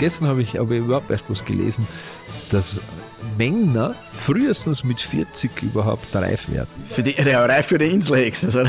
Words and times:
gestern 0.00 0.26
habe 0.26 0.42
ich, 0.42 0.54
ich 0.54 0.60
überhaupt 0.60 1.10
erst 1.10 1.24
was 1.28 1.44
gelesen, 1.44 1.86
dass 2.50 2.80
Männer 3.36 3.94
frühestens 4.12 4.82
mit 4.82 4.98
40 4.98 5.62
überhaupt 5.62 6.14
reif 6.16 6.50
werden. 6.50 6.68
Für 6.86 7.02
die, 7.04 7.12
ja, 7.12 7.44
reif 7.44 7.66
für 7.66 7.78
die 7.78 7.86
Inselhexe. 7.86 8.46
Also. 8.46 8.60
Und 8.60 8.68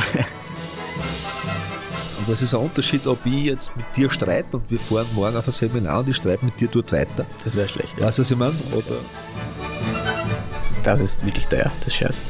das 2.27 2.43
ist 2.43 2.53
ein 2.53 2.59
Unterschied, 2.59 3.07
ob 3.07 3.25
ich 3.25 3.45
jetzt 3.45 3.75
mit 3.75 3.87
dir 3.95 4.11
streite 4.11 4.57
und 4.57 4.69
wir 4.69 4.79
fahren 4.79 5.07
morgen 5.15 5.35
auf 5.35 5.47
ein 5.47 5.51
Seminar 5.51 5.99
und 5.99 6.09
ich 6.09 6.17
streite 6.17 6.45
mit 6.45 6.59
dir 6.59 6.67
dort 6.67 6.91
weiter. 6.91 7.25
Das 7.43 7.55
wäre 7.55 7.67
schlecht. 7.67 7.97
Ja. 7.97 8.05
Weißt 8.05 8.19
du, 8.19 8.21
was 8.21 8.29
ich 8.31 8.37
meine? 8.37 8.53
Oder 8.73 8.99
Das 10.83 10.99
ist 10.99 11.25
wirklich 11.25 11.47
der, 11.47 11.71
das 11.79 11.87
ist 11.87 11.95
Scheiß. 11.95 12.21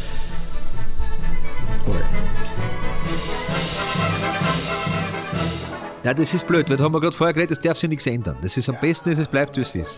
Nein, 6.04 6.16
das 6.16 6.34
ist 6.34 6.48
blöd, 6.48 6.68
weil 6.68 6.78
da 6.78 6.84
haben 6.84 6.94
wir 6.94 7.00
gerade 7.00 7.16
vorher 7.16 7.34
geredet, 7.34 7.52
das 7.52 7.62
darf 7.62 7.78
sich 7.78 7.88
nichts 7.88 8.08
ändern. 8.08 8.36
Das 8.42 8.58
ist 8.58 8.68
am 8.70 8.78
besten, 8.82 9.12
ist, 9.12 9.20
es 9.20 9.28
bleibt, 9.28 9.56
wie 9.56 9.62
es 9.62 9.76
ist. 9.76 9.92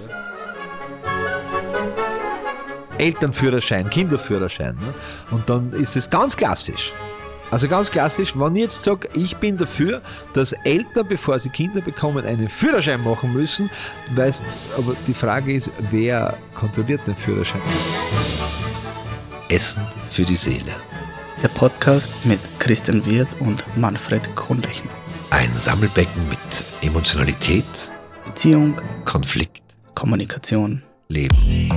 Elternführerschein, 2.98 3.90
Kinderführerschein. 3.90 4.76
Ne? 4.76 4.94
Und 5.32 5.50
dann 5.50 5.72
ist 5.74 5.96
es 5.96 6.10
ganz 6.10 6.36
klassisch. 6.36 6.92
Also 7.52 7.68
ganz 7.68 7.90
klassisch, 7.90 8.38
wenn 8.38 8.56
ich 8.56 8.64
jetzt 8.64 8.84
sage, 8.84 9.08
ich 9.14 9.38
bin 9.38 9.58
dafür, 9.58 10.02
dass 10.34 10.54
Eltern, 10.64 11.08
bevor 11.08 11.40
sie 11.40 11.50
Kinder 11.50 11.82
bekommen, 11.82 12.26
einen 12.26 12.50
Führerschein 12.50 13.02
machen 13.04 13.32
müssen, 13.32 13.70
weil 14.16 14.34
aber 14.78 14.96
die 15.08 15.14
Frage 15.14 15.54
ist, 15.54 15.70
wer 15.92 16.38
kontrolliert 16.54 17.06
den 17.08 17.16
Führerschein? 17.16 17.62
Essen 19.50 19.86
für 20.10 20.24
die 20.24 20.36
Seele. 20.36 20.74
Der 21.42 21.50
Podcast 21.50 22.12
mit 22.24 22.40
Christian 22.60 23.06
Wirth 23.06 23.40
und 23.40 23.64
Manfred 23.78 24.36
Kronlechner. 24.36 25.03
Ein 25.34 25.50
Sammelbecken 25.56 26.30
mit 26.30 26.64
Emotionalität, 26.82 27.66
Beziehung, 28.24 28.80
Konflikt, 29.04 29.64
Kommunikation. 29.96 30.84
Leben. 31.10 31.70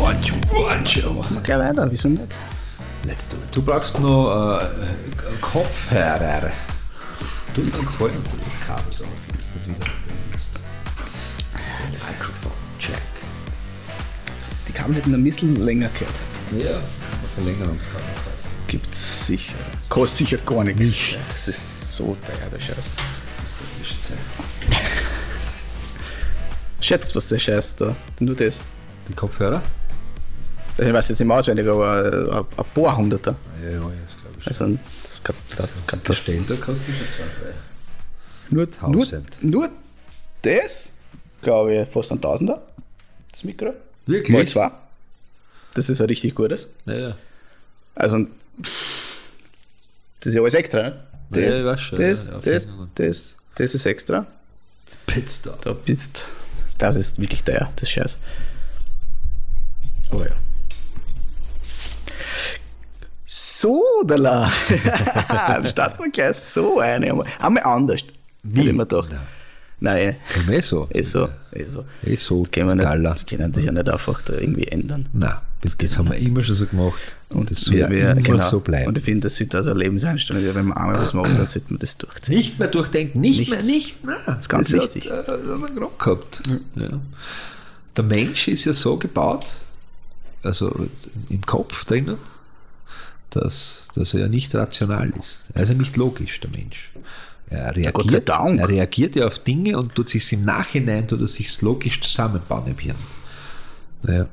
Machen 0.00 1.34
wir 1.34 1.40
gleich 1.42 1.58
weiter, 1.58 1.86
wieso 1.90 2.08
nicht? 2.08 2.34
Let's 3.04 3.28
do 3.28 3.36
it. 3.36 3.54
Du 3.54 3.60
brauchst 3.60 3.98
noch 3.98 4.60
äh, 4.60 4.66
Kopfhörer. 5.42 6.50
Du 7.54 7.62
hast 7.62 7.74
einen 7.74 7.84
Gefallen, 7.84 8.12
du 8.14 8.36
das 8.38 8.66
Kabel 8.66 8.94
drauf 8.96 9.08
jetzt 9.28 9.54
nicht 9.56 9.68
wieder. 9.68 9.90
Das 11.92 12.10
Mikrofon, 12.12 12.52
check. 12.78 12.94
Die 14.66 14.72
Kabel 14.72 14.94
hätten 14.96 15.12
ein 15.12 15.22
bisschen 15.22 15.54
länger 15.56 15.90
gehört. 15.90 16.14
Ja, 16.64 16.80
Verlängerungskabel. 17.34 18.35
Gibt's 18.66 19.26
sicher. 19.26 19.54
Kostet 19.88 20.18
sicher 20.18 20.38
gar 20.38 20.64
nichts. 20.64 21.16
Das 21.28 21.48
ist 21.48 21.94
so 21.94 22.16
teuer, 22.26 22.50
der 22.50 22.60
Scheiß. 22.60 22.90
Schätzt, 26.80 27.14
was 27.14 27.28
der 27.28 27.38
Scheiß 27.38 27.76
da. 27.76 27.96
Nur 28.20 28.34
das. 28.34 28.60
Die 29.08 29.14
Kopfhörer? 29.14 29.62
Ich 30.78 30.92
weiß 30.92 31.08
jetzt 31.08 31.20
nicht 31.20 31.28
mehr 31.28 31.38
auswendig, 31.38 31.66
aber 31.66 32.04
äh, 32.12 32.60
ein 32.60 32.64
paar 32.74 32.96
Hunderter. 32.96 33.36
Ja, 33.64 33.70
ja, 33.70 33.78
das 33.78 33.88
glaube 34.20 34.36
ich. 34.40 34.46
Also 34.46 34.78
das 35.02 35.22
kann 35.22 35.36
das, 35.56 35.86
kann 35.86 36.00
das 36.04 36.24
da 36.24 36.32
kostet 36.56 36.86
schon 36.86 37.06
zwei, 37.16 37.44
drei. 37.44 37.54
nur, 38.50 38.68
nur, 38.90 39.04
Tausend. 39.04 39.38
nur 39.42 39.68
das, 40.42 40.90
glaube 41.40 41.74
ich, 41.74 41.88
fast 41.88 42.12
ein 42.12 42.20
Tausender. 42.20 42.62
Das 43.32 43.44
Mikro. 43.44 43.72
Wirklich? 44.06 44.36
Mal 44.36 44.46
zwei. 44.46 44.70
Das 45.74 45.88
ist 45.88 46.00
ein 46.00 46.06
richtig 46.08 46.34
gutes. 46.34 46.68
Ja, 46.84 46.98
ja. 46.98 47.16
Also, 47.94 48.26
das 48.58 50.26
ist 50.26 50.34
ja 50.34 50.40
alles 50.40 50.54
extra, 50.54 50.82
ne? 50.82 51.04
Ja, 51.34 51.40
Das, 51.48 51.64
weiß 51.64 51.80
schon, 51.80 51.98
das, 51.98 52.24
ja, 52.24 52.32
ja, 52.32 52.38
das, 52.40 52.68
das, 52.94 53.34
das 53.56 53.74
ist 53.74 53.86
extra. 53.86 54.26
Da 55.62 55.72
bist, 55.72 56.24
das 56.78 56.96
ist 56.96 57.18
wirklich 57.20 57.42
teuer, 57.42 57.70
das 57.76 57.90
Scheiß. 57.90 58.18
Oh 60.12 60.22
ja. 60.22 60.36
So, 63.24 63.82
da 64.06 64.16
la. 64.16 64.50
Starten 65.64 66.04
wir 66.04 66.10
gleich 66.10 66.36
so 66.36 66.78
eine. 66.78 67.10
Einmal, 67.10 67.26
einmal 67.40 67.62
anders. 67.64 68.02
Wie? 68.42 68.60
Hätte 68.60 68.70
ich 68.70 68.76
mir 68.76 68.86
gedacht. 68.86 69.08
Nein, 69.78 70.16
Komm, 70.34 70.54
eh 70.54 70.60
so. 70.60 70.88
ist 70.90 71.10
so, 71.10 71.28
ist 71.52 71.72
so. 71.72 71.84
Eh 72.02 72.16
so, 72.16 72.42
Das 72.42 72.50
können 72.50 72.68
wir 72.68 72.74
nicht, 72.76 73.02
wir 73.02 73.14
können 73.38 73.52
das 73.52 73.64
ja 73.64 73.72
nicht 73.72 73.88
einfach 73.88 74.22
da 74.22 74.32
irgendwie 74.34 74.66
ändern. 74.68 75.06
Nein, 75.12 75.36
das, 75.60 75.76
das 75.76 75.98
haben 75.98 76.08
wir 76.08 76.16
immer 76.16 76.42
schon 76.42 76.54
so 76.54 76.66
gemacht. 76.66 77.14
Und 77.28 77.50
das 77.50 77.60
soll 77.62 77.76
wir, 77.76 77.90
wir, 77.90 78.10
immer 78.12 78.22
genau. 78.22 78.48
so 78.48 78.60
bleiben. 78.60 78.88
Und 78.88 78.96
ich 78.96 79.04
finde, 79.04 79.26
das 79.26 79.36
sollte 79.36 79.58
also 79.58 79.70
eine 79.70 79.80
Lebenseinstellung, 79.80 80.54
wenn 80.54 80.66
man 80.66 80.78
einmal 80.78 80.98
was 80.98 81.12
macht, 81.12 81.36
dann 81.36 81.44
sollte 81.44 81.70
man 81.72 81.78
das 81.78 81.98
durchziehen. 81.98 82.36
Nicht 82.36 82.58
mehr 82.58 82.68
durchdenken, 82.68 83.20
nicht 83.20 83.40
Nichts. 83.40 83.50
mehr, 83.50 83.62
nicht 83.62 84.04
mehr. 84.04 84.16
Das 84.24 84.40
ist 84.40 84.48
ganz 84.48 84.72
wichtig. 84.72 85.10
Hat, 85.10 85.28
äh, 85.28 85.32
hat 85.32 85.40
er 85.40 85.74
gerade 85.74 85.90
gehabt. 85.98 86.42
Ja. 86.76 87.00
Der 87.96 88.04
Mensch 88.04 88.48
ist 88.48 88.64
ja 88.64 88.72
so 88.72 88.96
gebaut, 88.96 89.46
also 90.42 90.88
im 91.28 91.44
Kopf 91.44 91.84
drinnen, 91.84 92.16
dass, 93.30 93.82
dass 93.94 94.14
er 94.14 94.20
ja 94.20 94.28
nicht 94.28 94.54
rational 94.54 95.12
ist. 95.18 95.40
Er 95.52 95.64
ist 95.64 95.68
ja 95.68 95.74
nicht 95.74 95.96
logisch, 95.96 96.40
der 96.40 96.50
Mensch. 96.50 96.90
Er 97.48 97.66
reagiert, 97.76 97.94
Gott 97.94 98.10
sei 98.10 98.20
Dank. 98.20 98.60
er 98.60 98.68
reagiert 98.68 99.14
ja 99.16 99.26
auf 99.26 99.38
Dinge 99.38 99.78
und 99.78 99.94
tut 99.94 100.08
sich 100.08 100.32
im 100.32 100.44
Nachhinein, 100.44 101.06
tut 101.06 101.20
er 101.20 101.28
sich 101.28 101.60
logisch 101.62 102.00
zusammenbauen 102.00 102.66
im 102.66 102.78
Hirn. 102.78 102.96
Naja, 104.02 104.26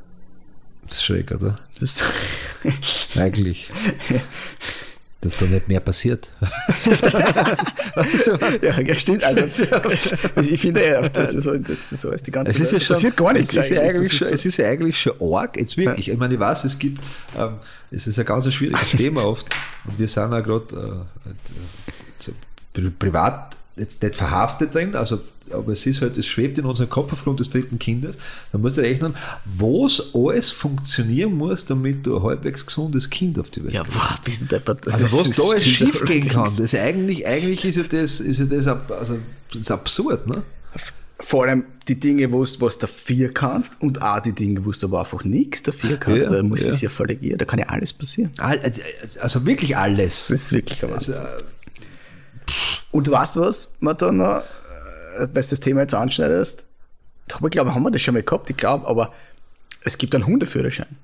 das 0.88 0.98
ist 0.98 1.04
schräg, 1.06 1.32
oder? 1.32 1.58
Das, 1.80 2.04
Eigentlich. 3.16 3.70
Dass 5.22 5.38
da 5.38 5.46
nicht 5.46 5.68
mehr 5.68 5.80
passiert. 5.80 6.32
So? 8.26 8.32
ja, 8.64 8.80
ja, 8.82 8.96
stimmt. 8.96 9.24
Also, 9.24 9.42
ich 10.42 10.60
finde, 10.60 10.84
ja, 10.86 11.08
das 11.08 11.36
ist 11.36 11.44
so, 11.44 11.56
das 11.58 11.78
ist 11.92 12.02
so 12.02 12.10
ist 12.12 12.26
die 12.26 12.32
ganze 12.32 12.52
Es 12.52 12.60
ist 12.60 12.72
ja 12.72 12.80
Zeit. 12.80 12.88
schon, 12.88 12.96
passiert 12.96 13.18
gar 13.18 13.34
nichts. 13.34 13.56
Es 13.56 13.66
ist, 13.66 13.72
ja 13.72 13.82
eigentlich. 13.82 14.10
Das 14.10 14.18
schon, 14.18 14.28
ist 14.30 14.34
es 14.34 14.46
ist 14.48 14.58
ja 14.58 14.68
eigentlich 14.68 15.00
schon 15.00 15.14
arg, 15.34 15.58
jetzt 15.58 15.78
wirklich. 15.78 16.10
Ich 16.10 16.18
meine, 16.18 16.34
ich 16.34 16.40
weiß, 16.40 16.64
es 16.64 16.80
gibt, 16.80 17.00
ähm, 17.38 17.58
es 17.92 18.08
ist 18.08 18.18
ein 18.18 18.26
ganz 18.26 18.52
schwieriges 18.52 18.90
Thema 18.92 19.26
oft 19.26 19.46
und 19.86 20.00
wir 20.00 20.08
sind 20.08 20.32
ja 20.32 20.40
gerade 20.40 21.06
äh, 21.26 21.30
äh, 21.30 21.34
so 22.18 22.32
pri- 22.32 22.36
privat 23.00 23.58
jetzt 23.76 24.04
nicht 24.04 24.16
verhaftet 24.16 24.76
drin, 24.76 24.96
also, 24.96 25.20
aber 25.52 25.72
es 25.72 25.86
ist 25.88 26.02
halt, 26.02 26.16
es 26.18 26.28
schwebt 26.28 26.60
in 26.60 26.66
unserem 26.66 26.90
Kopf 26.92 27.12
aufgrund 27.12 27.40
des 27.40 27.50
dritten 27.50 27.80
Kindes. 27.80 28.18
Da 28.52 28.60
musst 28.60 28.78
du 28.78 28.82
rechnen, 28.82 29.16
was 29.46 30.10
alles 30.14 30.52
funktionieren 30.52 31.34
muss, 31.34 31.66
damit 31.66 32.06
du 32.06 32.18
ein 32.18 32.24
halbwegs 32.24 32.66
gesundes 32.66 33.10
Kind 33.10 33.40
auf 33.40 33.50
die 33.50 33.64
Welt 33.64 33.74
ja, 33.74 33.82
boah, 33.84 34.18
bist 34.24 34.52
du 34.52 34.56
also 34.58 34.78
was 35.18 35.28
ist- 35.28 35.40
da 35.40 35.44
alles 35.44 35.64
stimmt 35.68 35.94
schief 35.96 36.06
gehen 36.06 36.28
kann, 36.28 36.44
das 36.46 36.60
ist 36.60 36.76
eigentlich, 36.76 37.26
eigentlich 37.26 37.66
ist 37.66 37.78
ja 37.78 37.84
das, 37.84 38.20
ist 38.20 38.40
ja 38.40 38.46
das, 38.46 38.68
also, 38.68 39.18
das 39.52 39.62
ist 39.62 39.72
absurd, 39.72 40.28
ne? 40.28 40.44
Vor 41.20 41.46
allem 41.46 41.64
die 41.88 42.00
Dinge, 42.00 42.32
wo 42.32 42.44
du 42.44 42.62
was 42.62 42.78
dafür 42.80 43.30
kannst 43.34 43.80
und 43.82 44.02
auch 44.02 44.20
die 44.20 44.34
Dinge, 44.34 44.66
wo 44.66 44.72
du 44.72 44.86
aber 44.88 45.00
einfach 45.00 45.24
nichts 45.24 45.64
dafür 45.64 45.96
kannst. 45.98 46.28
Ja, 46.30 46.38
da 46.38 46.44
muss 46.44 46.64
ja. 46.66 46.70
es 46.72 46.82
ja 46.82 46.90
völlig, 46.90 47.20
da 47.38 47.46
kann 47.46 47.60
ja 47.60 47.68
alles 47.70 47.94
passieren. 47.94 48.32
All- 48.40 48.60
Also 49.20 49.46
wirklich 49.46 49.78
alles. 49.78 50.28
Das 50.28 50.42
ist 50.42 50.52
wirklich 50.52 50.84
Also, 50.84 51.14
Wahnsinn. 51.14 51.16
Und 52.92 53.10
weißt 53.10 53.38
du 53.38 53.42
was, 53.42 53.74
noch, 54.12 54.38
äh, 54.38 55.28
weil 55.34 55.44
du 55.44 55.50
das 55.50 55.60
Thema 55.60 55.82
jetzt 55.82 55.94
anschneidest, 55.94 56.66
ich 57.28 57.52
glaube, 57.52 57.74
haben 57.74 57.84
wir 57.84 57.92
das 57.92 58.02
schon 58.02 58.14
mal 58.14 58.24
gehabt, 58.24 58.50
ich 58.50 58.58
glaube, 58.58 58.88
aber 58.88 59.14
es 59.84 59.98
gibt 59.98 60.14
einen 60.16 60.28
Hundeführerschein. 60.28 60.98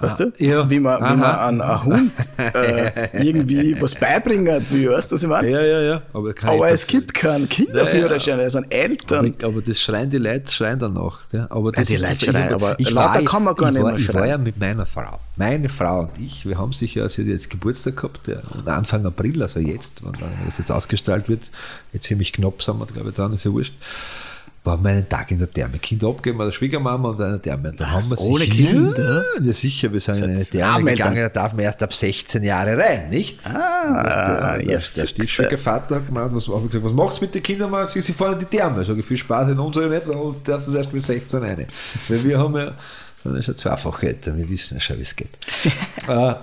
Weißt 0.00 0.20
du? 0.20 0.32
ja. 0.38 0.68
Wie 0.70 0.80
man, 0.80 0.98
wie 0.98 1.16
man 1.16 1.22
Aha. 1.22 1.48
an 1.48 1.60
einen 1.60 1.84
Hund 1.84 2.12
äh, 2.54 3.08
irgendwie 3.26 3.76
was 3.80 3.94
beibringen 3.94 4.64
will, 4.70 4.90
weißt 4.90 5.10
du, 5.10 5.14
was 5.16 5.22
ich 5.22 5.28
meine? 5.28 5.50
Ja, 5.50 5.60
ja, 5.62 5.80
ja. 5.82 6.02
Aber, 6.12 6.32
Aber 6.44 6.70
es 6.70 6.86
gibt 6.86 7.14
keinen 7.14 7.48
Kinderführerschein, 7.48 8.38
es 8.40 8.52
sind 8.52 8.66
Eltern. 8.72 9.34
Aber, 9.40 9.46
aber 9.48 9.62
das 9.62 9.80
schreien 9.80 10.08
die 10.10 10.18
Leute 10.18 10.52
schreien 10.52 10.78
danach. 10.78 11.20
Gell? 11.30 11.46
Aber 11.50 11.72
das 11.72 11.86
die 11.88 11.94
ist 11.94 12.02
Leute 12.02 12.14
ich- 12.14 12.24
schreien, 12.24 12.54
aber 12.54 12.76
lauter 12.78 12.94
war- 12.94 13.22
kann 13.24 13.44
man 13.44 13.54
gar 13.54 13.68
ich 13.68 13.74
nicht 13.74 13.82
war, 13.82 13.90
mehr 13.92 14.00
Ich 14.00 14.08
war 14.08 14.14
schreien. 14.20 14.30
ja 14.30 14.38
mit 14.38 14.58
meiner 14.58 14.86
Frau. 14.86 15.18
Meine 15.36 15.68
Frau 15.68 16.00
und 16.00 16.10
ich, 16.18 16.46
wir 16.46 16.58
haben 16.58 16.72
sicher, 16.72 17.08
sie 17.08 17.22
hat 17.22 17.28
jetzt 17.28 17.48
Geburtstag 17.50 17.96
gehabt, 17.96 18.26
ja, 18.28 18.36
Anfang 18.66 19.06
April, 19.06 19.42
also 19.42 19.60
jetzt, 19.60 20.04
wenn 20.04 20.12
das 20.46 20.58
jetzt 20.58 20.70
ausgestrahlt 20.72 21.28
wird, 21.28 21.50
jetzt 21.92 22.06
ziemlich 22.06 22.32
knapp 22.32 22.62
sind 22.62 22.78
wir, 22.78 22.86
glaube 22.86 23.10
ich, 23.10 23.14
dran, 23.14 23.32
ist 23.32 23.44
ja 23.44 23.52
wurscht. 23.52 23.74
Waren 24.68 24.84
wir 24.84 24.90
einen 24.90 25.08
Tag 25.08 25.30
in 25.30 25.38
der 25.38 25.50
Therme. 25.50 25.78
Kinder 25.78 26.08
abgeben, 26.08 26.38
der 26.40 26.52
Schwiegermama 26.52 27.08
und 27.08 27.22
eine 27.22 27.40
Therme. 27.40 27.70
Und 27.70 27.80
dann 27.80 27.90
haben 27.90 28.10
wir 28.10 28.20
ohne 28.20 28.44
sich, 28.44 28.50
Kinder? 28.50 29.24
Ja, 29.38 29.42
ja, 29.42 29.52
sicher, 29.54 29.90
wir 29.90 29.98
sind 29.98 30.18
in 30.18 30.24
eine 30.24 30.44
Therme 30.44 30.90
gegangen, 30.90 31.22
da 31.22 31.28
darf 31.30 31.54
man 31.54 31.64
erst 31.64 31.82
ab 31.82 31.94
16 31.94 32.42
Jahre 32.42 32.76
rein, 32.76 33.08
nicht? 33.08 33.38
Ah, 33.46 34.58
der, 34.58 34.58
der, 34.58 34.78
der. 34.78 35.06
Stiefschwiegervater 35.06 35.94
hat 35.96 36.06
gemeint, 36.06 36.34
was, 36.34 36.48
ich 36.48 36.52
gesagt, 36.52 36.84
was 36.84 36.92
macht's 36.92 37.18
mit 37.18 37.34
den 37.34 37.42
Kindern? 37.42 37.70
Man 37.70 37.80
hat 37.80 37.86
gesagt, 37.88 38.04
sie 38.04 38.12
fahren 38.12 38.34
in 38.34 38.40
die 38.40 38.44
Therme. 38.44 38.84
Sag 38.84 38.98
ich, 38.98 39.06
viel 39.06 39.16
Spaß 39.16 39.48
in 39.48 39.58
unserer 39.58 39.88
nicht, 39.88 40.06
weil 40.06 40.16
wir 40.16 40.34
dürfen 40.46 40.76
erst 40.76 40.92
mit 40.92 41.02
16 41.02 41.42
rein. 41.42 41.66
Weil 42.08 42.24
wir 42.24 42.38
haben 42.38 42.54
ja, 42.54 42.72
sind 43.22 43.36
ja 43.36 43.42
schon 43.42 43.54
zweifach 43.54 44.02
älter, 44.02 44.36
wir 44.36 44.46
wissen 44.50 44.74
ja 44.74 44.80
schon, 44.82 44.98
wie 44.98 45.02
es 45.02 45.16
geht. 45.16 45.38
äh, 46.08 46.34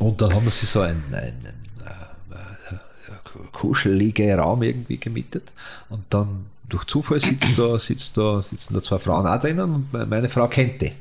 und 0.00 0.20
dann 0.20 0.34
haben 0.34 0.44
wir 0.44 0.50
sie 0.50 0.66
so 0.66 0.80
einen, 0.80 1.04
einen, 1.12 1.44
äh, 1.86 2.74
äh, 2.74 2.78
kuschelige 3.52 4.36
Raum 4.36 4.64
irgendwie 4.64 4.96
gemietet 4.96 5.52
und 5.88 6.02
dann 6.10 6.46
durch 6.68 6.84
Zufall 6.84 7.20
sitzt 7.20 7.58
da, 7.58 7.78
sitzt 7.78 8.16
da, 8.16 8.40
sitzen 8.42 8.74
da 8.74 8.82
zwei 8.82 8.98
Frauen 8.98 9.26
auch 9.26 9.40
drinnen 9.40 9.74
und 9.74 9.92
me- 9.92 10.06
meine 10.06 10.28
Frau 10.28 10.48
kennt 10.48 10.82
die. 10.82 10.92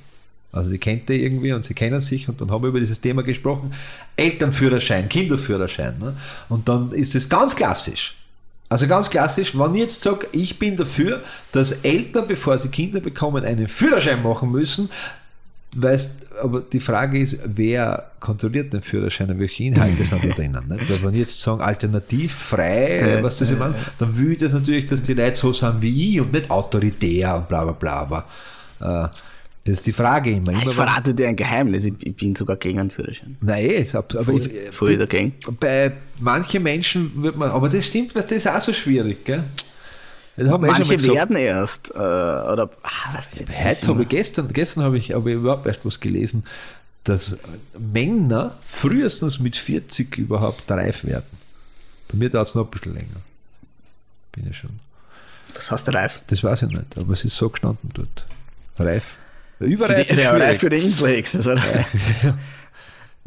Also 0.52 0.70
die 0.70 0.78
kennt 0.78 1.10
die 1.10 1.24
irgendwie 1.24 1.52
und 1.52 1.64
sie 1.66 1.74
kennen 1.74 2.00
sich 2.02 2.30
und 2.30 2.40
dann 2.40 2.50
haben 2.52 2.64
wir 2.64 2.70
über 2.70 2.80
dieses 2.80 3.02
Thema 3.02 3.22
gesprochen. 3.22 3.74
Elternführerschein, 4.16 5.10
Kinderführerschein. 5.10 6.00
Ne? 6.00 6.16
Und 6.50 6.68
dann 6.70 6.92
ist 6.94 7.16
es 7.16 7.28
ganz 7.30 7.56
klassisch. 7.56 8.16
Also 8.70 8.88
ganz 8.88 9.10
klassisch, 9.10 9.58
wenn 9.58 9.76
ich 9.76 9.82
jetzt 9.82 10.02
sage, 10.02 10.28
ich 10.32 10.60
bin 10.60 10.76
dafür, 10.76 11.22
dass 11.52 11.72
Eltern, 11.72 12.28
bevor 12.28 12.58
sie 12.58 12.70
Kinder 12.70 13.00
bekommen, 13.00 13.46
einen 13.46 13.68
Führerschein 13.68 14.22
machen 14.24 14.52
müssen, 14.52 14.90
weißt, 15.82 16.12
aber 16.42 16.62
die 16.62 16.80
Frage 16.80 17.20
ist, 17.20 17.38
wer 17.46 18.12
kontrolliert 18.20 18.72
den 18.74 18.82
Führerschein 18.82 19.30
und 19.32 19.40
welche 19.40 19.64
Inhalte 19.64 20.06
sind 20.06 20.24
da 20.24 20.30
drinnen? 20.30 20.68
Nicht? 20.68 20.90
Weil 20.90 21.04
wenn 21.04 21.14
ich 21.14 21.22
jetzt 21.22 21.42
sagen, 21.42 21.62
alternativ, 21.62 22.34
frei, 22.34 23.20
was 23.22 23.38
das 23.38 23.50
ich 23.52 23.58
meine, 23.58 23.76
dann 24.00 24.18
will 24.18 24.34
ich 24.34 24.38
das 24.38 24.54
natürlich, 24.54 24.86
dass 24.86 25.02
die 25.02 25.14
Leute 25.14 25.36
so 25.36 25.52
sind 25.54 25.82
wie 25.82 26.14
ich 26.16 26.22
und 26.22 26.34
nicht 26.34 26.50
autoritär 26.52 27.36
und 27.38 27.48
bla 27.48 27.64
bla 27.64 27.74
bla. 27.74 27.94
Aber 28.80 29.06
äh, 29.06 29.10
das 29.66 29.80
ist 29.80 29.88
die 29.88 29.94
Frage 29.94 30.32
immer. 30.32 30.52
immer 30.52 30.64
Ich 30.68 30.74
verrate 30.76 31.14
dir 31.14 31.28
ein 31.28 31.36
Geheimnis, 31.36 31.86
ich, 31.86 31.94
ich 32.00 32.16
bin 32.16 32.36
sogar 32.36 32.56
gegen 32.58 32.80
einen 32.80 32.90
Führerschein. 32.92 33.36
Nein, 33.42 33.66
eh, 33.66 33.82
ist 33.82 33.96
ab- 33.96 34.14
aber 34.18 34.34
ich, 34.34 34.50
Voll 34.72 34.98
dagegen. 34.98 35.34
bei 35.60 35.92
manchen 36.20 36.64
Menschen 36.64 37.12
wird 37.22 37.36
man, 37.36 37.50
aber 37.52 37.68
das 37.68 37.86
stimmt, 37.88 38.16
was 38.16 38.28
das 38.28 38.38
ist 38.38 38.48
auch 38.48 38.62
so 38.62 38.72
schwierig, 38.74 39.26
gell? 39.26 39.44
Manche 40.38 40.98
gesagt. 40.98 41.16
werden 41.16 41.36
erst, 41.36 41.90
äh, 41.92 41.98
oder, 41.98 42.70
ah, 42.84 43.14
was 43.14 43.28
ist 43.28 43.66
Heute 43.66 43.88
habe 43.88 44.04
ich 44.04 44.10
gestern, 44.10 44.54
gestern 44.54 44.84
habe 44.84 44.98
ich, 44.98 45.10
ich 45.10 45.16
überhaupt 45.16 45.66
erst 45.66 45.84
was 45.84 46.00
gelesen, 46.00 46.46
dass 47.04 47.38
Männer 47.78 48.58
frühestens 48.70 49.40
mit 49.40 49.56
40 49.56 50.18
überhaupt 50.18 50.70
reif 50.70 51.06
werden. 51.06 51.26
Bei 52.10 52.18
mir 52.18 52.30
dauert 52.30 52.50
es 52.50 52.56
noch 52.56 52.66
ein 52.66 52.72
bisschen 52.72 52.94
länger. 52.94 53.22
Bin 54.34 54.48
ich 54.50 54.58
schon. 54.58 54.80
Was 55.56 55.72
heißt 55.72 55.92
reif? 55.94 56.22
Das 56.28 56.44
weiß 56.44 56.64
ich 56.64 56.70
nicht, 56.70 56.98
aber 56.98 57.14
es 57.14 57.26
ist 57.26 57.36
so 57.36 57.50
gestanden 57.50 57.90
dort. 57.94 58.26
Reif. 58.78 59.18
Für 59.58 59.66
Überreif 59.66 60.08
die, 60.08 60.14
ist 60.14 60.24
ja, 60.24 60.32
reif 60.38 60.60
für 60.60 60.70
die 60.70 60.78
Inselhex. 60.78 61.36
Also 61.36 61.56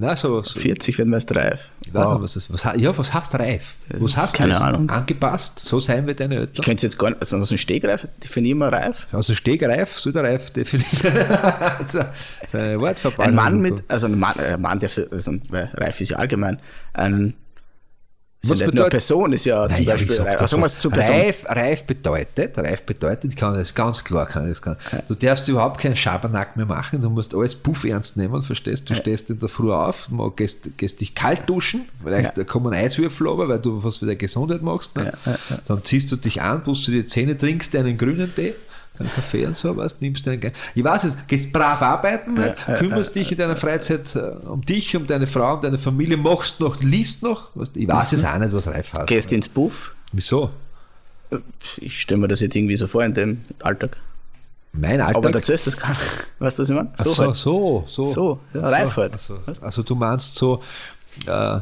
Nein, 0.01 0.17
so, 0.17 0.41
so 0.41 0.59
40 0.59 0.97
werden 0.97 1.11
wir 1.11 1.17
erst 1.19 1.37
reif. 1.37 1.69
ich 1.85 1.93
weiß 1.93 2.09
nicht, 2.15 2.23
was 2.23 2.33
das 2.33 2.51
was, 2.51 2.65
Ja, 2.81 2.97
was 2.97 3.13
heißt 3.13 3.35
reif? 3.35 3.75
Was 3.99 4.17
heißt 4.17 4.35
Keine 4.35 4.55
das? 4.55 4.63
Ahnung. 4.63 4.89
Angepasst? 4.89 5.59
So 5.59 5.79
sein 5.79 6.07
wir 6.07 6.15
deine 6.15 6.37
Ich 6.37 6.41
Eltern? 6.41 6.65
könnte 6.65 6.87
jetzt 6.87 6.99
gar 6.99 7.11
nicht, 7.11 7.21
also 7.21 7.37
aus 7.37 7.51
dem 7.51 7.59
Stegreif 7.59 8.09
definieren 8.25 8.59
wir 8.59 8.69
reif. 8.73 9.07
Also 9.13 9.35
Stegreif, 9.35 9.99
soll 9.99 10.13
der 10.15 10.23
Reif 10.23 10.51
definieren. 10.53 11.15
Ein 13.19 13.35
Mann 13.35 13.61
mit, 13.61 13.85
also 13.89 14.07
ein 14.07 14.19
Mann, 14.19 14.39
ein 14.39 14.61
Mann 14.61 14.79
darf, 14.79 14.99
also, 15.11 15.33
weil 15.51 15.71
reif 15.75 16.01
ist 16.01 16.09
ja 16.11 16.17
allgemein, 16.17 16.59
ein, 16.95 17.35
Was 18.43 18.59
bedeutet- 18.59 18.91
Person, 18.91 19.33
ist 19.35 19.45
ja 19.45 19.69
zum 19.69 19.85
Naja, 19.85 19.93
Beispiel, 19.93 20.13
sag 20.15 20.27
reif, 20.27 20.41
also 20.41 20.57
Person. 20.59 20.93
Reif, 21.15 21.45
reif 21.47 21.83
bedeutet, 21.85 22.57
reif 22.57 22.83
bedeutet, 22.83 23.33
ich 23.33 23.37
kann 23.37 23.53
das 23.53 23.75
ganz 23.75 24.03
klar, 24.03 24.25
kann 24.25 24.49
das 24.49 24.63
kann. 24.63 24.77
Du 25.09 25.15
darfst 25.15 25.47
überhaupt 25.49 25.79
keinen 25.79 25.95
Schabernack 25.95 26.57
mehr 26.57 26.65
machen, 26.65 27.03
du 27.03 27.11
musst 27.11 27.35
alles 27.35 27.55
puff 27.55 27.85
ernst 27.85 28.17
nehmen, 28.17 28.43
verstehst? 28.43 28.89
Du 28.89 28.95
stehst 28.95 29.29
in 29.29 29.39
der 29.41 29.51
Früh 29.51 29.71
auf, 29.71 30.09
mal 30.09 30.31
gehst, 30.31 30.71
gehst 30.79 31.03
dich 31.03 31.15
kalt 31.15 31.43
duschen, 31.49 31.83
vielleicht 32.03 32.39
Ja. 32.39 32.45
kommen 32.45 32.73
Eiswürfel 32.73 33.29
aber, 33.29 33.47
weil 33.47 33.59
du 33.59 33.85
was 33.85 33.99
für 33.99 34.07
deine 34.07 34.17
Gesundheit 34.17 34.63
machst. 34.63 34.97
Ne? 34.97 35.13
Dann 35.67 35.85
ziehst 35.85 36.11
du 36.11 36.17
dich 36.17 36.41
an, 36.41 36.63
pust 36.65 36.89
du 36.89 36.93
die 36.93 37.05
Zähne, 37.05 37.37
trinkst 37.37 37.75
dir 37.75 37.81
einen 37.81 37.99
grünen 37.99 38.35
Tee, 38.35 38.55
keinen 39.01 39.13
Kaffee 39.15 39.47
und 39.47 39.57
so 39.57 39.77
was, 39.77 40.01
nimmst 40.01 40.27
dir 40.27 40.33
einen, 40.33 40.53
ich 40.75 40.85
weiß 40.85 41.05
es, 41.05 41.17
gehst 41.27 41.53
brav 41.53 41.83
arbeiten, 41.83 42.35
ne? 42.35 42.55
kümmerst 42.79 43.15
dich 43.15 43.33
in 43.33 43.39
deiner 43.39 43.57
Freizeit 43.57 44.15
äh, 44.15 44.21
um 44.47 44.65
dich, 44.65 44.97
um 44.97 45.07
deine 45.07 45.27
Frau, 45.27 45.55
um 45.55 45.61
deine 45.61 45.79
Familie, 45.79 46.17
machst 46.17 46.61
noch, 46.61 46.81
liest 46.81 47.23
noch, 47.23 47.51
ich 47.75 47.89
weiß 47.89 48.13
es 48.13 48.25
auch 48.25 48.39
nicht, 48.39 48.53
was 48.53 48.67
reif 48.67 48.93
heißt. 48.93 49.07
Gehst 49.07 49.33
ins 49.33 49.49
Puff. 49.49 49.95
Wieso? 50.13 50.51
Ich 51.77 52.01
stelle 52.01 52.21
mir 52.21 52.29
das 52.29 52.41
jetzt 52.41 52.57
irgendwie 52.57 52.77
so 52.77 52.87
vor 52.87 53.05
in 53.05 53.15
dem 53.15 53.45
Alltag. 53.63 53.97
Mein 54.73 55.01
Alltag. 55.01 55.17
Aber 55.17 55.31
dazu 55.31 55.53
ist 55.53 55.67
das 55.67 55.77
gar 55.77 55.91
nicht. 55.91 56.01
Weißt 56.39 56.59
du, 56.59 56.63
was 56.63 56.71
ich 56.71 56.77
meine? 56.77 56.93
Ach 56.97 57.07
so, 57.07 57.17
halt. 57.19 57.37
so, 57.37 57.85
so. 57.87 58.07
So, 58.07 58.41
ja, 58.55 58.69
reif 58.69 58.97
halt. 58.97 59.19
so. 59.21 59.39
Weißt? 59.47 59.63
Also 59.63 59.83
du 59.83 59.95
meinst 59.95 60.35
so, 60.35 60.63
äh, 61.27 61.57
äh, 61.57 61.61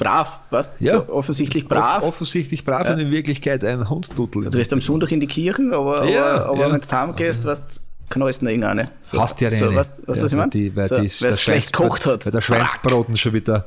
Brav, 0.00 0.38
weißt 0.50 0.72
du? 0.80 0.84
Ja. 0.84 0.92
So 0.94 1.12
offensichtlich 1.12 1.68
brav. 1.68 1.98
off 2.02 2.08
offensichtlich 2.08 2.64
brav 2.64 2.88
und 2.90 2.98
in 2.98 3.10
Wirklichkeit 3.12 3.62
ein 3.64 3.88
Hundstuttel. 3.88 4.44
du 4.44 4.50
gehst 4.50 4.72
am 4.72 4.80
Sonntag 4.80 5.12
in 5.12 5.20
die 5.20 5.26
Kirche, 5.28 5.62
aber, 5.72 6.04
Ja, 6.10 6.24
aber, 6.24 6.46
aber 6.46 6.60
ja. 6.68 6.72
wenn 6.72 6.80
du 6.80 6.88
heimgehst, 6.90 7.44
weißt 7.44 7.64
du, 7.76 7.80
knallst 8.08 8.40
du 8.40 8.46
noch 8.46 8.50
irgendeine. 8.50 8.90
So, 9.02 9.20
Hast 9.20 9.40
ja 9.40 9.50
so, 9.52 9.66
eine. 9.68 9.76
weißt, 9.76 9.90
weißt 10.06 10.20
du, 10.20 10.24
was 10.24 10.32
ich 10.32 10.32
Ja, 10.32 10.38
meine? 10.38 10.50
die- 10.50 10.74
Weil 10.74 10.86
so, 10.88 10.98
die- 10.98 11.06
es 11.06 11.40
schlecht 11.40 11.72
gekocht 11.72 12.06
hat. 12.06 12.24
Weil 12.26 12.32
der 12.32 12.40
Schweinsbraten 12.40 13.16
schon 13.16 13.32
wieder 13.34 13.66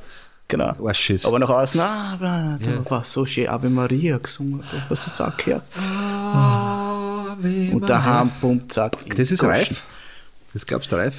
Genau. 0.50 0.74
Arsch 0.86 1.10
ist. 1.12 1.26
Aber 1.26 1.40
nach 1.40 1.50
außen, 1.50 1.80
ah, 1.80 2.18
da 2.20 2.58
war 2.90 3.04
so 3.06 3.26
schön 3.26 3.48
Ave 3.48 3.70
Maria 3.70 4.18
gesungen, 4.18 4.62
was 4.90 5.16
du 5.18 5.24
auch 5.24 5.38
gehört. 5.38 5.64
Und 7.74 7.90
daheim, 7.90 8.32
bumm, 8.42 8.70
zack. 8.70 8.98
Das 9.16 9.32
ist 9.32 9.40
Goschen. 9.40 9.52
reif. 9.54 9.84
Das 10.54 10.66
glaubst 10.66 10.92
du 10.92 10.98
reif? 10.98 11.16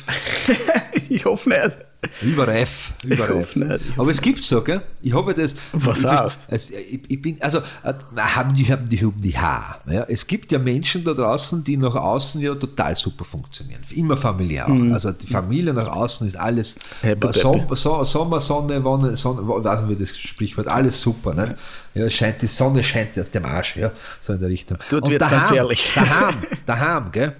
ich 1.08 1.24
hoffe 1.24 1.48
nicht. 1.48 1.76
Überreif. 2.22 2.92
Überreif. 3.04 3.56
Aber 3.96 4.10
es 4.10 4.20
gibt 4.20 4.44
so, 4.44 4.62
gell? 4.62 4.82
Ich 5.02 5.12
habe 5.14 5.34
das. 5.34 5.54
Was 5.72 6.00
ich, 6.00 6.06
heißt? 6.06 6.40
Also, 6.50 6.74
ich, 6.74 7.00
ich 7.08 7.22
bin, 7.22 7.36
also, 7.40 7.58
äh, 7.82 7.94
na, 8.14 8.34
haben 8.36 8.54
die, 8.54 8.64
haben 8.70 8.88
die, 8.88 8.98
haben 9.00 9.20
die 9.20 9.36
Haar. 9.36 9.80
Ja? 9.90 10.04
Es 10.08 10.26
gibt 10.26 10.52
ja 10.52 10.58
Menschen 10.58 11.04
da 11.04 11.12
draußen, 11.14 11.62
die 11.64 11.76
nach 11.76 11.94
außen 11.94 12.40
ja 12.40 12.54
total 12.54 12.94
super 12.96 13.24
funktionieren. 13.24 13.80
Immer 13.94 14.16
familiär. 14.16 14.66
auch. 14.68 14.92
Also, 14.92 15.12
die 15.12 15.26
Familie 15.26 15.72
nach 15.74 15.88
außen 15.88 16.26
ist 16.26 16.36
alles 16.36 16.76
Mhm. 17.02 17.06
Happy 17.08 17.32
Som, 17.32 17.66
so, 17.72 18.04
Sommer, 18.04 18.40
Sonne, 18.40 18.82
Wonne, 18.84 19.16
Sonne, 19.16 19.42
weiß 19.46 19.82
nicht, 19.82 19.90
wie 19.98 20.02
das 20.02 20.16
Sprichwort, 20.16 20.68
alles 20.68 21.00
super. 21.00 21.34
Ne? 21.34 21.56
Ja, 21.94 22.08
scheint, 22.10 22.42
die 22.42 22.46
Sonne 22.46 22.82
scheint 22.82 23.18
aus 23.18 23.30
dem 23.30 23.44
Arsch, 23.44 23.76
ja, 23.76 23.92
so 24.20 24.32
in 24.32 24.40
der 24.40 24.48
Richtung. 24.48 24.78
Dort 24.90 25.06
dann 25.08 25.18
daheim- 25.18 25.40
gefährlich. 25.48 25.90
Daheim, 25.94 26.34
daheim, 26.66 27.12
gell? 27.12 27.36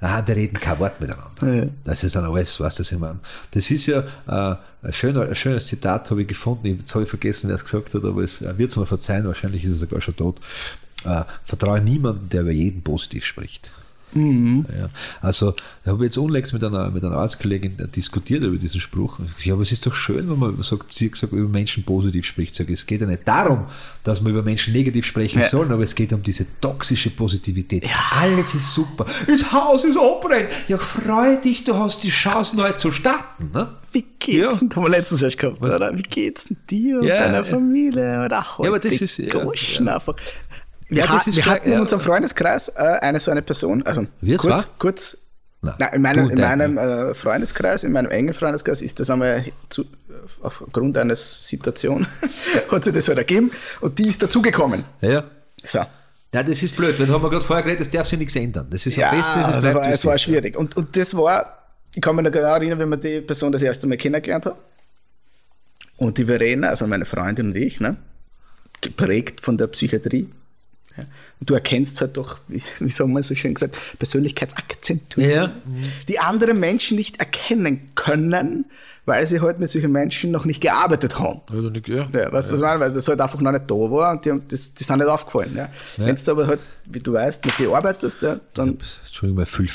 Daheim, 0.00 0.24
die 0.24 0.32
reden 0.32 0.60
kein 0.60 0.78
Wort 0.78 1.00
miteinander. 1.00 1.70
Das 1.84 2.04
ist 2.04 2.14
dann 2.14 2.24
alles, 2.24 2.60
was 2.60 2.76
das 2.76 2.92
ich 2.92 2.98
meine. 2.98 3.18
Das 3.50 3.70
ist 3.70 3.86
ja 3.86 4.04
äh, 4.28 4.56
ein, 4.82 4.92
schöner, 4.92 5.22
ein 5.22 5.34
schönes 5.34 5.66
Zitat, 5.66 6.10
habe 6.10 6.22
ich 6.22 6.28
gefunden. 6.28 6.66
Jetzt 6.66 6.94
habe 6.94 7.04
ich 7.04 7.10
vergessen, 7.10 7.48
wer 7.48 7.56
es 7.56 7.64
gesagt 7.64 7.94
hat, 7.94 8.04
aber 8.04 8.22
es 8.22 8.40
wird 8.40 8.70
es 8.70 8.76
mir 8.76 8.86
verzeihen, 8.86 9.26
wahrscheinlich 9.26 9.64
ist 9.64 9.72
er 9.72 9.76
sogar 9.76 10.00
schon 10.00 10.16
tot. 10.16 10.40
Äh, 11.04 11.22
vertraue 11.44 11.80
niemanden, 11.80 12.28
der 12.28 12.42
über 12.42 12.52
jeden 12.52 12.82
positiv 12.82 13.24
spricht. 13.24 13.72
Ja, 14.14 14.88
also, 15.20 15.52
da 15.84 15.90
habe 15.92 16.04
ich 16.04 16.08
jetzt 16.08 16.16
unlängst 16.18 16.52
mit 16.52 16.64
einer, 16.64 16.90
mit 16.90 17.04
einer 17.04 17.16
Arztkollegin 17.16 17.76
diskutiert 17.94 18.42
über 18.42 18.56
diesen 18.56 18.80
Spruch. 18.80 19.18
Ich 19.38 19.44
Ja, 19.46 19.54
aber 19.54 19.62
es 19.62 19.72
ist 19.72 19.86
doch 19.86 19.94
schön, 19.94 20.28
wenn 20.30 20.38
man 20.38 20.62
sagt, 20.62 20.90
sagt, 20.92 21.32
über 21.32 21.48
Menschen 21.48 21.84
positiv 21.84 22.24
spricht. 22.26 22.54
Sag, 22.54 22.70
es 22.70 22.86
geht 22.86 23.00
ja 23.00 23.06
nicht 23.06 23.26
darum, 23.26 23.66
dass 24.04 24.20
man 24.20 24.32
über 24.32 24.42
Menschen 24.42 24.72
negativ 24.72 25.04
sprechen 25.06 25.40
Ja. 25.40 25.46
soll, 25.48 25.70
aber 25.72 25.82
es 25.82 25.94
geht 25.94 26.12
um 26.12 26.22
diese 26.22 26.46
toxische 26.60 27.10
Positivität. 27.10 27.84
Alles 28.18 28.54
ist 28.54 28.72
super. 28.72 29.06
Das 29.26 29.52
Haus 29.52 29.84
ist 29.84 29.98
abbrennt. 29.98 30.48
Ja, 30.68 30.78
freu 30.78 31.36
dich, 31.36 31.64
du 31.64 31.74
hast 31.74 32.02
die 32.02 32.10
Chance, 32.10 32.56
neu 32.56 32.72
zu 32.72 32.92
starten. 32.92 33.50
Ne? 33.52 33.68
Wie 33.92 34.04
geht's 34.18 34.26
Ja. 34.26 34.52
denn? 34.60 34.74
Haben 34.74 34.82
wir 34.84 34.90
letztens 34.90 35.22
erst 35.22 35.38
gehabt, 35.38 35.60
oder? 35.64 35.96
Wie 35.96 36.02
geht's 36.02 36.44
denn 36.44 36.56
dir 36.70 37.00
und 37.00 37.06
Ja, 37.06 37.18
deiner 37.18 37.34
ja. 37.38 37.44
Familie? 37.44 38.24
Oder 38.24 38.38
ach, 38.38 38.58
Ja, 38.60 38.68
aber 38.68 38.78
das 38.78 39.00
ist- 39.00 39.18
ja, 39.18 39.26
ja. 39.26 39.94
einfach. 39.94 40.14
Wir, 40.88 41.04
Ja, 41.04 41.06
das 41.06 41.34
wir 41.34 41.46
hatten 41.46 41.70
in 41.70 41.80
unserem 41.80 42.00
Freundeskreis 42.00 42.68
äh, 42.68 42.82
eine 43.00 43.20
so 43.20 43.30
eine 43.30 43.42
Person, 43.42 43.84
also 43.84 44.06
kurz, 44.38 44.44
war? 44.44 44.64
kurz 44.78 45.18
Nein, 45.60 45.74
in 45.94 46.02
meinem, 46.02 46.30
in 46.30 46.40
meinem 46.40 46.78
äh, 46.78 47.14
Freundeskreis, 47.14 47.82
in 47.82 47.92
meinem 47.92 48.10
engen 48.10 48.32
Freundeskreis 48.32 48.80
ist 48.80 49.00
das 49.00 49.10
einmal 49.10 49.44
zu, 49.68 49.84
aufgrund 50.40 50.96
einer 50.96 51.16
Situation, 51.16 52.06
hat 52.70 52.84
sich 52.84 52.94
das 52.94 53.08
halt 53.08 53.18
ergeben 53.18 53.50
und 53.80 53.98
die 53.98 54.08
ist 54.08 54.22
dazugekommen. 54.22 54.84
Ja. 55.00 55.24
So. 55.64 55.84
Ja, 56.32 56.42
das 56.42 56.62
ist 56.62 56.76
blöd, 56.76 56.98
weil 56.98 57.06
da 57.06 57.14
haben 57.14 57.22
wir 57.22 57.30
gerade 57.30 57.44
vorher 57.44 57.62
geredet, 57.64 57.80
das 57.80 57.90
darf 57.90 58.06
sich 58.06 58.18
nichts 58.18 58.36
ändern. 58.36 58.68
Das 58.70 58.84
ist 58.86 58.96
Ja, 58.96 59.10
am 59.10 59.16
besten. 59.16 59.40
also 59.40 59.70
bleibt, 59.70 59.76
war, 59.76 59.92
es 59.92 60.04
war 60.04 60.18
schwierig. 60.18 60.56
Und, 60.56 60.76
und 60.76 60.96
das 60.96 61.16
war, 61.16 61.58
ich 61.94 62.02
kann 62.02 62.14
mich 62.14 62.24
noch 62.24 62.32
genau 62.32 62.54
erinnern, 62.54 62.78
wenn 62.78 62.88
man 62.90 63.00
die 63.00 63.20
Person 63.20 63.50
das 63.50 63.62
erste 63.62 63.86
Mal 63.86 63.96
kennengelernt 63.96 64.46
hat. 64.46 64.56
Und 65.96 66.18
die 66.18 66.26
Verena, 66.26 66.68
also 66.68 66.86
meine 66.86 67.06
Freundin 67.06 67.46
und 67.48 67.56
ich, 67.56 67.80
ne, 67.80 67.96
geprägt 68.80 69.40
von 69.40 69.56
der 69.58 69.66
Psychiatrie. 69.68 70.28
Ja. 70.98 71.04
Und 71.40 71.48
du 71.50 71.54
erkennst 71.54 72.00
halt 72.00 72.16
doch, 72.16 72.38
wie, 72.48 72.62
sagen 72.88 73.12
wir 73.12 73.22
so 73.22 73.34
schön 73.34 73.54
gesagt, 73.54 73.78
Persönlichkeitsakzentuierung, 73.98 75.30
Ja. 75.48 75.52
die 76.08 76.18
andere 76.18 76.54
Menschen 76.54 76.96
nicht 76.96 77.18
erkennen 77.20 77.88
können, 77.94 78.66
weil 79.06 79.26
sie 79.26 79.40
halt 79.40 79.58
mit 79.58 79.70
solchen 79.70 79.90
Menschen 79.92 80.30
noch 80.30 80.44
nicht 80.44 80.60
gearbeitet 80.60 81.18
haben. 81.18 81.40
Oder 81.50 81.70
nicht, 81.70 81.88
ja. 81.88 82.08
Ja, 82.12 82.30
weißt 82.32 82.48
du, 82.50 82.52
was 82.52 82.60
ich 82.60 82.60
meine? 82.60 82.80
Weil 82.80 82.92
das 82.92 83.08
halt 83.08 83.20
einfach 83.20 83.40
noch 83.40 83.52
nicht 83.52 83.64
da 83.70 83.74
war 83.74 84.12
und 84.12 84.24
die, 84.24 84.30
haben, 84.30 84.42
das, 84.48 84.74
die 84.74 84.84
sind 84.84 84.98
nicht 84.98 85.08
aufgefallen. 85.08 85.54
Ja. 85.56 85.68
Wenn 85.96 86.14
du 86.16 86.30
aber 86.30 86.46
halt, 86.46 86.60
wie 86.84 87.00
du 87.00 87.12
weißt, 87.14 87.44
mit 87.46 87.58
dir 87.58 87.72
arbeitest, 87.74 88.20
ja, 88.22 88.38
dann 88.54 88.76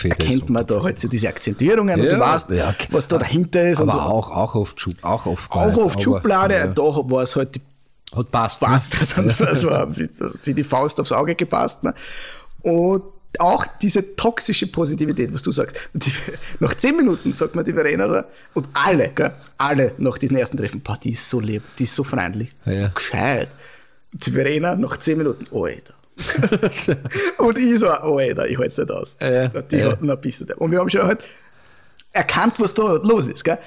erkennt 0.03 0.49
man 0.49 0.65
da 0.67 0.83
halt 0.83 0.99
so 0.99 1.07
diese 1.07 1.27
Akzentierungen 1.29 1.99
und 1.99 2.07
du 2.11 2.19
weißt, 2.19 2.47
was 2.91 3.07
da 3.07 3.17
dahinter 3.17 3.67
ist. 3.69 3.81
Aber 3.81 3.93
und 3.93 3.99
auch, 3.99 4.31
auch 4.31 4.55
oft 4.55 4.79
Schub, 4.79 4.93
auch 5.01 5.25
oft 5.25 5.51
auch 5.51 5.57
aber- 5.77 5.99
Schublade, 6.01 6.55
Ja. 6.55 6.67
da 6.67 6.81
war 6.83 7.23
es 7.23 7.35
halt 7.35 7.55
die 7.55 7.61
Hat 8.15 8.31
passt. 8.31 8.61
ne? 8.61 8.67
passt. 8.67 8.99
Also, 8.99 9.21
das 9.39 9.63
war 9.65 9.97
wie, 9.97 10.09
wie 10.43 10.53
die 10.53 10.63
Faust 10.63 10.99
aufs 10.99 11.11
Auge 11.11 11.35
gepasst. 11.35 11.83
Ne? 11.83 11.93
Und 12.61 13.03
auch 13.39 13.65
diese 13.81 14.15
toxische 14.15 14.67
Positivität, 14.67 15.33
was 15.33 15.41
du 15.41 15.51
sagst. 15.51 15.75
Die, 15.93 16.11
nach 16.59 16.75
zehn 16.75 16.95
Minuten 16.95 17.33
sagt 17.33 17.55
mir 17.55 17.63
die 17.63 17.73
Verena 17.73 18.07
so, 18.07 18.21
und 18.53 18.67
alle, 18.73 19.09
gell, 19.09 19.33
alle 19.57 19.93
nach 19.97 20.17
diesem 20.19 20.37
ersten 20.37 20.57
Treffen, 20.57 20.81
boah, 20.81 20.97
die 21.01 21.11
ist 21.13 21.27
so 21.27 21.39
lieb, 21.39 21.63
die 21.79 21.83
ist 21.83 21.95
so 21.95 22.03
freundlich, 22.03 22.51
Ja. 22.65 22.89
gescheit. 22.89 23.49
Und 24.13 24.25
die 24.25 24.31
Verena 24.31 24.75
nach 24.75 24.97
zehn 24.97 25.17
Minuten, 25.17 25.47
oh, 25.49 25.65
Alter. 25.65 25.95
und 27.39 27.57
ich 27.57 27.79
so, 27.79 27.87
oh, 27.87 28.17
Alter, 28.19 28.47
ich 28.47 28.57
halte 28.57 28.69
es 28.69 28.77
nicht 28.77 28.91
aus. 28.91 29.15
Ja, 29.19 29.47
die 29.47 29.77
ja. 29.77 29.91
hatten 29.91 30.09
ein 30.11 30.21
bisschen. 30.21 30.51
Und 30.51 30.69
wir 30.71 30.79
haben 30.79 30.89
schon 30.89 31.01
halt 31.01 31.21
erkannt, 32.11 32.59
was 32.59 32.75
da 32.75 32.93
los 32.97 33.25
ist. 33.25 33.43
Gell? 33.43 33.57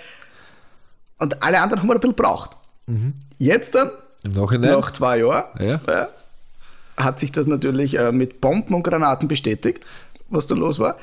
Und 1.19 1.43
alle 1.43 1.61
anderen 1.61 1.83
haben 1.83 1.89
wir 1.89 1.95
ein 1.95 2.01
bisschen 2.01 2.15
braucht. 2.15 2.57
Mhm. 2.87 3.15
Jetzt 3.39 3.75
dann 3.75 3.91
Im 4.27 4.33
Nachhinein? 4.33 4.73
nach 4.73 4.91
zwei 4.91 5.19
Jahren, 5.19 5.45
Ja. 5.59 6.09
hat 6.97 7.21
sich 7.21 7.33
das 7.33 7.47
natürlich 7.47 7.99
äh, 7.99 8.13
mit 8.13 8.41
Bomben 8.41 8.75
und 8.75 8.83
Granaten 8.83 9.29
bestätigt, 9.29 9.87
was 10.29 10.47
da 10.47 10.55
los 10.55 10.79
war. 10.79 10.97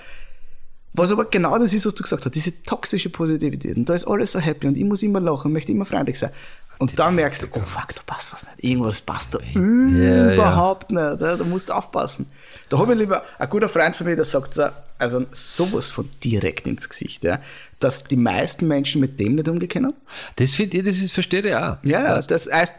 Was 0.95 1.11
aber 1.11 1.25
genau 1.25 1.57
das 1.57 1.73
ist, 1.73 1.87
was 1.87 1.95
du 1.95 2.03
gesagt 2.03 2.23
hast, 2.23 2.35
diese 2.35 2.61
toxische 2.61 3.09
Positivität. 3.09 3.75
Und 3.77 3.89
da 3.89 3.95
ist 3.95 4.05
alles 4.05 4.31
so 4.31 4.39
happy 4.39 4.67
und 4.67 4.77
ich 4.77 4.83
muss 4.83 5.01
immer 5.01 5.19
lachen, 5.19 5.51
möchte 5.51 5.71
immer 5.71 5.85
freundlich 5.85 6.19
sein. 6.19 6.29
Und 6.77 6.99
dann 6.99 7.15
merkst 7.15 7.43
du, 7.43 7.47
oh 7.53 7.61
fuck, 7.61 7.95
da 7.95 8.01
passt 8.05 8.33
was 8.33 8.45
nicht. 8.45 8.63
Irgendwas 8.63 9.01
passt 9.01 9.33
da 9.33 9.39
ja. 9.39 10.33
überhaupt 10.33 10.91
nicht. 10.91 10.99
Ja, 10.99 11.35
da 11.35 11.43
musst 11.43 11.69
du 11.69 11.73
aufpassen. 11.73 12.27
Da 12.69 12.77
habe 12.77 12.93
ich 12.93 12.99
lieber, 12.99 13.23
ein 13.39 13.49
guter 13.49 13.69
Freund 13.69 13.95
von 13.95 14.05
mir, 14.05 14.15
der 14.15 14.25
sagt 14.25 14.53
so, 14.53 14.67
also 14.99 15.25
sowas 15.31 15.89
von 15.89 16.09
direkt 16.23 16.67
ins 16.67 16.87
Gesicht, 16.89 17.23
ja, 17.23 17.39
dass 17.79 18.03
die 18.03 18.15
meisten 18.15 18.67
Menschen 18.67 19.01
mit 19.01 19.19
dem 19.19 19.35
nicht 19.35 19.47
umgehen 19.47 19.69
können. 19.69 19.93
Das 20.35 20.53
finde 20.55 20.77
ich, 20.77 20.83
das 20.83 20.97
ist, 20.97 21.11
verstehe 21.11 21.41
ich 21.41 21.55
auch. 21.55 21.77
Ja, 21.83 22.21
das 22.21 22.51
heißt 22.51 22.73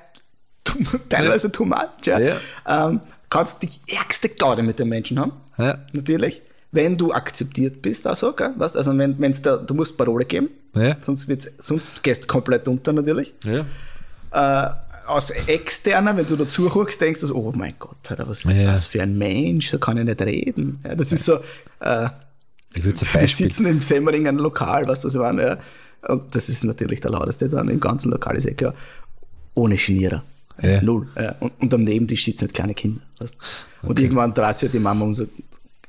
teilweise 1.08 1.50
too 1.52 1.64
much. 1.64 1.78
Ja. 2.04 2.18
Ja. 2.18 2.36
Ähm, 2.66 3.00
kannst 3.30 3.62
die 3.62 3.68
ärgste 3.88 4.28
Gaude 4.28 4.62
mit 4.62 4.78
den 4.78 4.88
Menschen 4.88 5.18
haben. 5.18 5.32
Ja. 5.58 5.78
Natürlich. 5.92 6.42
Wenn 6.72 6.96
du 6.96 7.12
akzeptiert 7.12 7.82
bist, 7.82 8.06
also, 8.06 8.32
gell? 8.32 8.52
Weißt, 8.56 8.76
also 8.76 8.96
wenn, 8.98 9.16
wenn's 9.20 9.40
da, 9.42 9.56
du 9.58 9.74
musst 9.74 9.96
Parole 9.96 10.24
geben, 10.24 10.48
Ja. 10.74 10.96
sonst, 11.00 11.28
wird's, 11.28 11.48
sonst 11.58 12.02
gehst 12.02 12.24
du 12.24 12.26
komplett 12.28 12.66
unter 12.66 12.92
natürlich. 12.92 13.32
Ja. 13.44 13.64
Äh, 14.32 14.70
aus 15.06 15.30
externer, 15.30 16.16
wenn 16.16 16.26
du 16.26 16.34
da 16.34 16.48
zuhörst, 16.48 17.00
denkst 17.00 17.20
du 17.20 17.34
oh 17.36 17.52
mein 17.54 17.74
Gott, 17.78 17.96
Alter, 18.08 18.26
was 18.26 18.44
ist 18.44 18.56
Ja. 18.56 18.70
das 18.72 18.86
für 18.86 19.02
ein 19.02 19.16
Mensch, 19.16 19.68
so 19.70 19.78
kann 19.78 19.98
ich 19.98 20.04
nicht 20.04 20.20
reden. 20.22 20.80
Ja, 20.84 20.94
das 20.96 21.12
ist 21.12 21.24
so, 21.26 21.34
äh, 21.80 22.08
Ich 22.74 22.82
würde 22.82 23.00
wir 23.12 23.28
sitzen 23.28 23.66
im 23.66 23.80
Semmering 23.82 24.26
ein 24.26 24.38
Lokal, 24.38 24.88
weißt 24.88 25.04
du, 25.04 25.08
was 25.08 25.14
ich 25.14 25.20
meine? 25.20 25.42
Ja. 25.44 25.58
Und 26.08 26.34
das 26.34 26.48
ist 26.48 26.64
natürlich 26.64 27.00
der 27.00 27.12
lauteste 27.12 27.48
dann 27.48 27.68
im 27.68 27.78
ganzen 27.80 28.10
Lokal, 28.10 28.36
ist 28.36 28.46
eh 28.46 28.54
klar. 28.54 28.74
Ohne 29.54 29.76
Genierer. 29.76 30.24
Ja. 30.62 30.80
Null. 30.82 31.08
Ja. 31.16 31.34
Und, 31.40 31.52
und 31.60 31.74
am 31.74 31.84
Nebentisch 31.84 32.24
sitzen 32.24 32.42
halt 32.42 32.54
kleine 32.54 32.74
Kinder. 32.74 33.00
Weißt? 33.18 33.34
Und 33.82 33.98
irgendwann 34.00 34.32
dreht 34.32 34.58
sich 34.58 34.70
die 34.70 34.78
Mama 34.78 35.04
und 35.04 35.14
sagt, 35.14 35.30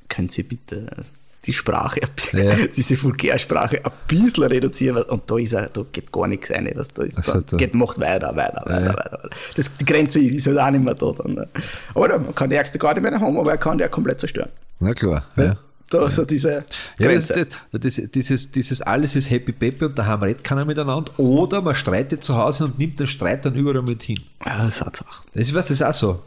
können 0.10 0.30
Sie 0.30 0.44
bitte 0.44 0.88
also 0.96 1.14
die 1.46 1.54
Sprache, 1.54 2.00
Ja. 2.34 2.56
diese 2.76 3.02
Vulgärsprache 3.02 3.86
ein 3.86 3.92
bisschen 4.08 4.44
reduzieren? 4.46 5.04
Und 5.04 5.30
da 5.30 5.38
ist 5.38 5.54
er, 5.54 5.70
da 5.70 5.84
geht 5.92 6.12
gar 6.12 6.28
nichts 6.28 6.50
rein. 6.50 6.70
Weißt? 6.74 6.92
Da 6.98 7.04
ist, 7.04 7.18
Ach 7.20 7.24
so, 7.24 7.32
dann 7.34 7.46
da- 7.48 7.58
geht, 7.58 7.74
macht 7.76 8.00
weiter, 8.00 8.36
weiter, 8.36 8.64
weiter, 8.66 8.82
Ja. 8.82 8.88
weiter. 8.90 9.12
weiter. 9.22 9.30
Das, 9.56 9.70
die 9.78 9.86
Grenze 9.86 10.20
ist 10.20 10.48
halt 10.48 10.58
auch 10.58 10.72
nicht 10.72 10.84
mehr 10.84 10.96
da. 10.96 11.12
Dann, 11.12 11.34
ne? 11.36 11.48
Aber 11.94 12.18
man 12.20 12.34
kann 12.34 12.50
die 12.50 12.56
ärgste 12.56 12.80
Garde 12.80 13.00
mehr 13.02 13.20
haben, 13.20 13.38
aber 13.40 13.52
er 13.52 13.58
kann 13.58 13.78
die 13.78 13.86
auch 13.86 13.92
komplett 13.92 14.20
zerstören. 14.20 14.50
Na 14.80 14.94
klar. 14.94 15.26
Weißt? 15.36 15.54
Ja. 15.54 15.60
Da 15.90 16.10
so 16.10 16.26
diese 16.26 16.66
Ja, 16.98 17.12
das, 17.14 17.28
das, 17.28 17.50
das, 17.72 18.02
dieses, 18.12 18.52
dieses 18.52 18.82
alles 18.82 19.16
ist 19.16 19.30
Happy 19.30 19.52
Peppy 19.52 19.86
und 19.86 19.98
daheim 19.98 20.22
redet 20.24 20.44
keiner 20.44 20.66
miteinander. 20.66 21.12
Oder 21.20 21.62
man 21.62 21.76
streitet 21.76 22.24
zu 22.24 22.36
Hause 22.36 22.66
und 22.66 22.80
nimmt 22.80 23.00
den 23.00 23.06
Streit 23.08 23.46
dann 23.46 23.54
überall 23.56 23.84
mit 23.84 24.02
hin. 24.02 24.20
Ja, 24.44 24.64
das 24.66 24.82
hat's 24.82 25.02
auch. 25.04 25.24
Das 25.36 25.44
ist, 25.48 25.54
was, 25.54 25.68
das 25.68 25.80
ist 25.82 25.86
auch 25.86 25.94
so. 25.94 26.22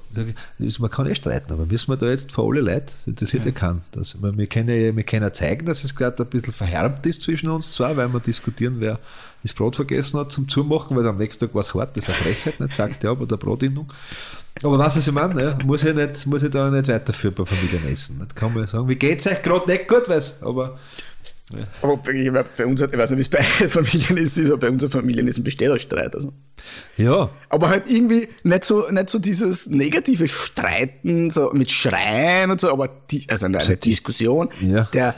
Man 0.78 0.90
kann 0.90 1.06
eh 1.06 1.14
streiten, 1.14 1.52
aber 1.52 1.66
müssen 1.66 1.90
wir 1.90 1.96
da 1.96 2.06
jetzt 2.06 2.30
vor 2.32 2.48
alle 2.50 2.60
Leute, 2.60 2.86
das 2.86 3.06
interessiert 3.06 3.44
ja 3.44 3.52
wir, 4.38 4.46
können, 4.46 4.68
ja- 4.68 4.94
wir 4.96 5.02
können 5.02 5.22
ja 5.22 5.32
zeigen, 5.32 5.66
dass 5.66 5.82
es 5.84 5.94
gerade 5.94 6.22
ein 6.22 6.28
bisschen 6.30 6.52
verhärmt 6.52 7.04
ist 7.06 7.22
zwischen 7.22 7.48
uns 7.50 7.72
zwei, 7.72 7.96
weil 7.96 8.08
wir 8.12 8.20
diskutieren, 8.20 8.76
wer 8.78 8.98
das 9.48 9.56
Brot 9.56 9.76
vergessen 9.76 10.18
hat 10.20 10.32
zum 10.32 10.48
Zumachen, 10.48 10.96
weil 10.96 11.06
am 11.06 11.16
nächsten 11.16 11.46
Tag 11.46 11.54
war 11.54 11.62
es 11.62 11.74
hart, 11.74 11.96
das 11.96 12.04
ist 12.04 12.08
eine 12.08 12.16
Frechheit, 12.16 12.60
nicht, 12.60 12.74
sagt 12.74 13.04
er, 13.04 13.10
aber 13.10 13.26
der 13.26 13.36
Brotindung. 13.36 13.92
Aber 14.62 14.78
was 14.78 14.96
ich 14.96 15.12
meine, 15.12 15.40
ja, 15.42 15.58
muss, 15.64 15.84
ich 15.84 15.94
nicht, 15.94 16.26
muss 16.26 16.42
ich 16.42 16.50
da 16.50 16.70
nicht 16.70 16.88
weiterführen 16.88 17.34
bei 17.34 17.44
Familienessen. 17.44 18.18
Nicht? 18.18 18.34
Kann 18.34 18.54
man 18.54 18.66
sagen, 18.66 18.88
wie 18.88 18.96
geht's 18.96 19.26
euch 19.26 19.40
gerade 19.42 19.70
nicht 19.70 19.86
gut, 19.88 20.08
weiß, 20.08 20.42
aber 20.42 20.78
Aber 21.80 21.96
bei, 21.96 22.44
bei 22.56 22.66
uns, 22.66 22.82
ich 22.82 22.92
weiß 22.92 23.10
nicht, 23.12 23.18
wie 23.18 23.20
es 23.20 23.28
bei 23.28 23.42
Familien 23.68 24.16
ist, 24.16 24.38
aber 24.38 24.58
bei 24.58 24.68
unseren 24.70 24.90
Familien 24.90 25.28
ist 25.28 25.38
ein 25.38 25.44
Bestellerstreit. 25.44 26.14
Also. 26.14 26.32
ja, 26.96 27.30
Aber 27.48 27.68
halt 27.68 27.84
irgendwie 27.88 28.28
nicht 28.42 28.64
so, 28.64 28.88
nicht 28.90 29.10
so 29.10 29.18
dieses 29.18 29.68
negative 29.68 30.28
Streiten, 30.28 31.30
so 31.30 31.50
mit 31.52 31.70
Schreien 31.70 32.50
und 32.50 32.60
so, 32.60 32.70
aber 32.72 32.88
die, 33.10 33.26
also 33.30 33.46
eine, 33.46 33.58
eine 33.60 33.76
Diskussion 33.76 34.48
Ja. 34.60 34.84
der 34.92 35.14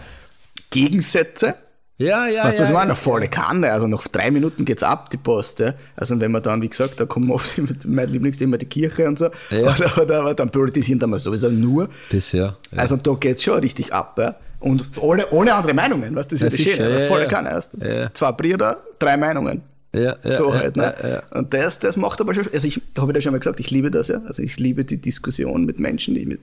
Gegensätze. 0.70 1.54
Ja, 2.00 2.26
ja. 2.26 2.44
Weißt 2.44 2.58
du, 2.58 2.62
ja, 2.62 2.64
was 2.64 2.68
ich 2.70 2.74
meine? 2.74 2.74
ja. 2.74 2.80
Eine 2.82 2.94
volle 2.96 3.28
Kanne. 3.28 3.70
Also 3.72 3.86
nach 3.86 4.06
drei 4.08 4.30
Minuten 4.30 4.64
geht's 4.64 4.82
ab, 4.82 5.10
die 5.10 5.16
Post. 5.16 5.60
Ja? 5.60 5.74
Also 5.96 6.20
wenn 6.20 6.32
man 6.32 6.42
dann, 6.42 6.60
wie 6.62 6.68
gesagt, 6.68 6.98
da 6.98 7.06
kommen 7.06 7.30
oft 7.30 7.56
immer- 7.58 7.68
mein 7.84 8.08
Lieblingsthema 8.08 8.56
die 8.56 8.66
Kirche 8.66 9.06
und 9.06 9.18
so. 9.18 9.28
Ja. 9.50 9.74
Oder, 9.74 10.02
oder, 10.02 10.20
aber 10.20 10.34
dann 10.34 10.50
politisieren 10.50 10.98
dann 10.98 11.10
mal 11.10 11.18
sowieso 11.18 11.48
nur. 11.50 11.88
Das 12.10 12.32
ja. 12.32 12.56
ja. 12.72 12.78
Also 12.78 12.96
da 12.96 13.12
geht's 13.14 13.44
schon 13.44 13.58
richtig 13.60 13.92
ab. 13.92 14.18
Ja? 14.18 14.36
Und 14.60 14.86
ohne, 15.00 15.28
ohne 15.30 15.54
andere 15.54 15.74
Meinungen. 15.74 16.14
Weißt, 16.16 16.32
du, 16.32 16.36
das 16.36 16.52
ist 16.54 16.64
ja, 16.64 16.72
Ja, 16.72 16.78
das 16.78 16.86
sicher, 16.86 16.90
Schöne. 16.90 17.00
ja, 17.02 17.06
volle 17.06 17.22
ja. 17.24 17.28
Kanne. 17.28 17.50
Weißt, 17.50 17.74
du. 17.80 17.86
Ja. 17.88 18.10
Zwei 18.14 18.32
Brüder, 18.32 18.76
drei 18.98 19.16
Meinungen. 19.16 19.62
ja, 19.92 20.16
ja, 20.22 20.32
so 20.36 20.52
ja, 20.52 20.60
halt, 20.60 20.76
ne? 20.76 20.94
ja, 21.02 21.08
ja. 21.08 21.22
Und 21.32 21.52
das, 21.54 21.78
das 21.78 21.96
macht 21.96 22.20
aber 22.20 22.32
schon, 22.34 22.46
also 22.52 22.66
ich 22.68 22.80
habe 22.98 23.12
ja 23.14 23.20
schon 23.20 23.32
mal 23.32 23.38
gesagt, 23.38 23.58
ich 23.60 23.70
liebe 23.70 23.90
das 23.90 24.08
ja. 24.08 24.20
Also 24.26 24.42
ich 24.42 24.58
liebe 24.58 24.84
die 24.84 24.98
Diskussion 25.00 25.64
mit 25.64 25.78
Menschen, 25.80 26.14
die 26.14 26.26
mit 26.26 26.40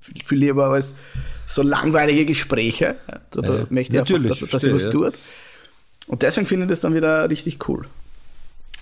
viel, 0.00 0.38
lieber 0.38 0.68
als 0.68 0.94
so 1.46 1.62
langweilige 1.62 2.26
Gespräche. 2.26 2.96
Ja, 3.08 3.20
da, 3.30 3.40
da 3.40 3.58
Ja, 3.58 3.66
möchte 3.70 3.94
ich 3.94 4.00
einfach, 4.00 4.12
natürlich, 4.12 4.38
dass, 4.40 4.50
dass 4.50 4.62
sich 4.62 4.74
was 4.74 4.84
ja. 4.84 4.90
tut. 4.90 5.14
Und 6.06 6.22
deswegen 6.22 6.46
finde 6.46 6.64
ich 6.66 6.70
das 6.70 6.80
dann 6.80 6.94
wieder 6.94 7.28
richtig 7.28 7.68
cool. 7.68 7.86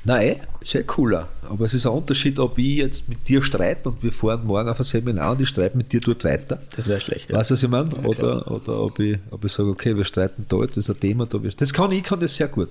Nein, 0.04 0.37
ist 0.60 0.72
ja 0.75 0.82
cooler. 0.82 1.28
Aber 1.48 1.64
es 1.64 1.75
ist 1.75 1.87
ein 1.87 1.92
Unterschied, 1.92 2.38
ob 2.38 2.56
ich 2.58 2.76
jetzt 2.76 3.08
mit 3.08 3.28
dir 3.28 3.42
streite 3.42 3.88
und 3.88 4.02
wir 4.02 4.12
fahren 4.12 4.46
morgen 4.46 4.68
auf 4.68 4.78
ein 4.78 4.84
Seminar 4.84 5.32
und 5.32 5.40
ich 5.42 5.48
streite 5.48 5.76
mit 5.76 5.92
dir 5.92 6.00
dort 6.00 6.25
weiter. 6.25 6.60
Das 6.76 6.88
wäre 6.88 7.00
schlecht. 7.00 7.32
Weißt 7.32 7.50
du, 7.50 7.54
was 7.54 7.62
ich 7.62 7.68
meine? 7.68 7.90
oder, 7.96 8.50
oder 8.50 8.80
ob 8.80 8.98
ich, 9.00 9.18
ob 9.30 9.44
ich 9.44 9.52
sage, 9.52 9.68
okay, 9.68 9.96
wir 9.96 10.04
streiten 10.04 10.46
da, 10.48 10.58
jetzt 10.62 10.76
ist 10.76 10.88
ein 10.88 11.00
Thema 11.00 11.26
da. 11.26 11.38
Das 11.38 11.72
kann 11.72 11.90
ich, 11.90 12.04
kann 12.04 12.20
das 12.20 12.37
sehr 12.37 12.48
gut. 12.48 12.70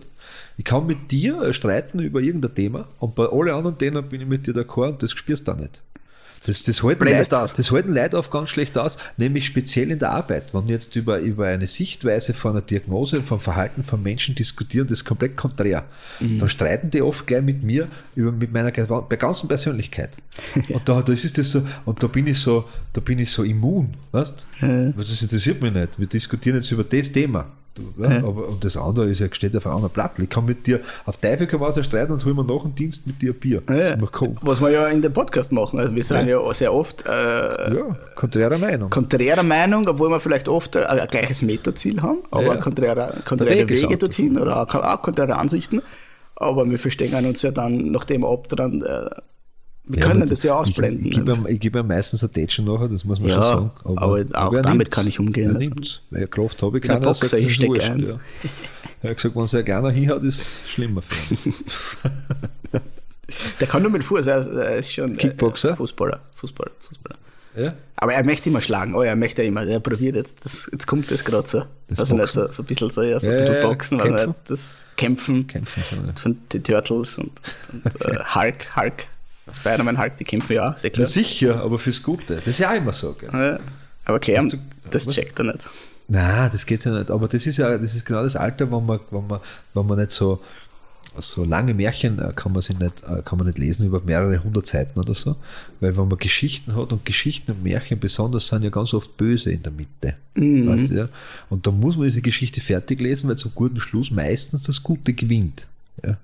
Ich 0.58 0.66
kann 0.66 0.88
mit 0.88 1.12
dir 1.12 1.54
streiten 1.54 2.00
über 2.00 2.22
irgendein 2.22 2.56
Thema 2.56 2.88
und 3.00 3.14
bei 3.14 3.26
allen 3.26 3.54
anderen 3.54 3.78
Themen 3.78 4.08
bin 4.08 4.22
ich 4.22 4.28
mit 4.28 4.48
dir 4.48 4.54
d'accord 4.54 4.90
und 4.90 5.04
das 5.04 5.12
spürst 5.12 5.48
du 5.48 5.52
auch 5.52 5.58
nicht. 5.58 5.82
Das, 6.46 6.64
das, 6.64 6.84
halten 6.84 7.04
Leute, 7.04 7.40
aus. 7.40 7.54
das 7.56 7.72
halten 7.72 7.94
Leute 7.94 8.18
oft 8.18 8.32
ganz 8.32 8.50
schlecht 8.50 8.78
aus, 8.78 8.98
nämlich 9.18 9.46
speziell 9.46 9.92
in 9.92 10.00
der 10.00 10.12
Arbeit. 10.12 10.54
Wenn 10.54 10.68
wir 10.68 10.76
jetzt 10.76 10.96
über, 10.96 11.20
über 11.20 11.48
eine 11.48 11.68
Sichtweise 11.68 12.34
von 12.34 12.52
einer 12.52 12.62
Diagnose, 12.62 13.24
vom 13.24 13.40
Verhalten 13.40 13.84
von 13.84 14.02
Menschen 14.04 14.36
diskutieren, 14.36 14.88
das 14.88 15.00
ist 15.00 15.06
komplett 15.06 15.36
konträr. 15.36 15.86
Mhm. 16.20 16.40
Dann 16.40 16.50
streiten 16.50 16.92
die 16.92 17.02
oft 17.02 17.26
gleich 17.28 17.42
mit 17.42 17.64
mir 17.64 17.88
über 18.16 18.32
mit 18.32 18.52
meiner 18.54 18.72
bei 18.72 19.16
ganzen 19.16 19.48
Persönlichkeit. 19.48 20.12
Und 20.70 20.88
da, 20.88 21.02
das 21.02 21.26
ist 21.26 21.38
das 21.38 21.52
so, 21.52 21.66
und 21.86 22.02
da 22.04 22.08
bin 22.08 22.28
ich 22.28 22.40
so, 22.40 22.66
da 22.94 23.02
bin 23.02 23.18
ich 23.20 23.32
so 23.32 23.44
immun, 23.44 23.96
weißt? 24.12 24.46
Weil 24.60 24.94
Das 25.06 25.22
interessiert 25.22 25.62
mich 25.62 25.74
nicht. 25.74 25.98
Wir 25.98 26.08
diskutieren 26.08 26.58
jetzt 26.58 26.72
über 26.72 26.84
das 26.84 27.12
Thema. 27.12 27.52
Ja, 27.98 28.10
aber, 28.18 28.48
und 28.50 28.64
das 28.64 28.76
andere 28.78 29.10
ist 29.10 29.20
ja 29.20 29.28
steht 29.32 29.56
auf 29.56 29.66
einem 29.66 29.76
anderen 29.76 29.94
Blatt. 29.94 30.20
Ich 30.20 30.30
kann 30.30 30.46
mit 30.46 30.66
dir 30.68 30.80
auf 31.06 31.18
Teufel 31.18 31.48
komm 31.48 31.62
raus 31.64 31.80
streiten 31.84 32.12
und 32.14 32.24
hol 32.26 32.34
mir 32.34 32.44
nach 32.44 32.62
dem 32.64 32.76
Dienst 32.76 33.06
mit 33.08 33.22
dir 33.22 33.32
ein 33.34 33.40
Bier. 33.40 33.62
Ja, 33.70 33.98
cool. 34.22 34.36
Was 34.42 34.62
wir 34.62 34.70
ja 34.72 34.88
in 34.88 35.02
dem 35.02 35.14
Podcast 35.14 35.52
machen. 35.52 35.80
Also 35.80 35.96
wir 35.96 36.04
sind 36.04 36.28
ja, 36.28 36.54
sehr 36.54 36.74
oft 36.74 37.06
äh, 37.06 37.10
Ja, 37.10 37.96
konträre 38.16 38.58
Meinung. 38.58 38.90
konträrer 38.90 39.44
Meinung, 39.44 39.88
obwohl 39.88 40.10
wir 40.10 40.20
vielleicht 40.20 40.48
oft 40.48 40.76
ein, 40.78 40.86
ein 41.00 41.08
gleiches 41.08 41.42
Metaziel 41.42 42.02
haben, 42.02 42.20
aber 42.32 42.44
Ja. 42.44 42.56
konträre, 42.58 43.22
konträre 43.26 43.68
Wege 43.68 43.84
anders. 43.86 44.00
dorthin 44.00 44.38
oder 44.38 44.62
auch, 44.62 44.74
auch 44.76 45.02
konträre 45.02 45.36
Ansichten. 45.38 45.82
Aber 46.36 46.70
wir 46.70 46.78
verstehen 46.78 47.26
uns 47.26 47.42
ja 47.42 47.52
dann 47.52 47.92
nach 47.92 48.06
dem 48.06 48.24
ab, 48.24 48.48
dann, 48.50 48.82
äh, 48.84 49.10
wir 49.88 50.02
können 50.04 50.22
aber 50.22 50.30
das 50.30 50.44
ja 50.44 50.56
ausblenden. 50.56 51.06
Ich, 51.06 51.12
ich 51.12 51.18
gebe 51.18 51.32
ihm, 51.34 51.46
ich 51.48 51.60
gebe 51.60 51.80
ihm 51.80 51.88
meistens 51.88 52.24
ein 52.24 52.32
Tätschen 52.34 52.66
nachher, 52.66 52.88
das 52.88 53.04
muss 53.06 53.20
man 53.20 53.30
Ja, 53.30 53.36
schon 53.36 53.44
sagen. 53.44 53.72
aber 53.84 54.06
auch 54.34 54.54
er 54.54 54.62
damit 54.62 54.78
nimmt's. 54.80 54.90
kann 54.92 55.08
ich 55.08 55.20
umgehen, 55.20 55.52
Er 55.52 55.56
also. 55.58 55.70
nimmt's. 55.70 56.02
Weil 56.10 56.28
Kraft 56.28 56.62
habe 56.64 56.78
ich 56.78 56.84
keine. 56.84 57.06
er 57.06 57.14
sagt, 57.14 57.20
Boxer, 57.22 57.38
ich 57.38 57.48
ist 57.48 57.54
steck 57.56 57.70
wurscht, 57.70 57.90
ein. 57.90 58.00
Ja. 58.02 58.20
Er 59.04 59.10
hat 59.12 59.18
gesagt, 59.18 59.36
wenn 59.36 59.46
er 59.60 59.64
gerne 59.64 59.92
hinhaut, 59.92 60.24
ist 60.24 60.42
es 60.42 60.50
schlimmer 60.70 61.02
für 61.02 61.34
ihn. 61.36 61.54
Der 63.60 63.68
kann 63.68 63.82
nur 63.82 63.92
mit 63.92 64.04
Fuß, 64.06 64.26
er 64.26 64.78
ist 64.78 64.94
schon 64.94 65.14
äh, 65.14 65.18
Kickboxer? 65.18 65.76
Fußballer, 65.76 66.22
Fußballer, 66.36 66.72
Fußballer. 66.88 67.18
ja? 67.58 67.74
Aber 67.98 68.14
er 68.14 68.24
möchte 68.24 68.50
immer 68.50 68.62
schlagen. 68.62 68.96
Oh, 68.96 69.02
er 69.02 69.16
möchte 69.18 69.44
immer, 69.44 69.64
er 69.66 69.80
probiert 69.82 70.16
jetzt, 70.16 70.38
das, 70.46 70.70
jetzt 70.72 70.88
kommt 70.88 71.12
das 71.12 71.26
gerade 71.26 71.46
so. 71.48 71.64
Das 71.90 72.00
also 72.00 72.16
nicht 72.16 72.30
so, 72.30 72.50
so 72.52 72.64
ein 72.64 72.66
bisschen 72.66 72.90
so, 72.90 73.02
ja, 73.02 73.20
so 73.20 73.28
ein 73.28 73.34
Ja, 73.34 73.38
bisschen 73.40 73.56
ja, 73.56 73.62
ja. 73.62 73.68
Boxen, 73.68 74.00
also 74.00 74.14
Kämpfen? 74.14 74.28
nicht 74.30 74.50
das 74.50 74.70
Kämpfen. 74.96 75.48
Kämpfen 75.48 75.84
schon, 75.90 76.08
ja. 76.08 76.14
Von 76.14 76.38
die 76.54 76.60
Turtles 76.64 77.18
und, 77.18 77.32
und 77.74 77.86
äh, 78.06 78.20
Hulk, 78.34 78.76
Hulk, 78.78 79.08
Spider-Man, 79.54 79.98
Hulk, 79.98 80.18
die 80.18 80.24
kämpfen 80.24 80.54
ja 80.54 80.72
auch, 80.72 80.78
sehr 80.78 80.90
Ja, 80.90 80.96
klar. 80.96 81.08
sicher, 81.08 81.62
aber 81.62 81.80
fürs 81.80 82.02
Gute. 82.04 82.36
Das 82.36 82.48
ist 82.48 82.60
ja 82.60 82.72
auch 82.72 82.76
immer 82.76 82.94
so. 82.94 83.14
Gell? 83.14 83.30
Ja. 83.32 83.60
Aber 84.06 84.20
Hast 84.20 84.54
du- 84.54 84.58
das 84.92 85.08
checkt 85.10 85.38
er 85.40 85.46
nicht. 85.46 85.66
Nein, 86.08 86.50
das 86.52 86.66
geht 86.66 86.86
ja 86.86 86.98
nicht. 86.98 87.12
Aber 87.12 87.28
das 87.28 87.46
ist 87.46 87.58
ja, 87.58 87.78
das 87.78 87.94
ist 87.94 88.06
genau 88.06 88.24
das 88.24 88.36
Alter, 88.38 88.70
wo 88.72 88.80
man, 88.80 89.00
wo 89.12 89.20
man, 89.22 89.40
wo 89.74 89.84
man 89.84 90.00
nicht 90.00 90.12
so, 90.12 90.40
so 91.20 91.44
lange 91.44 91.74
Märchen 91.74 92.20
äh, 92.20 92.32
kann 92.36 92.54
man 92.54 92.62
sich 92.62 92.78
nicht, 92.80 93.04
äh, 93.04 93.22
kann 93.26 93.38
man 93.40 93.48
nicht 93.48 93.58
lesen 93.58 93.86
über 93.86 94.00
mehrere 94.02 94.42
hundert 94.44 94.68
Seiten 94.68 95.00
oder 95.00 95.14
so. 95.14 95.36
Weil 95.80 95.98
wenn 95.98 96.08
man 96.08 96.18
Geschichten 96.18 96.76
hat 96.76 96.94
und 96.94 97.04
Geschichten 97.06 97.52
und 97.52 97.64
Märchen 97.64 98.00
besonders 98.00 98.48
sind 98.48 98.64
ja 98.64 98.70
ganz 98.70 98.94
oft 98.94 99.18
böse 99.18 99.52
in 99.52 99.64
der 99.64 99.72
Mitte. 99.74 100.16
Weißt 100.36 100.90
du, 100.92 100.94
ja? 100.94 101.10
Und 101.50 101.66
da 101.68 101.72
muss 101.72 101.98
man 101.98 102.06
diese 102.06 102.22
Geschichte 102.22 102.62
fertig 102.62 103.02
lesen, 103.02 103.28
weil 103.28 103.38
zum 103.38 103.52
guten 103.56 103.80
Schluss 103.80 104.12
meistens 104.12 104.64
das 104.64 104.84
Gute 104.84 105.14
gewinnt. 105.14 105.66
Ja? 106.06 106.18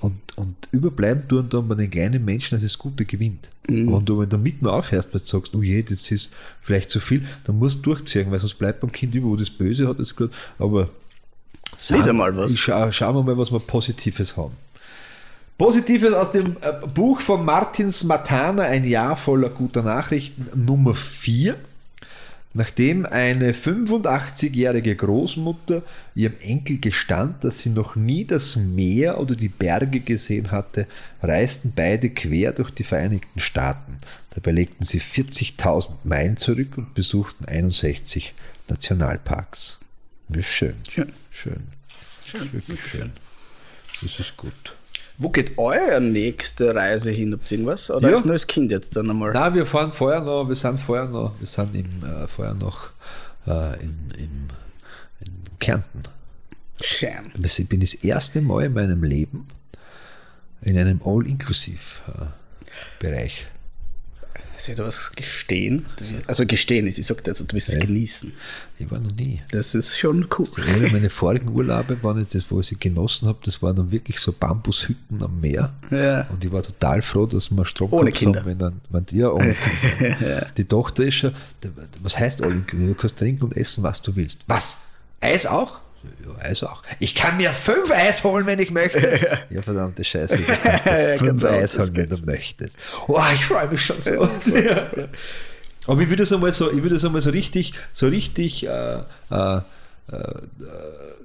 Und, 0.00 0.16
und 0.36 0.56
überbleiben 0.72 1.28
tun 1.28 1.48
dann 1.48 1.68
bei 1.68 1.74
den 1.74 1.90
kleinen 1.90 2.24
Menschen, 2.24 2.56
dass 2.56 2.62
das 2.62 2.78
Gute 2.78 3.04
gewinnt. 3.04 3.50
Und 3.68 3.92
wenn 3.92 4.04
du 4.04 4.22
in 4.22 4.30
der 4.30 4.38
Mitte 4.38 4.72
aufhörst, 4.72 5.12
weil 5.12 5.20
du 5.20 5.26
sagst, 5.26 5.54
oh 5.54 5.62
je, 5.62 5.82
das 5.82 6.10
ist 6.10 6.32
vielleicht 6.62 6.90
zu 6.90 7.00
viel, 7.00 7.26
dann 7.44 7.58
musst 7.58 7.78
du 7.78 7.82
durchziehen, 7.82 8.30
weil 8.30 8.38
sonst 8.38 8.54
bleibt 8.54 8.80
beim 8.80 8.90
Kind 8.90 9.14
über, 9.14 9.28
wo 9.28 9.36
das 9.36 9.50
Böse 9.50 9.86
hat, 9.86 9.98
das 9.98 10.16
gut. 10.16 10.32
Aber 10.58 10.88
Lies 11.90 12.08
einmal 12.08 12.36
was. 12.36 12.58
Schau, 12.58 12.90
schauen 12.90 13.14
wir 13.14 13.22
mal, 13.22 13.38
was 13.38 13.52
wir 13.52 13.60
Positives 13.60 14.36
haben. 14.36 14.54
Positives 15.58 16.12
aus 16.12 16.32
dem 16.32 16.56
äh, 16.60 16.86
Buch 16.86 17.20
von 17.20 17.44
Martins 17.44 18.04
Matana, 18.04 18.62
ein 18.62 18.84
Jahr 18.84 19.16
voller 19.16 19.50
guter 19.50 19.82
Nachrichten, 19.82 20.48
Nummer 20.54 20.94
4. 20.94 21.56
Nachdem 22.58 23.06
eine 23.06 23.52
85-jährige 23.52 24.96
Großmutter 24.96 25.84
ihrem 26.16 26.34
Enkel 26.40 26.78
gestand, 26.80 27.44
dass 27.44 27.60
sie 27.60 27.68
noch 27.68 27.94
nie 27.94 28.24
das 28.24 28.56
Meer 28.56 29.20
oder 29.20 29.36
die 29.36 29.48
Berge 29.48 30.00
gesehen 30.00 30.50
hatte, 30.50 30.88
reisten 31.22 31.72
beide 31.76 32.10
quer 32.10 32.50
durch 32.50 32.72
die 32.72 32.82
Vereinigten 32.82 33.38
Staaten. 33.38 34.00
Dabei 34.30 34.50
legten 34.50 34.84
sie 34.84 35.00
40.000 35.00 35.98
Meilen 36.02 36.36
zurück 36.36 36.76
und 36.78 36.94
besuchten 36.94 37.44
61 37.44 38.34
Nationalparks. 38.66 39.78
Schön. 40.40 40.74
Schön. 40.88 41.12
Schön. 41.30 41.62
Schön. 42.24 42.52
Wirklich 42.52 42.80
schön. 42.90 43.12
Das 44.02 44.18
ist 44.18 44.36
gut. 44.36 44.74
Wo 45.20 45.30
geht 45.30 45.58
eure 45.58 46.00
nächste 46.00 46.72
Reise 46.74 47.10
hin? 47.10 47.32
Habt 47.32 47.50
ihr 47.50 47.58
irgendwas? 47.58 47.90
Oder 47.90 48.08
Ja. 48.10 48.14
ist 48.16 48.24
nur 48.24 48.34
das 48.34 48.46
Kind 48.46 48.70
jetzt 48.70 48.94
dann 48.96 49.10
einmal? 49.10 49.32
Na, 49.32 49.52
wir 49.52 49.66
fahren 49.66 49.90
vorher 49.90 50.20
noch, 50.20 50.46
wir 50.48 50.54
sind 50.54 50.80
vorher 50.80 51.06
noch, 51.08 51.32
wir 51.40 51.46
sind 51.46 51.74
im, 51.74 51.86
äh, 52.04 52.28
vorher 52.28 52.54
noch 52.54 52.90
äh, 53.46 53.74
in, 53.82 53.98
in, 54.16 54.48
in 55.20 55.32
Kärnten. 55.58 56.02
Schön. 56.80 57.32
Ich 57.42 57.68
bin 57.68 57.80
das 57.80 57.94
erste 57.94 58.40
Mal 58.40 58.66
in 58.66 58.74
meinem 58.74 59.02
Leben 59.02 59.48
in 60.62 60.78
einem 60.78 61.00
All-Inclusive-Bereich. 61.04 63.48
Soll 64.58 64.74
ich 64.74 64.80
was 64.80 65.12
gestehen? 65.12 65.86
Also 66.26 66.44
gestehen 66.44 66.86
ist, 66.88 66.98
ich 66.98 67.06
sag 67.06 67.22
dir, 67.22 67.30
also, 67.30 67.44
du 67.44 67.54
wirst 67.54 67.68
es 67.68 67.74
Ja. 67.76 67.80
genießen. 67.80 68.32
Ich 68.80 68.90
war 68.90 68.98
noch 68.98 69.12
nie. 69.12 69.40
Das 69.52 69.74
ist 69.74 69.96
schon 69.98 70.26
cool. 70.38 70.48
Eine 70.74 70.88
meiner 70.88 71.10
vorigen 71.10 71.48
Urlaube, 71.48 72.02
waren 72.02 72.18
nicht 72.18 72.34
das, 72.34 72.50
wo 72.50 72.58
ich 72.60 72.66
sie 72.66 72.76
genossen 72.76 73.28
habe, 73.28 73.38
das 73.44 73.62
waren 73.62 73.76
dann 73.76 73.90
wirklich 73.92 74.18
so 74.18 74.32
Bambushütten 74.32 75.22
am 75.22 75.40
Meer. 75.40 75.72
Ja. 75.90 76.22
Und 76.30 76.44
ich 76.44 76.50
war 76.50 76.62
total 76.62 77.02
froh, 77.02 77.26
dass 77.26 77.50
wir 77.50 77.64
Strom 77.64 77.92
Ohne 77.92 78.10
Kinder. 78.12 78.40
haben. 78.40 78.46
Wenn 78.46 78.58
dann, 78.58 78.80
wenn, 78.90 79.06
ja, 79.12 79.30
ohne 79.30 79.54
Kinder. 79.98 80.46
Die 80.56 80.64
Tochter 80.64 81.04
ist 81.06 81.14
schon, 81.14 81.32
was 82.02 82.18
heißt 82.18 82.42
all 82.42 82.52
inclusive? 82.52 82.88
Du 82.88 82.94
kannst 82.96 83.16
trinken 83.18 83.44
und 83.44 83.56
essen, 83.56 83.82
was 83.84 84.02
du 84.02 84.14
willst. 84.16 84.42
Was? 84.48 84.78
Eis 85.20 85.46
auch? 85.46 85.80
Ja, 86.24 86.44
Eis 86.44 86.62
auch. 86.62 86.82
Ich 86.98 87.14
kann 87.14 87.36
mir 87.36 87.52
fünf 87.52 87.90
Eis 87.90 88.22
holen, 88.24 88.46
wenn 88.46 88.58
ich 88.58 88.70
möchte. 88.70 88.98
Ja, 89.50 89.62
verdammte 89.62 90.04
Scheiße. 90.04 90.36
Du 90.36 90.42
kannst 90.62 90.88
fünf 91.18 91.40
genau, 91.42 91.48
Eis 91.48 91.78
holen, 91.78 91.96
wenn 91.96 92.08
du 92.08 92.18
möchtest. 92.24 92.78
Oh, 93.06 93.20
ich 93.32 93.44
freue 93.44 93.68
mich 93.68 93.84
schon 93.84 94.00
so. 94.00 94.28
Ja. 94.54 94.90
Aber 95.86 96.02
ich 96.02 96.10
würde 96.10 96.22
es 96.22 96.32
einmal 96.32 96.52
so, 96.52 96.70
ich 96.70 96.82
würde 96.82 96.96
es 96.96 97.04
einmal 97.04 97.22
so 97.22 97.30
richtig, 97.30 97.72
so 97.92 98.08
richtig 98.08 98.66
äh, 98.66 98.98
äh, 99.30 99.60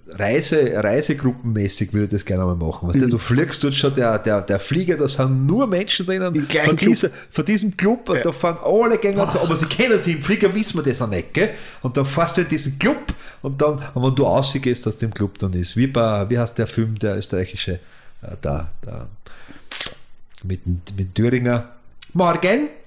Reise, 0.05 0.83
Reisegruppenmäßig 0.83 1.93
würde 1.93 2.05
ich 2.05 2.11
das 2.11 2.25
gerne 2.25 2.43
mal 2.43 2.55
machen. 2.55 2.89
Weißt 2.89 3.01
du, 3.01 3.07
du 3.07 3.17
fliegst 3.17 3.63
dort 3.63 3.73
schon, 3.73 3.93
der, 3.93 4.19
der, 4.19 4.41
der 4.41 4.59
Flieger, 4.59 4.97
da 4.97 5.07
sind 5.07 5.45
nur 5.45 5.65
Menschen 5.65 6.05
drinnen. 6.05 6.33
Gleichen 6.47 6.77
Von, 6.77 6.77
dieser, 6.77 7.09
von 7.31 7.45
diesem 7.45 7.77
Club, 7.77 8.09
und 8.09 8.25
da 8.25 8.31
fahren 8.33 8.57
alle 8.63 8.97
Gänger 8.97 9.31
zu, 9.31 9.39
aber 9.39 9.55
sie 9.55 9.65
kennen 9.65 9.99
sich, 10.01 10.15
im 10.17 10.21
Flieger 10.21 10.53
wissen 10.53 10.77
wir 10.77 10.83
das 10.83 10.99
noch 10.99 11.07
nicht, 11.09 11.33
gell? 11.33 11.51
Und 11.81 11.95
dann 11.95 12.05
fährst 12.05 12.35
du 12.35 12.41
in 12.41 12.49
diesen 12.49 12.77
Club 12.77 13.13
und 13.41 13.61
dann, 13.61 13.81
und 13.93 14.03
wenn 14.03 14.15
du 14.15 14.23
rausgehst 14.23 14.85
aus 14.87 14.97
dem 14.97 15.13
Club, 15.13 15.39
dann 15.39 15.53
ist, 15.53 15.77
wie 15.77 15.87
bei, 15.87 16.29
wie 16.29 16.37
heißt 16.37 16.57
der 16.57 16.67
Film, 16.67 16.99
der 16.99 17.17
österreichische, 17.17 17.79
äh, 18.21 18.35
da, 18.41 18.71
da, 18.81 19.07
mit, 20.43 20.61
mit 20.97 21.15
Thüringer. 21.15 21.69
Morgen! 22.13 22.82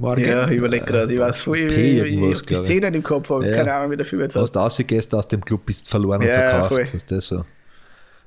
Morgen. 0.00 0.24
Ja, 0.24 0.48
ich 0.48 0.56
überlege 0.56 0.84
gerade, 0.84 1.12
ich 1.12 1.18
weiß 1.20 1.40
voll, 1.40 1.58
ich, 1.58 1.68
P 1.74 2.00
ich, 2.00 2.14
ich, 2.14 2.38
hab 2.38 2.46
die 2.46 2.54
ich. 2.54 2.58
Szenen 2.60 2.94
im 2.94 3.02
Kopf, 3.02 3.30
aber 3.30 3.46
Ja. 3.46 3.54
keine 3.56 3.72
Ahnung, 3.74 3.90
wie 3.92 3.96
der 3.96 4.06
Film 4.06 4.22
jetzt 4.22 4.34
Hast 4.34 4.42
heißt. 4.42 4.54
du 4.56 4.58
rausgehst 4.60 5.14
aus 5.14 5.28
dem 5.28 5.44
Club, 5.44 5.66
bist 5.66 5.88
verloren 5.88 6.20
und 6.22 6.26
Ja, 6.28 6.34
verkauft. 6.50 6.68
voll. 6.72 6.86
Hast 6.92 7.10
du 7.10 7.20
so. 7.20 7.44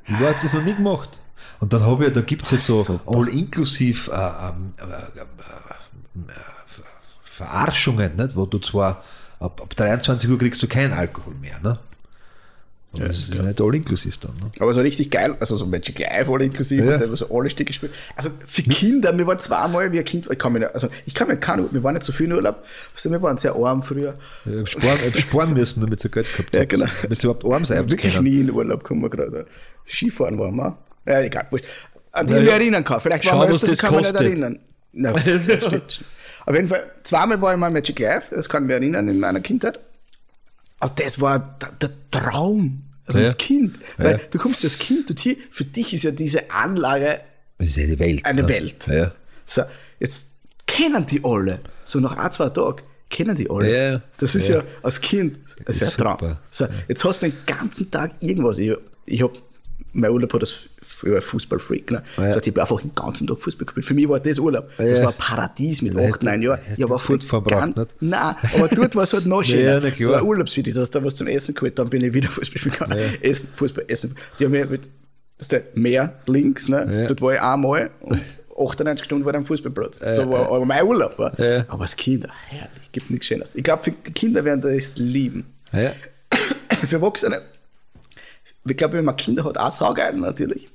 Ich 0.07 0.13
habe 0.15 0.35
das 0.41 0.53
noch 0.53 0.63
nie 0.63 0.75
gemacht. 0.75 1.09
Und 1.59 1.71
dann 1.73 1.85
habe 1.85 2.05
ich, 2.07 2.13
da 2.13 2.21
gibt 2.21 2.43
es 2.45 2.51
ja 2.51 2.57
so 2.57 2.83
Super. 2.83 3.17
all-inklusiv 3.17 4.07
äh, 4.09 4.11
ähm, 4.15 4.73
äh, 4.77 4.83
äh, 4.83 5.21
äh, 5.21 6.33
Verarschungen, 7.23 8.15
nicht? 8.15 8.35
wo 8.35 8.45
du 8.45 8.59
zwar 8.59 9.03
ab, 9.39 9.61
ab 9.61 9.69
23 9.75 10.29
Uhr 10.29 10.37
kriegst 10.37 10.61
du 10.61 10.67
keinen 10.67 10.93
Alkohol 10.93 11.33
mehr. 11.35 11.59
Ne? 11.63 11.79
Und 12.93 13.01
das 13.09 13.17
ist 13.29 13.33
nicht 13.33 13.59
all-inklusiv 13.61 14.17
dann. 14.19 14.35
Ne? 14.35 14.51
Aber 14.59 14.71
so 14.73 14.81
richtig 14.81 15.09
geil, 15.09 15.35
also 15.39 15.57
so 15.57 15.65
Magic 15.65 15.97
Life 15.99 16.31
all 16.31 16.41
inklusive, 16.43 16.83
Ja. 16.85 16.95
ja. 16.97 17.09
wo 17.09 17.15
so 17.15 17.27
alle 17.35 17.49
Stücke 17.49 17.73
spielen. 17.73 17.91
Also 18.15 18.29
für 18.45 18.61
Kinder, 18.63 19.17
wir 19.17 19.25
waren 19.25 19.39
zweimal, 19.39 19.91
wie 19.91 19.97
ein 19.99 20.05
Kind, 20.05 20.29
ich 20.31 20.37
kann 20.37 20.53
mich 20.53 20.61
nicht, 20.61 20.73
also 20.75 20.89
ich 21.05 21.15
kann 21.15 21.27
mich 21.27 21.39
keine, 21.39 21.67
wir 21.71 21.83
waren 21.83 21.93
nicht 21.95 22.03
so 22.03 22.11
viel 22.11 22.27
in 22.27 22.33
Urlaub, 22.33 22.63
also 22.93 23.09
wir 23.09 23.21
waren 23.21 23.37
sehr 23.39 23.55
arm 23.55 23.81
früher. 23.81 24.13
Ich 24.45 24.69
sparen, 24.69 24.99
ich 25.07 25.13
hab 25.13 25.19
sparen 25.21 25.53
müssen, 25.53 25.81
damit 25.81 26.01
sie 26.01 26.09
Geld 26.09 26.27
gehabt 26.31 26.53
Ja, 26.53 26.59
haben. 26.61 26.67
genau. 26.67 26.85
Damit 27.01 27.17
sie 27.19 27.25
überhaupt 27.27 27.45
arm 27.45 27.65
sein 27.65 27.89
Wirklich 27.89 28.13
können. 28.13 28.25
nie 28.25 28.41
in 28.41 28.51
Urlaub 28.51 28.83
kommen 28.83 29.01
wir 29.01 29.09
gerade. 29.09 29.47
Skifahren 29.87 30.37
waren 30.37 30.55
wir. 30.55 30.77
Ja, 31.07 31.21
egal, 31.21 31.47
wurscht. 31.49 31.65
An 32.11 32.27
die 32.27 32.33
Na 32.33 32.37
ich 32.39 32.43
mich 32.45 32.51
ja. 32.51 32.57
erinnern 32.59 32.83
kann. 32.83 33.01
Vielleicht 33.01 33.23
Schau, 33.25 33.39
waren 33.39 33.47
wir 33.49 33.55
was 33.55 33.63
öfters, 33.63 33.71
das 33.71 33.79
kann 33.79 33.91
man 33.95 34.01
nicht 34.03 34.11
kostet. 34.13 34.27
erinnern. 34.29 34.59
Na, 34.91 35.11
das 35.47 35.63
stimmt. 35.65 36.03
Auf 36.45 36.53
jeden 36.53 36.67
Fall, 36.67 36.83
zweimal 37.01 37.41
war 37.41 37.53
ich 37.53 37.59
mal 37.59 37.71
Magic 37.71 37.97
Life, 37.99 38.35
das 38.35 38.47
kann 38.47 38.63
ich 38.63 38.67
mich 38.67 38.75
erinnern, 38.75 39.07
in 39.09 39.19
meiner 39.19 39.39
Kindheit. 39.39 39.79
Aber 40.83 40.93
das 41.01 41.21
war 41.21 41.57
der, 41.81 41.89
Traum. 42.11 42.83
Also 43.05 43.19
Ja. 43.19 43.25
als 43.25 43.37
Kind. 43.37 43.79
Weil 43.97 44.17
Ja. 44.17 44.19
du 44.29 44.37
kommst 44.37 44.63
als 44.63 44.77
Kind 44.77 45.09
dorthin, 45.09 45.37
für 45.49 45.63
dich 45.65 45.93
ist 45.93 46.03
ja 46.03 46.11
diese 46.11 46.51
Anlage 46.51 47.21
ist 47.57 47.77
ja 47.77 47.85
die 47.85 47.99
Welt. 47.99 48.25
eine 48.25 48.43
ne? 48.43 48.49
Welt. 48.49 48.87
Ja. 48.87 49.11
So, 49.45 49.61
jetzt 49.99 50.27
kennen 50.67 51.05
die 51.05 51.21
alle. 51.23 51.59
So 51.85 51.99
nach 51.99 52.17
ein, 52.17 52.31
zwei 52.31 52.49
Tagen 52.49 52.81
kennen 53.09 53.35
die 53.35 53.49
alle. 53.49 53.91
Ja. 53.93 54.01
Das 54.17 54.35
ist 54.35 54.47
Ja. 54.49 54.63
als 54.81 54.99
Kind 55.01 55.37
das 55.65 55.77
ist 55.77 55.81
ist 55.83 55.99
ein 56.01 56.03
Traum. 56.17 56.37
So, 56.51 56.67
jetzt 56.87 57.03
hast 57.05 57.23
du 57.23 57.29
den 57.29 57.37
ganzen 57.45 57.89
Tag 57.89 58.11
irgendwas. 58.19 58.57
Ich, 58.57 58.71
ich 59.05 59.21
habe 59.21 59.33
mein 59.93 60.11
Urlaub 60.11 60.33
hat 60.33 60.41
das 60.41 60.53
früher 61.03 61.21
Fußballfreak. 61.21 61.91
Ne? 61.91 62.03
Ja. 62.17 62.27
Das 62.27 62.35
heißt, 62.37 62.47
ich 62.47 62.53
habe 62.53 62.61
einfach 62.61 62.81
den 62.81 62.95
ganzen 62.95 63.27
Tag 63.27 63.39
Fußball 63.39 63.65
gespielt. 63.65 63.85
Für 63.85 63.93
mich 63.93 64.07
war 64.07 64.19
das 64.19 64.39
Urlaub. 64.39 64.69
Das 64.77 64.97
Ja. 64.97 65.03
war 65.05 65.11
ein 65.11 65.17
Paradies 65.17 65.81
mit 65.81 65.93
Ja, 65.93 66.09
acht, 66.09 66.23
neun 66.23 66.41
Jahren. 66.41 66.59
hätte 66.61 66.81
Ich 66.81 66.89
habe 66.89 66.99
Furt 66.99 67.23
verbracht, 67.23 67.75
nicht? 67.77 67.95
Nein, 67.99 68.35
aber 68.55 68.67
dort 68.69 68.95
war 68.95 69.03
es 69.03 69.13
halt 69.13 69.25
noch 69.25 69.43
schöner. 69.43 69.83
Ja, 69.83 69.91
klar. 69.91 70.11
War 70.11 70.23
Urlaubsvideo, 70.23 70.73
das 70.73 70.81
hast 70.83 70.91
da 70.91 71.03
was 71.03 71.15
zum 71.15 71.27
Essen 71.27 71.53
geholt, 71.55 71.77
dann 71.77 71.89
bin 71.89 72.03
ich 72.03 72.13
wieder 72.13 72.29
Fußball 72.31 72.57
spielen 72.57 72.73
gegangen. 72.73 72.99
Essen, 73.21 73.47
Fußball, 73.55 73.85
Essen. 73.87 74.15
Die 74.39 74.45
haben 74.45 74.51
mir 74.51 74.65
mit, 74.65 74.83
das 75.37 75.45
ist 75.45 75.51
der 75.51 75.63
Meer 75.75 76.19
links, 76.27 76.69
ne? 76.69 77.01
Ja. 77.01 77.07
dort 77.07 77.21
war 77.21 77.33
ich 77.33 77.41
einmal 77.41 77.91
und 78.01 78.19
98 78.57 79.03
Stunden 79.05 79.25
war 79.25 79.33
am 79.33 79.45
Fußballplatz. 79.45 79.99
so 80.15 80.29
war 80.29 80.45
aber 80.47 80.63
mein 80.65 80.83
Urlaub. 80.85 81.17
War. 81.17 81.37
Ja. 81.39 81.65
Aber 81.67 81.81
als 81.83 81.95
Kinder, 81.95 82.29
herrlich, 82.49 82.91
gibt 82.91 83.09
nichts 83.09 83.25
Schönes. 83.27 83.49
Ich 83.53 83.63
glaube, 83.63 83.83
für 83.83 83.91
die 83.91 84.11
Kinder 84.13 84.45
werden 84.45 84.61
das 84.61 84.95
lieben. 84.97 85.45
Ja. 85.71 85.91
Für 86.85 86.95
Erwachsene, 86.97 87.41
ich 88.67 88.77
glaube, 88.77 88.95
wenn 88.97 89.05
man 89.05 89.15
Kinder 89.15 89.43
hat, 89.43 89.57
auch 89.57 89.71
saugeil 89.71 90.13
natürlich. 90.17 90.69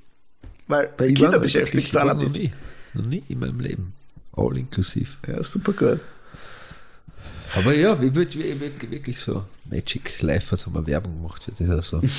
Weil 0.69 0.93
die 1.01 1.05
Ich 1.07 1.15
Kinder 1.15 1.39
beschäftigt 1.39 1.93
sind 1.93 2.05
noch 2.07 2.15
nie, 2.15 2.51
noch 2.95 3.05
nie 3.05 3.23
in 3.29 3.41
meinem 3.41 3.61
Leben. 3.61 3.95
All 4.33 4.57
inklusiv. 4.57 5.17
Ja, 5.27 5.43
super 5.43 5.73
gut. 5.73 6.01
Aber 7.55 7.75
ja, 7.75 8.01
würde 8.01 8.15
würd 8.61 8.91
wirklich 8.91 9.19
so 9.19 9.45
Magic 9.65 10.21
Life, 10.21 10.53
was 10.53 10.67
haben 10.67 10.75
wir 10.75 10.87
Werbung 10.87 11.17
gemacht 11.17 11.51
für 11.57 11.65
das 11.65 11.89
so. 11.89 12.03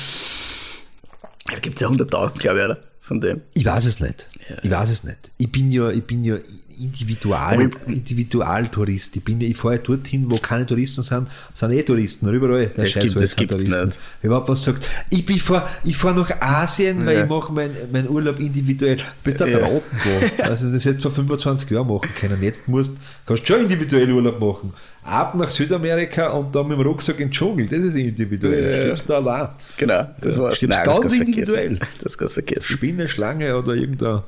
Da 1.46 1.58
gibt 1.58 1.76
es 1.76 1.80
ja 1.80 1.88
100.000, 1.88 2.38
glaube 2.38 2.58
ich, 2.58 2.64
oder? 2.64 2.78
Von 3.00 3.20
dem. 3.20 3.40
Ich 3.54 3.64
weiß 3.64 3.86
es 3.86 3.98
nicht. 3.98 4.28
Ich 4.62 4.70
weiß 4.70 4.88
es 4.90 5.02
nicht. 5.02 5.30
Ich 5.36 5.50
bin 5.50 5.72
ja, 5.72 5.90
ich 5.90 6.04
bin 6.04 6.22
ja 6.22 6.36
Individual, 6.78 7.54
Aber 7.54 7.62
ich- 7.62 7.86
Individualtourist. 7.96 9.16
Ich 9.16 9.24
bin 9.24 9.40
ich 9.40 9.56
fahre 9.56 9.78
dorthin, 9.78 10.30
wo 10.30 10.36
keine 10.38 10.66
Touristen 10.66 11.02
sind, 11.02 11.28
sind 11.54 11.72
eh 11.72 11.82
Touristen, 11.82 12.28
überall. 12.32 12.70
Das 12.76 12.90
Scheiß, 12.90 13.02
gibt- 13.04 13.16
das 13.16 13.34
es 13.52 13.64
nicht. 13.64 13.98
Man 14.22 14.42
was 14.48 14.64
sagt, 14.64 14.86
ich, 15.10 15.24
bin 15.26 15.38
fahr, 15.38 15.68
ich 15.84 15.96
fahre 15.96 16.16
nach 16.20 16.40
Asien, 16.40 17.04
weil 17.06 17.16
Ja. 17.16 17.22
ich 17.24 17.28
mache 17.30 17.52
meinen 17.52 17.74
mein 17.92 18.08
Urlaub 18.08 18.38
individuell. 18.40 18.98
Bist 19.24 19.40
du 19.40 19.44
Ja. 19.46 19.58
Raten 19.58 19.82
Also 20.42 20.70
das 20.72 20.84
hättest 20.84 21.04
du 21.04 21.10
vor 21.10 21.12
25 21.12 21.70
Jahren 21.70 21.88
machen 21.88 22.08
können. 22.18 22.42
Jetzt 22.42 22.68
musst, 22.68 22.96
kannst 23.26 23.42
du 23.48 23.52
schon 23.54 23.62
individuell 23.62 24.10
Urlaub 24.12 24.38
machen. 24.40 24.72
Ab 25.02 25.34
nach 25.34 25.50
Südamerika 25.50 26.28
und 26.30 26.54
dann 26.54 26.68
mit 26.68 26.78
dem 26.78 26.86
Rucksack 26.86 27.18
in 27.20 27.28
den 27.28 27.32
Dschungel. 27.32 27.66
Das 27.68 27.82
ist 27.82 27.94
individuell. 27.94 28.70
Ja. 28.70 28.82
Stirbst 28.96 29.08
du 29.08 29.14
allein. 29.14 29.48
Genau, 29.78 30.06
das 30.20 30.38
war 30.38 30.54
stirbst 30.54 30.78
das 30.78 30.86
ganz 30.86 31.00
kannst 31.00 31.14
du 31.16 31.20
individuell. 31.22 31.68
vergessen. 31.76 31.98
Das 32.02 32.18
kannst 32.18 32.36
du 32.36 32.42
vergessen. 32.42 32.72
Spinne, 32.72 33.08
Schlange 33.08 33.56
oder 33.56 33.74
irgendein. 33.74 34.20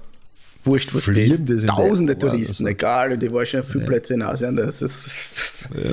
Wurscht, 0.64 0.94
was 0.94 1.04
das 1.06 1.14
in 1.16 1.66
Tausende 1.66 2.18
Touristen, 2.18 2.64
das- 2.64 2.70
egal. 2.72 3.12
Und 3.12 3.22
ich 3.22 3.32
war 3.32 3.44
schon 3.46 3.60
auf 3.60 3.68
viele 3.68 3.84
Plätze 3.84 4.14
in 4.14 4.22
Asien. 4.22 4.56
Das 4.56 4.80
ist. 4.82 5.14
Ja. 5.74 5.92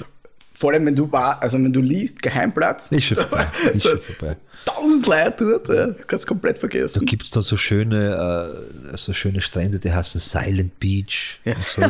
Vor 0.53 0.71
allem, 0.71 0.85
wenn 0.85 0.95
du 0.95 1.09
war, 1.11 1.41
also 1.41 1.57
wenn 1.57 1.71
du 1.73 1.81
liest, 1.81 2.21
Geheimplatz. 2.21 2.91
Ist 2.91 3.05
schon 3.05 3.15
da- 3.17 3.23
vorbei, 3.25 3.47
ist 3.73 3.85
da- 3.85 3.89
schon 3.89 4.01
vorbei. 4.01 4.37
Tausend 4.65 5.07
Leute 5.07 5.45
dort, 5.45 5.67
ja. 5.69 5.87
Du 5.87 6.03
kannst 6.05 6.27
komplett 6.27 6.57
Da 6.57 6.59
vergessen. 6.59 7.05
gibt 7.05 7.23
es 7.23 7.31
dann 7.31 7.43
so 7.43 7.55
schöne, 7.57 8.59
äh, 8.93 8.97
so 8.97 9.13
schöne 9.13 9.39
Strände, 9.41 9.79
die 9.79 9.91
heißen 9.91 10.19
Silent 10.19 10.79
Beach. 10.79 11.39
Ja. 11.45 11.55
Und 11.55 11.65
so. 11.65 11.81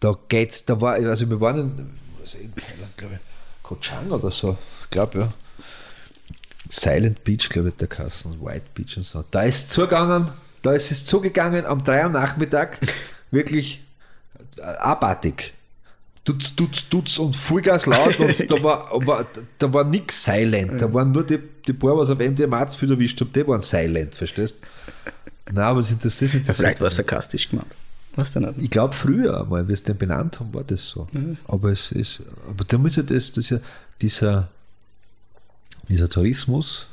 da 0.00 0.16
geht's, 0.28 0.64
da 0.64 0.80
war, 0.80 0.94
also 0.94 1.28
wir 1.28 1.40
waren 1.40 1.58
in, 1.60 1.90
also 2.22 2.38
in 2.38 2.54
Thailand, 2.56 2.96
glaube 2.96 3.14
ich, 3.14 3.20
Koh 3.62 3.76
Chang 3.80 4.10
oder 4.10 4.30
so, 4.30 4.56
glaube 4.90 5.18
ja. 5.18 5.32
Silent 6.70 7.22
Beach, 7.24 7.48
glaube 7.50 7.68
ich, 7.68 7.74
der 7.76 7.88
Kassen, 7.88 8.40
White 8.42 8.64
Beach 8.74 8.96
und 8.96 9.04
so. 9.04 9.22
Da 9.30 9.42
ist 9.42 9.70
zugegangen, 9.70 10.30
da 10.64 10.72
ist 10.72 10.90
es 10.90 11.04
zugegangen 11.04 11.66
am 11.66 11.84
3 11.84 12.04
am 12.04 12.12
Nachmittag, 12.12 12.78
wirklich 13.30 13.84
äh, 14.56 14.62
abartig. 14.62 15.52
Tutz, 16.24 16.56
tutz, 16.56 16.88
tutz 16.88 17.18
und 17.18 17.36
Vollgas 17.36 17.84
laut 17.84 18.18
und 18.18 18.50
da 18.50 18.62
war, 18.62 18.90
aber, 18.94 19.26
da 19.58 19.72
war 19.72 19.84
nix 19.84 20.24
silent. 20.24 20.80
Da 20.80 20.92
waren 20.92 21.12
nur 21.12 21.24
die, 21.24 21.38
die 21.66 21.74
paar, 21.74 21.98
was 21.98 22.08
auf 22.08 22.18
MDMA 22.18 22.66
zu 22.66 22.78
viel 22.78 22.90
erwischt 22.90 23.20
haben, 23.20 23.30
die 23.32 23.46
waren 23.46 23.60
silent, 23.60 24.14
verstehst 24.14 24.56
Nein, 25.52 25.64
aber 25.64 25.80
das 25.80 25.90
interessiert 25.90 26.30
das 26.30 26.34
interessiert 26.34 26.56
Vielleicht 26.56 26.80
war 26.80 26.88
es 26.88 26.96
sarkastisch 26.96 27.50
gemeint. 27.50 27.76
Weißt 28.16 28.36
du 28.36 28.40
nicht? 28.40 28.62
Ich 28.62 28.70
glaube, 28.70 28.94
früher 28.94 29.42
einmal, 29.42 29.68
wie 29.68 29.74
es 29.74 29.82
den 29.82 29.98
benannt 29.98 30.40
haben, 30.40 30.54
war 30.54 30.64
das 30.64 30.88
so. 30.88 31.06
Aber 31.46 31.70
es 31.70 31.92
ist, 31.92 32.22
aber 32.48 32.64
da 32.64 32.78
muss 32.78 32.96
ja 32.96 33.02
das, 33.02 33.32
das 33.32 33.50
ja, 33.50 33.58
dieser, 34.00 34.48
dieser 35.88 36.08
Tourismus 36.08 36.86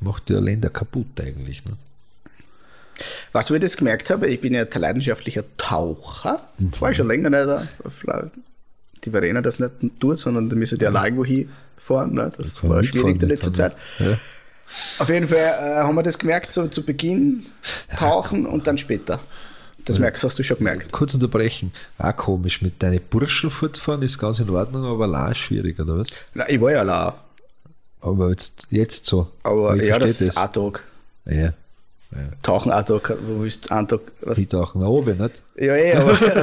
macht 0.00 0.30
ja 0.30 0.38
Länder 0.38 0.70
kaputt 0.70 1.20
eigentlich. 1.20 1.62
Ne? 1.66 1.76
Was 3.32 3.50
ich 3.50 3.60
das 3.60 3.76
gemerkt 3.76 4.10
habe, 4.10 4.28
ich 4.28 4.40
bin 4.40 4.54
ja 4.54 4.62
ein 4.62 4.80
leidenschaftlicher 4.80 5.44
Taucher. 5.56 6.48
Mhm. 6.58 6.70
Das 6.70 6.80
war 6.80 6.90
ich 6.90 6.96
schon 6.96 7.08
länger 7.08 7.30
nicht. 7.30 7.46
da. 7.46 8.30
Die 9.04 9.10
Verena 9.10 9.40
das 9.40 9.58
nicht 9.58 9.72
tut, 10.00 10.18
sondern 10.18 10.48
da 10.48 10.56
müssen 10.56 10.78
die 10.78 10.86
allein 10.86 11.16
irgendwo 11.16 11.24
hinfahren. 11.24 12.14
Ne? 12.14 12.32
Das 12.36 12.62
war 12.64 12.82
schwierig 12.82 13.14
in 13.14 13.18
der 13.20 13.28
mitfahren, 13.28 13.52
letzten 13.52 13.52
kann 13.52 13.72
Zeit. 14.08 14.18
Auf 14.98 15.08
jeden 15.08 15.28
Fall 15.28 15.38
äh, 15.38 15.82
haben 15.82 15.94
wir 15.94 16.02
das 16.02 16.18
gemerkt, 16.18 16.52
so 16.52 16.66
zu 16.66 16.84
Beginn 16.84 17.46
tauchen 17.96 18.44
und 18.46 18.66
dann 18.66 18.76
später. 18.76 19.20
Das 19.84 19.98
merkst, 19.98 20.22
hast 20.22 20.38
du 20.38 20.42
schon 20.42 20.58
gemerkt. 20.58 20.92
Kurz 20.92 21.14
unterbrechen, 21.14 21.72
auch 21.96 22.14
komisch, 22.14 22.60
mit 22.60 22.82
deinen 22.82 23.00
Burschen 23.00 23.50
fortfahren 23.50 24.02
ist 24.02 24.18
ganz 24.18 24.38
in 24.38 24.50
Ordnung, 24.50 24.84
aber 24.84 25.30
ist 25.30 25.38
schwierig, 25.38 25.80
oder 25.80 25.98
was? 25.98 26.08
Na, 26.34 26.46
ich 26.48 26.60
war 26.60 26.72
ja 26.72 26.80
allein, 26.80 27.12
Aber 28.02 28.28
jetzt, 28.28 28.66
jetzt 28.70 29.06
so. 29.06 29.30
aber 29.42 29.76
ich 29.76 29.88
ja, 29.88 29.98
das 29.98 30.20
ist 30.20 30.36
ein 30.36 30.52
Tag. 30.52 30.84
Ja, 32.10 32.20
Tauchen 32.42 32.72
ein 32.72 32.86
Tag, 32.86 33.18
wo 33.26 33.42
willst 33.42 33.68
du 33.70 33.74
einen 33.74 33.86
Tag, 33.86 34.00
was, 34.22 34.38
die 34.38 34.46
tauchen 34.46 34.80
nach 34.80 34.88
oben, 34.88 35.18
nicht? 35.18 35.42
Ja, 35.58 35.76
eh, 35.76 35.92
aber 35.94 36.12
ein, 36.32 36.38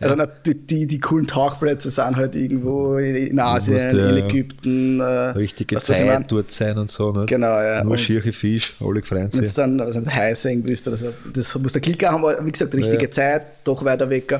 also 0.00 0.14
na, 0.16 0.26
die, 0.26 0.54
die, 0.66 0.86
die 0.88 0.98
coolen 0.98 1.28
Tauchplätze 1.28 1.90
sind 1.90 2.16
halt 2.16 2.34
irgendwo 2.34 2.96
in, 2.96 3.14
in 3.14 3.38
Asien, 3.38 3.78
ja 3.78 4.08
in 4.10 4.16
Ägypten. 4.16 4.98
Äh, 4.98 5.04
Richtige 5.04 5.76
was? 5.76 5.84
Zeit 5.84 6.24
dort 6.32 6.50
sein 6.50 6.76
und 6.76 6.90
so, 6.90 7.12
nicht? 7.12 7.28
Genau, 7.28 7.60
ja. 7.60 7.84
Nur 7.84 7.92
Und- 7.92 7.98
schiere 8.00 8.32
Fisch, 8.32 8.74
alle 8.80 9.00
freuen 9.02 9.24
Wenn 9.24 9.30
sich. 9.30 9.44
es 9.44 9.54
dann 9.54 9.78
was 9.78 9.94
heiß 9.96 10.42
sein 10.42 10.62
willst 10.66 10.88
oder 10.88 10.96
so, 10.96 11.12
das 11.32 11.56
muss 11.56 11.72
der 11.72 11.82
Klicker 11.82 12.10
haben, 12.10 12.24
aber 12.24 12.44
wie 12.44 12.50
gesagt, 12.50 12.74
richtige 12.74 13.04
Ja. 13.04 13.10
Zeit, 13.12 13.42
doch 13.62 13.84
weiter 13.84 14.10
weg. 14.10 14.32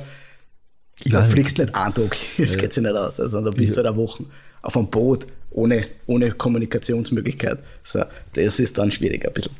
Ja. 1.04 1.20
Da 1.20 1.22
fliegst 1.24 1.58
nicht 1.58 1.72
einen 1.76 1.94
Tag, 1.94 2.16
das 2.38 2.56
geht 2.58 2.74
sich 2.74 2.82
nicht 2.82 2.96
aus. 2.96 3.20
Also 3.20 3.40
da 3.40 3.50
bist 3.50 3.74
du 3.74 3.76
halt 3.76 3.86
eine 3.86 3.96
Woche 3.96 4.24
auf 4.62 4.76
einem 4.76 4.88
Boot 4.90 5.28
ohne, 5.52 5.86
ohne 6.06 6.32
Kommunikationsmöglichkeit. 6.32 7.58
So, 7.84 8.02
das 8.34 8.58
ist 8.58 8.76
dann 8.78 8.90
schwierig 8.90 9.24
ein 9.24 9.32
bisschen. 9.32 9.52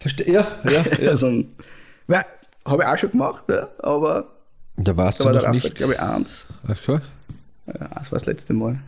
Verstehe, 0.00 0.32
ja, 0.32 0.46
ja. 0.64 0.70
ja. 0.82 0.84
Also, 1.10 1.44
ja, 2.08 2.24
habe 2.64 2.82
ich 2.82 2.88
auch 2.88 2.98
schon 2.98 3.10
gemacht, 3.10 3.44
ja, 3.48 3.68
aber 3.80 4.26
Da 4.76 4.96
warst 4.96 5.20
da 5.20 5.24
du 5.24 5.26
war 5.26 5.32
der 5.34 5.42
noch 5.42 5.48
Raphael, 5.48 5.62
nicht. 5.64 5.74
glaube 5.76 5.92
ich, 5.94 6.00
eins. 6.00 6.46
Ach, 6.66 6.82
klar. 6.82 7.02
Ja, 7.66 7.88
das 7.94 8.10
war 8.12 8.18
das 8.18 8.26
letzte 8.26 8.52
Mal. 8.54 8.78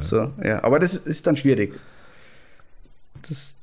So, 0.00 0.32
ja. 0.42 0.62
Aber 0.64 0.78
das 0.80 0.94
ist 0.94 1.26
dann 1.26 1.36
schwierig. 1.36 1.78
Das, 3.28 3.54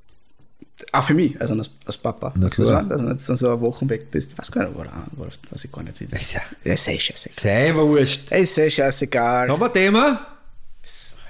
auch 0.91 1.03
für 1.03 1.13
mich, 1.13 1.39
also 1.41 1.53
als, 1.53 1.69
als 1.85 1.97
Papa. 1.97 2.33
Na 2.35 2.47
du, 2.47 2.63
klar. 2.63 2.81
meine? 2.83 2.93
Also, 2.93 3.05
wenn 3.07 3.17
du 3.17 3.23
dann 3.25 3.35
so 3.37 3.47
eine 3.49 3.61
Woche 3.61 3.89
weg 3.89 4.09
bist, 4.11 4.31
ich 4.31 4.37
weiß 4.37 4.51
gar 4.51 4.65
nicht, 4.65 4.75
wo 4.77 4.81
er 4.81 4.91
war, 5.17 5.27
weiß 5.51 5.65
ich 5.65 5.71
gar 5.71 5.83
nicht 5.83 5.99
wieder. 5.99 6.17
Ja. 6.17 6.41
Ja, 6.63 6.73
ist 6.73 6.87
eh 6.87 6.97
scheißegal. 6.97 7.41
Sei 7.41 7.75
wurscht. 7.75 8.31
Ist 8.31 8.57
eh 8.57 8.69
scheißegal. 8.69 9.49
Haben 9.49 9.59
wir 9.59 9.65
ein 9.67 9.73
Thema? 9.73 10.27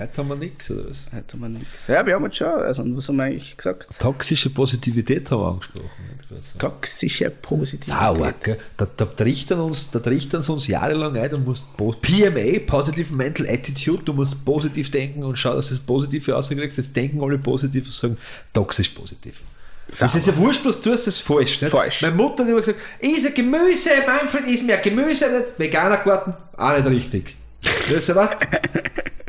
Heute 0.04 0.18
haben 0.18 0.28
wir 0.28 0.36
nichts, 0.36 0.70
oder 0.70 0.90
was? 0.90 0.98
Heute 1.16 1.34
haben 1.34 1.42
wir 1.42 1.50
nichts. 1.50 1.80
Ja, 1.88 2.06
wir 2.06 2.16
haben 2.16 2.26
jetzt 2.26 2.36
schon, 2.36 2.48
also 2.48 2.84
was 2.86 3.08
haben 3.08 3.16
wir 3.16 3.24
eigentlich 3.24 3.56
gesagt? 3.56 3.88
Toxische 4.00 4.50
Positivität 4.50 5.32
haben 5.32 5.40
wir 5.40 5.48
angesprochen. 5.48 5.90
Toxische 6.60 7.30
Positivität. 7.30 7.96
Sauer, 7.96 8.34
gell? 8.44 8.60
Da, 8.76 8.86
da, 8.98 9.06
trichtern 9.06 9.62
uns, 9.62 9.92
da 9.92 10.00
trichtern 10.00 10.42
sie 10.42 10.52
uns 10.52 10.68
jahrelang 10.68 11.16
ein, 11.16 11.30
du 11.30 11.38
musst 11.38 11.66
PMA, 11.78 12.60
Positive 12.68 13.16
Mental 13.16 13.48
Attitude, 13.48 14.04
du 14.04 14.14
musst 14.14 14.44
positiv 14.44 14.92
denken 14.92 15.24
und 15.24 15.38
schau, 15.38 15.56
dass 15.56 15.70
du 15.70 15.76
das 15.76 15.84
Positive 15.84 16.34
rauskriegst. 16.34 16.78
Jetzt 16.78 16.96
denken 16.96 17.22
alle 17.22 17.38
positiv 17.38 17.86
und 17.86 17.94
sagen 17.94 18.18
toxisch 18.52 18.90
positiv. 18.90 19.42
Das 19.88 20.16
ist 20.16 20.28
ja 20.28 20.36
wurscht, 20.36 20.66
was 20.66 20.82
du 20.82 20.90
tust, 20.90 21.08
das 21.08 21.16
ist 21.16 21.20
falsch. 21.22 21.62
Nicht? 21.62 21.72
Falsch. 21.72 22.02
Meine 22.02 22.16
Mutter 22.16 22.44
hat 22.44 22.50
immer 22.50 22.60
gesagt, 22.60 22.80
ist 23.00 23.26
ein 23.26 23.34
Gemüse, 23.34 23.90
Manfred, 24.06 24.48
ist 24.48 24.66
mehr 24.66 24.80
Gemüse 24.80 25.32
nicht. 25.32 25.58
Veganer 25.58 25.98
Garten, 25.98 26.34
auch 26.58 26.78
nicht 26.78 26.88
richtig. 26.88 27.36
Weißt 27.90 28.10
du 28.10 28.16
was? 28.16 28.32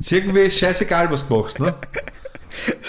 Ist 0.00 0.12
irgendwie 0.12 0.50
scheißegal, 0.50 1.10
was 1.10 1.26
du 1.26 1.34
machst, 1.36 1.60
ne? 1.60 1.74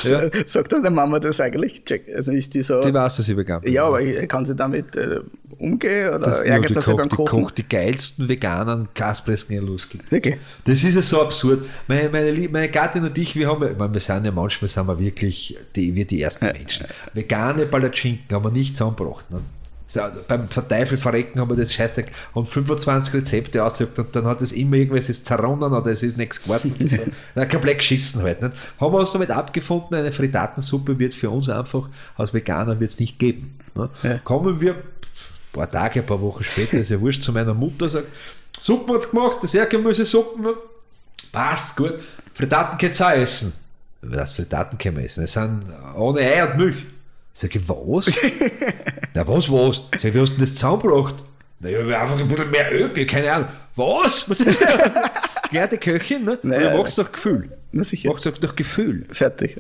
Ja. 0.04 0.30
Sagt 0.46 0.74
deine 0.74 0.92
Mama 0.92 1.20
das 1.20 1.40
eigentlich? 1.42 1.84
Check. 1.86 2.06
Also 2.16 2.32
ist 2.32 2.54
die 2.54 2.62
so. 2.62 2.82
Die 2.84 2.94
weiß, 2.94 3.18
dass 3.18 3.28
ich 3.28 3.36
vegan 3.36 3.62
bin. 3.62 3.74
ja, 3.74 3.86
aber 3.88 4.00
kann 4.28 4.46
sie 4.46 4.56
damit 4.56 4.96
äh, 4.96 5.22
umgehen? 5.58 6.10
Oder 6.10 6.20
Das, 6.20 6.42
ärgert 6.42 6.70
die, 6.70 6.74
sie 6.76 6.82
sich 6.84 6.96
beim 6.96 7.10
die 7.10 7.16
Kochen? 7.16 7.42
kocht 7.44 7.58
die 7.58 7.68
geilsten 7.68 8.30
veganen 8.30 8.90
Kaspresken, 8.94 9.56
die 9.56 9.64
es 9.64 9.68
losgibt. 9.68 10.12
Wirklich? 10.12 10.38
Das 10.66 10.84
ist 10.84 10.94
ja 10.94 11.02
so 11.02 11.20
absurd. 11.24 11.66
Meine, 11.88 12.10
meine, 12.10 12.48
meine 12.50 12.70
Gattin 12.70 13.06
und 13.06 13.18
ich, 13.18 13.36
wir 13.36 13.48
haben, 13.50 13.72
ich 13.72 13.76
meine, 13.76 13.92
wir 13.92 14.00
sind 14.02 14.26
ja 14.26 14.32
manchmal 14.32 14.68
sind 14.68 14.88
wir 14.88 15.00
wirklich 15.00 15.58
die, 15.76 15.96
wir 15.96 16.06
die 16.06 16.22
ersten 16.22 16.46
Menschen. 16.46 16.86
Vegane 17.16 17.66
Palatschinken 17.66 18.36
haben 18.36 18.46
wir 18.46 18.52
nicht 18.52 18.78
zusammengebracht. 18.78 19.32
Ne? 19.32 19.40
So, 19.88 20.02
beim 20.28 20.50
Verteufel 20.50 20.98
verrecken 20.98 21.40
haben 21.40 21.50
wir 21.50 21.56
das 21.56 21.72
Scheiße 21.74 22.06
und 22.34 22.50
25 22.50 23.14
Rezepte 23.14 23.64
ausgesucht 23.64 24.00
und 24.00 24.16
dann 24.16 24.26
hat 24.26 24.42
es 24.42 24.52
immer 24.52 24.78
irgendwas 24.78 25.10
ist 25.10 25.28
zerronnen 25.28 25.74
oder 25.74 25.92
es 25.92 26.02
ist 26.02 26.18
nichts 26.18 26.42
geworden. 26.42 26.74
Dann 27.36 27.50
komplett 27.50 27.78
geschissen 27.78 28.24
halt. 28.24 28.42
Nicht? 28.42 28.56
Haben 28.80 28.94
wir 28.94 29.00
uns 29.00 29.12
damit 29.12 29.30
abgefunden, 29.30 29.94
eine 29.94 30.12
Frittatensuppe 30.12 30.98
wird 30.98 31.14
für 31.14 31.30
uns 31.30 31.50
einfach 31.50 31.88
als 32.18 32.34
Veganer 32.34 32.80
wird 32.80 32.90
es 32.90 33.00
nicht 33.00 33.20
geben. 33.20 33.60
Ne? 33.76 33.90
Ja. 34.02 34.18
Kommen 34.24 34.60
wir 34.60 34.74
ein 34.74 34.82
paar 35.54 35.70
Tage, 35.70 36.00
ein 36.00 36.06
paar 36.06 36.22
Wochen 36.22 36.44
später, 36.44 36.80
ist 36.80 36.90
ja 36.90 37.00
wurscht, 37.00 37.22
zu 37.22 37.32
meiner 37.32 37.54
Mutter, 37.54 37.88
sagt, 37.88 38.08
Suppen 38.60 38.96
hat's 38.96 39.12
gemacht, 39.12 39.38
das 39.44 39.54
Erdgemüsesuppen, 39.54 40.48
passt, 41.32 41.76
gut. 41.76 41.94
Frittaten 42.34 42.78
könnt 42.80 43.00
ihr 43.00 43.08
auch 43.08 43.12
essen. 43.12 43.54
Was 44.02 44.32
Frittaten 44.32 44.78
können 44.78 44.98
wir 44.98 45.06
essen? 45.06 45.24
Es 45.24 45.34
sind 45.34 45.64
ohne 45.96 46.22
Ei 46.22 46.44
und 46.44 46.58
Milch. 46.58 46.86
Sag 47.38 47.54
ich, 47.54 47.68
was? 47.68 48.06
Na, 49.14 49.28
was, 49.28 49.52
was? 49.52 49.82
Sag 49.92 50.06
ich, 50.06 50.14
wie 50.14 50.20
hast 50.22 50.30
du 50.30 50.36
denn 50.36 50.40
das 50.40 50.56
zusammengebracht? 50.56 51.16
Naja, 51.60 51.86
wir 51.86 52.00
einfach 52.02 52.18
ein 52.18 52.28
bisschen 52.30 52.50
mehr 52.50 52.72
Öl, 52.72 53.06
keine 53.06 53.32
Ahnung. 53.32 53.48
Was? 53.76 54.30
Was 54.30 54.40
ist 54.40 54.62
das? 54.62 54.92
Gelernte 55.52 55.78
Köchin, 55.78 56.24
ne? 56.24 56.40
Naja. 56.44 56.72
du 56.72 56.78
machst 56.78 56.98
doch 56.98 57.12
Gefühl. 57.12 57.50
Na 57.74 57.84
sicher. 57.84 58.10
Machst 58.10 58.26
doch 58.26 58.38
durch 58.38 58.56
Gefühl. 58.56 59.06
Fertig. 59.12 59.58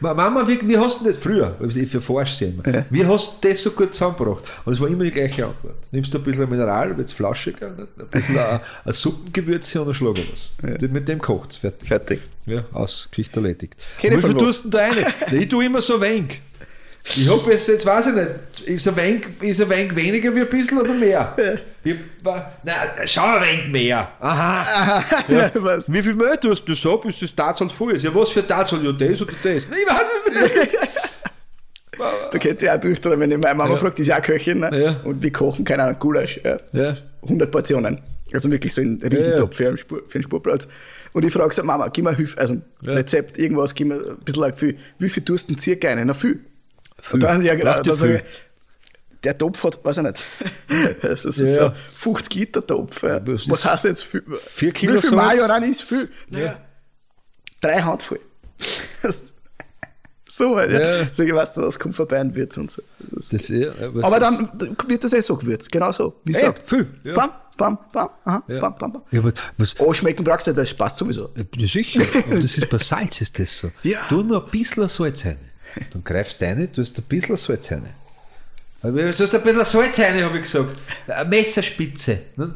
Ma- 0.00 0.12
Mama, 0.12 0.46
wie, 0.46 0.60
wie 0.68 0.76
hast 0.76 1.00
du 1.00 1.06
das 1.06 1.16
früher? 1.16 1.56
Ich 1.74 1.90
verforsche 1.90 2.34
sie 2.34 2.44
immer. 2.44 2.68
Ja. 2.68 2.84
Wie 2.90 3.06
hast 3.06 3.38
du 3.42 3.48
das 3.48 3.62
so 3.62 3.70
gut 3.70 3.94
zusammengebracht? 3.94 4.44
Und 4.66 4.74
es 4.74 4.78
war 4.80 4.88
immer 4.88 5.04
die 5.04 5.10
gleiche 5.10 5.46
Antwort. 5.46 5.76
Nimmst 5.90 6.12
du 6.12 6.18
ein 6.18 6.24
bisschen 6.24 6.50
Mineral, 6.50 6.94
wird 6.98 7.08
es 7.08 7.14
flaschiger, 7.14 7.68
ein 7.68 7.88
bisschen 8.10 8.38
ein, 8.38 8.60
ein 8.84 8.92
Suppengewürze 8.92 9.80
und 9.80 9.88
ein 9.88 9.94
Schlag 9.94 10.18
was. 10.30 10.80
Mit 10.90 11.08
dem 11.08 11.18
kocht 11.18 11.52
es 11.52 11.56
fertig. 11.56 11.88
Fertig. 11.88 12.20
Ja, 12.44 12.64
aus, 12.72 13.08
Geschichte 13.10 13.40
erledigt. 13.40 13.74
Keine 14.00 14.18
Wie 14.18 14.26
viel 14.26 14.34
tust 14.34 14.66
du 14.66 14.70
denn 14.70 14.90
da 14.90 14.94
rein? 15.06 15.12
Na, 15.30 15.38
ich 15.38 15.48
tue 15.48 15.64
immer 15.64 15.80
so 15.80 15.98
wenig. 16.00 16.42
Ich 17.04 17.28
hab 17.30 17.46
jetzt, 17.48 17.66
jetzt 17.68 17.86
weiß 17.86 18.08
ich 18.08 18.14
nicht, 18.14 18.28
ist 18.68 18.86
ein 18.88 18.96
wenig, 18.96 19.22
ist 19.40 19.60
ein 19.60 19.70
wenig 19.70 19.96
weniger 19.96 20.34
wie 20.34 20.40
ein 20.40 20.48
bisschen 20.48 20.78
oder 20.78 20.92
mehr? 20.92 21.34
Ich, 21.82 21.96
na, 22.22 22.72
schau 23.06 23.24
ein 23.36 23.42
wenig 23.42 23.68
mehr. 23.68 24.08
Aha. 24.20 25.02
Ja. 25.28 25.50
Wie 25.88 26.02
viel 26.02 26.14
Mehl 26.14 26.36
tust 26.36 26.68
du 26.68 26.74
so, 26.74 26.98
bis 26.98 27.18
das 27.20 27.34
Tatsaal 27.34 27.70
voll 27.70 27.94
ist? 27.94 28.02
Ja, 28.04 28.14
was 28.14 28.30
für 28.30 28.46
Tatsaal? 28.46 28.84
Ja, 28.84 28.92
das 28.92 29.22
oder 29.22 29.32
das? 29.42 29.64
Ich 29.64 29.70
weiß 29.70 30.06
es 30.26 30.42
nicht. 30.62 30.78
Da 32.32 32.38
könnte 32.38 32.64
ich 32.64 32.70
auch 32.70 32.80
durchdrehen, 32.80 33.20
wenn 33.20 33.30
ich 33.30 33.36
meine 33.36 33.54
Mama 33.54 33.72
Ja. 33.72 33.76
fragt, 33.76 33.98
die 33.98 34.02
ist 34.02 34.08
ja 34.08 34.18
auch 34.18 34.22
Köchin, 34.22 34.60
ne? 34.60 34.70
Ja. 34.82 34.96
und 35.04 35.22
wir 35.22 35.30
kochen, 35.32 35.66
keine 35.66 35.82
Ahnung, 35.82 35.98
Gulasch. 35.98 36.40
Ja. 36.42 36.56
Ja. 36.72 36.96
100 37.22 37.50
Portionen. 37.50 38.00
Also 38.32 38.50
wirklich 38.50 38.72
so 38.72 38.80
ein 38.80 39.02
Riesentopf 39.02 39.54
für, 39.56 39.68
einen 39.68 39.76
Spur, 39.76 40.02
für 40.08 40.14
einen 40.14 40.22
Spurplatz. 40.22 40.66
Und 41.12 41.24
ich 41.26 41.32
frage 41.32 41.52
so, 41.52 41.62
Mama, 41.62 41.88
gib 41.88 42.04
mir 42.04 42.16
Hilfe, 42.16 42.38
also 42.38 42.54
ein 42.54 42.62
Ja. 42.82 42.92
Rezept, 42.94 43.36
irgendwas, 43.38 43.74
gib 43.74 43.88
mir 43.88 43.96
ein 43.96 44.16
bisschen 44.24 44.44
ein 44.44 44.52
Gefühl. 44.52 44.76
Wie 44.98 45.10
viel 45.10 45.22
tust 45.24 45.50
du 45.50 45.52
denn 45.54 45.60
circa 45.60 45.88
rein? 45.88 46.06
Na, 46.06 46.14
viel. 46.14 46.40
Und 47.12 47.22
dann, 47.22 47.42
ja 47.42 47.54
genau, 47.54 47.82
dann 47.82 47.96
sage 47.98 48.16
ich, 48.18 48.22
der 49.22 49.36
Topf 49.36 49.62
hat, 49.64 49.84
weiß 49.84 49.98
ich 49.98 50.02
nicht, 50.04 50.20
das 51.02 51.24
ist 51.24 51.38
Ja, 51.38 51.46
so 51.46 51.60
ja. 51.62 51.74
50 51.92 52.34
Liter 52.34 52.66
Topf. 52.66 53.02
Ja. 53.02 53.20
Das 53.20 53.48
Was 53.50 53.64
heißt 53.64 53.84
jetzt 53.84 54.04
viel? 54.04 54.22
vier 54.54 54.72
Kilo 54.72 54.94
Wie 54.94 55.00
viel. 55.06 55.10
Mayo 55.16 55.44
rein 55.44 55.62
ist 55.64 55.82
viel? 55.82 56.08
Naja, 56.30 56.58
drei 57.60 57.82
Handvoll. 57.82 58.20
so 60.28 60.56
halt, 60.56 60.70
ja. 60.72 60.80
Ja. 61.00 61.06
Sag 61.12 61.26
ich, 61.26 61.34
weißt 61.34 61.56
du 61.56 61.62
was, 61.62 61.78
kommt 61.78 61.96
vorbei 61.96 62.20
und 62.20 62.34
Würz 62.34 62.56
und 62.56 62.70
so. 62.70 62.82
Das 63.10 63.28
Das, 63.28 63.48
ja, 63.48 63.72
aber 64.02 64.20
dann 64.20 64.50
wird 64.86 65.04
das 65.04 65.12
eh 65.12 65.20
so 65.20 65.36
gewürzt, 65.36 65.70
genau 65.70 65.92
so. 65.92 66.20
Wie 66.24 66.32
Ey, 66.32 66.40
gesagt. 66.40 66.68
viel, 66.68 66.88
ja. 67.04 67.14
Bam, 67.14 67.30
bam, 67.56 67.78
bam, 67.92 68.08
aha, 68.24 68.42
Ja. 68.48 68.60
bam, 68.60 68.74
bam, 68.78 68.92
bam. 68.94 69.02
Ja, 69.10 69.20
aber 69.20 69.32
was, 69.58 69.78
Oh, 69.78 69.92
schmecken 69.92 70.24
brauchst 70.24 70.46
du 70.46 70.52
nicht, 70.52 70.58
das 70.60 70.72
passt 70.74 70.96
sowieso. 70.96 71.30
Ja, 71.36 71.66
sicher. 71.66 72.00
Und 72.30 72.42
das 72.42 72.56
ist 72.56 72.70
bei 72.70 72.78
Salz 72.78 73.20
ist 73.20 73.38
das 73.38 73.58
so. 73.58 73.70
Ja. 73.82 74.00
Tu 74.08 74.22
nur 74.22 74.44
ein 74.44 74.50
bisschen 74.50 74.88
Salz 74.88 75.26
rein. 75.26 75.36
Dann 75.92 76.04
greifst 76.04 76.40
du 76.40 76.44
rein, 76.44 76.72
tust 76.72 76.98
ein 76.98 77.04
bisschen 77.04 77.36
Salz 77.36 77.70
rein. 77.70 77.82
Du 78.82 78.88
hast 78.88 79.34
ein 79.34 79.42
bisschen 79.42 79.64
Salz 79.64 79.98
rein, 79.98 80.22
habe 80.22 80.36
ich 80.36 80.42
gesagt. 80.44 80.76
Eine 81.06 81.28
Messerspitze. 81.28 82.18
Ne? 82.36 82.54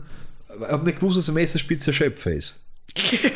Ich 0.48 0.68
habe 0.68 0.84
nicht 0.84 1.00
gewusst, 1.00 1.18
dass 1.18 1.28
eine 1.28 1.40
Messerspitze 1.40 1.90
ein 1.90 1.94
Schöpfer 1.94 2.32
ist. 2.32 2.54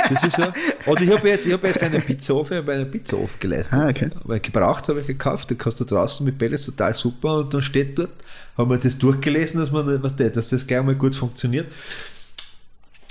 Das 0.08 0.24
ist 0.24 0.36
so. 0.36 0.44
Und 0.86 1.00
ich 1.00 1.10
habe 1.10 1.28
jetzt, 1.28 1.46
ich 1.46 1.52
hab 1.52 1.64
jetzt 1.64 1.82
eine 1.82 2.00
Pizza 2.00 2.34
auf, 2.34 2.50
ich 2.50 2.58
habe 2.58 2.72
einen 2.72 2.90
Pizzaofen 2.90 3.40
geleistet. 3.40 3.74
Ah, 3.74 3.88
okay. 3.88 4.10
Weil 4.22 4.40
gebraucht 4.40 4.88
habe 4.88 5.00
ich 5.00 5.06
gekauft, 5.06 5.50
den 5.50 5.58
kannst 5.58 5.80
du 5.80 5.84
draußen 5.84 6.24
mit 6.24 6.38
Pellets 6.38 6.66
total 6.66 6.94
super 6.94 7.38
und 7.38 7.52
dann 7.52 7.62
steht 7.62 7.98
dort, 7.98 8.10
haben 8.56 8.70
wir 8.70 8.78
das 8.78 8.98
durchgelesen, 8.98 9.58
dass 9.58 9.72
man, 9.72 10.02
was 10.02 10.14
der, 10.14 10.30
dass 10.30 10.50
das 10.50 10.66
gleich 10.66 10.82
mal 10.82 10.94
gut 10.94 11.16
funktioniert. 11.16 11.66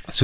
Es 0.08 0.24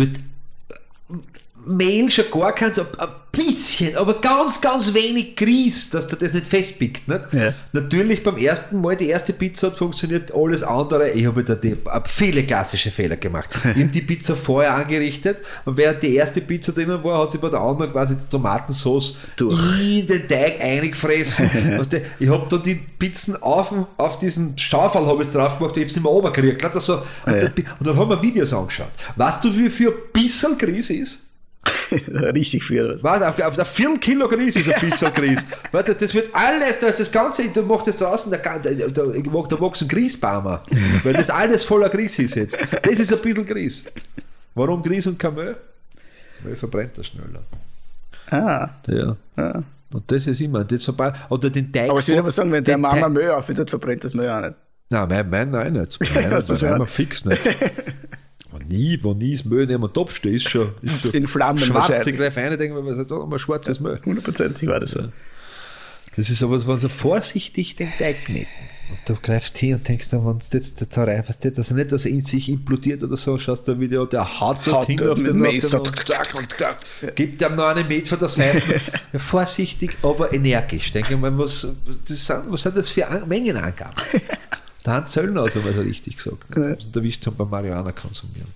Mehl 1.66 2.10
schon 2.10 2.26
gar 2.32 2.54
kein, 2.54 2.74
so 2.74 2.82
ein 2.98 3.08
bisschen, 3.32 3.96
aber 3.96 4.16
ganz, 4.22 4.62
ganz 4.62 4.94
wenig 4.94 5.36
Grieß, 5.36 5.90
dass 5.90 6.08
der 6.08 6.20
das 6.20 6.34
nicht 6.34 6.48
festpickt. 6.48 7.08
Nicht? 7.08 7.22
Ja. 7.32 7.54
Natürlich 7.72 8.24
beim 8.24 8.38
ersten 8.38 8.80
Mal, 8.82 8.96
die 8.96 9.08
erste 9.08 9.34
Pizza 9.34 9.68
hat 9.68 9.78
funktioniert, 9.78 10.32
alles 10.36 10.62
andere, 10.64 11.10
ich 11.12 11.26
habe 11.26 11.44
da 11.44 11.56
die, 11.56 11.72
äh, 11.72 11.76
viele 12.06 12.44
klassische 12.44 12.92
Fehler 12.92 13.16
gemacht. 13.18 13.50
Ich 13.64 13.82
habe 13.82 13.86
die 13.88 14.02
Pizza 14.02 14.36
vorher 14.36 14.76
angerichtet 14.76 15.38
und 15.66 15.78
während 15.78 16.04
die 16.04 16.16
erste 16.16 16.42
Pizza 16.42 16.74
drinnen 16.74 17.04
war, 17.04 17.24
hat 17.24 17.32
sie 17.32 17.38
bei 17.40 17.50
der 17.50 17.60
anderen 17.62 17.92
quasi 17.92 18.16
die 18.16 18.30
Tomatensauce 18.30 19.16
Durch. 19.38 19.80
in 19.80 20.06
den 20.06 20.28
Teig 20.28 20.62
eingefressen. 20.62 21.50
weißt 21.80 21.94
du, 21.94 22.02
ich 22.20 22.30
habe 22.30 22.46
da 22.50 22.58
die 22.58 22.76
Pizzen 22.76 23.42
auf, 23.42 23.74
auf 23.98 24.20
diesen 24.20 24.58
Schaufel 24.58 25.06
habe 25.08 25.24
ich 25.24 25.30
drauf 25.30 25.58
gemacht, 25.58 25.76
ich 25.78 25.82
habe 25.82 25.90
es 25.90 25.96
nicht 25.96 26.04
mehr 26.04 26.12
runtergekriegt. 26.12 26.60
Glatt 26.60 26.80
so. 26.82 26.96
Und, 27.26 27.34
Ja. 27.34 27.40
dann, 27.42 27.54
und 27.80 27.88
dann 27.88 27.98
haben 27.98 28.10
wir 28.10 28.22
Videos 28.22 28.54
angeschaut. 28.54 28.92
Weißt 29.16 29.44
du, 29.44 29.56
wie 29.58 29.70
viel 29.70 29.88
ein 29.90 29.94
bisschen 30.14 30.58
Grieß 30.58 30.90
ist? 30.92 31.20
Richtig 32.08 32.64
viel. 32.64 32.98
Was? 33.02 33.22
Auf, 33.22 33.40
auf 33.42 33.56
der 33.56 33.66
Viertel 33.66 33.98
Kilo 34.00 34.28
Grieß 34.28 34.56
ist 34.56 34.72
ein 34.74 34.82
bisschen 34.90 35.14
Grieß. 35.14 35.46
Weißt 35.72 35.88
du, 35.88 35.94
das 35.94 36.14
wird 36.14 36.34
alles, 36.34 36.80
das, 36.80 36.98
das 36.98 37.12
Ganze, 37.12 37.48
du 37.50 37.62
machst 37.64 37.88
das 37.88 37.98
draußen, 37.98 38.32
da, 38.32 38.38
da, 38.38 38.58
da, 38.60 38.88
da, 38.88 39.62
wächst 39.62 39.82
ein 39.82 39.88
Grießbaumer. 39.88 40.64
Weil 41.04 41.14
das 41.14 41.30
alles 41.30 41.64
voller 41.64 41.90
Grieß 41.90 42.20
ist 42.20 42.36
jetzt. 42.36 42.58
Das 42.82 43.00
ist 43.00 43.12
ein 43.14 43.20
bisschen 43.20 43.46
Grieß. 43.46 43.84
Warum 44.56 44.82
Grieß 44.84 45.08
und 45.08 45.18
kein 45.20 45.34
Mehl? 45.36 45.56
Mehl 46.44 46.56
verbrennt 46.56 46.98
das 46.98 47.08
schneller. 47.08 47.44
Ah, 48.30 48.70
Ja. 48.88 49.16
ah. 49.36 49.62
Und 49.94 50.12
das 50.12 50.26
ist 50.26 50.42
immer, 50.42 50.64
das 50.64 50.86
vorbei. 50.86 51.14
Oder 51.30 51.52
den 51.52 51.72
Teig. 51.72 51.90
Aber 51.90 52.00
ich 52.00 52.08
würde 52.08 52.22
aber 52.22 52.32
sagen, 52.32 52.52
wenn 52.52 52.64
der 52.64 52.80
Mama 52.80 52.96
Teig- 52.96 53.10
Müll 53.10 53.30
aufhört, 53.30 53.70
verbrennt 53.70 54.04
das 54.04 54.14
Müll 54.16 54.28
auch 54.28 54.42
nicht. 54.42 54.54
Nein, 54.90 55.08
mein, 55.08 55.30
mein 55.30 55.52
nein 55.52 55.74
nicht. 55.74 56.00
Mein, 56.16 56.30
das 56.32 56.62
mein 56.62 56.88
fix 56.88 57.26
nicht. 57.26 57.40
Nie, 58.70 59.00
wo 59.02 59.14
nie 59.14 59.36
das 59.36 59.46
Mehl 59.46 59.66
neben 59.66 59.82
dem 59.84 59.94
Topf 59.94 60.16
steht, 60.16 60.36
ist 60.36 60.50
schon, 60.50 60.72
ist 60.82 61.02
schon 61.02 61.12
In 61.12 61.28
Flammen 61.28 61.60
schwarz. 61.60 61.90
wahrscheinlich. 61.90 62.14
Ich 62.14 62.18
greife 62.20 62.40
rein, 62.40 62.58
denke 62.58 62.74
mir, 62.82 62.86
was 62.86 62.98
ist 62.98 63.10
da 63.12 63.26
mal 63.26 63.40
schwarzes 63.40 63.80
Mehl. 63.80 64.00
Hundertprozentig 64.06 64.68
war 64.68 64.80
das 64.80 64.92
so. 64.92 65.04
Das 66.16 66.30
ist 66.30 66.44
aber 66.44 66.60
so 66.60 66.90
vorsichtig 66.90 67.76
den 67.76 67.90
Teig 67.98 68.26
kneten. 68.26 68.48
Und 68.90 69.00
du 69.10 69.16
greifst 69.20 69.58
hin 69.58 69.74
und 69.76 69.88
denkst 69.88 70.10
dann, 70.12 70.26
wenn 70.26 70.38
du 70.38 70.58
jetzt 70.58 70.86
da 70.96 71.04
rein, 71.04 71.24
was 71.26 71.40
das 71.40 71.72
nicht, 71.72 71.92
dass 71.92 72.06
er 72.06 72.12
in 72.12 72.22
sich 72.22 72.50
implodiert 72.50 73.02
oder 73.02 73.18
so, 73.18 73.38
schaust 73.40 73.68
du 73.68 73.80
Video, 73.80 74.06
der 74.06 74.40
haut 74.40 74.60
dort 74.66 74.86
hin 74.86 75.02
auf 75.08 75.24
den, 75.24 75.40
Messer. 75.40 75.82
und 75.82 76.08
zack 76.08 76.36
und 76.36 76.52
zack, 76.52 76.78
gibt 77.16 77.42
ihm 77.42 77.56
noch 77.56 77.66
einen 77.66 77.88
Met 77.88 78.08
von 78.08 78.20
der 78.20 78.30
Seite. 78.30 78.62
Vorsichtig, 79.18 79.98
aber 80.04 80.34
energisch. 80.34 80.92
Denke 80.92 81.18
mal, 81.18 81.36
was, 81.38 81.68
das 82.08 82.26
sind, 82.28 82.44
was 82.50 82.62
sind 82.62 82.78
das 82.78 82.90
für 82.90 83.08
An 83.08 83.28
Mengenangaben? 83.28 83.96
Der 84.86 84.94
Hans 84.94 85.12
Zöllner 85.14 85.42
hat 85.44 85.50
es 85.50 85.58
einmal 85.58 85.74
so 85.74 85.82
richtig 85.82 86.18
gesagt. 86.18 86.56
Ne? 86.58 86.66
Also 86.78 86.88
erwischt 86.94 87.26
haben 87.26 87.36
beim 87.38 87.50
Marihuana 87.50 87.92
konsumieren. 87.92 88.48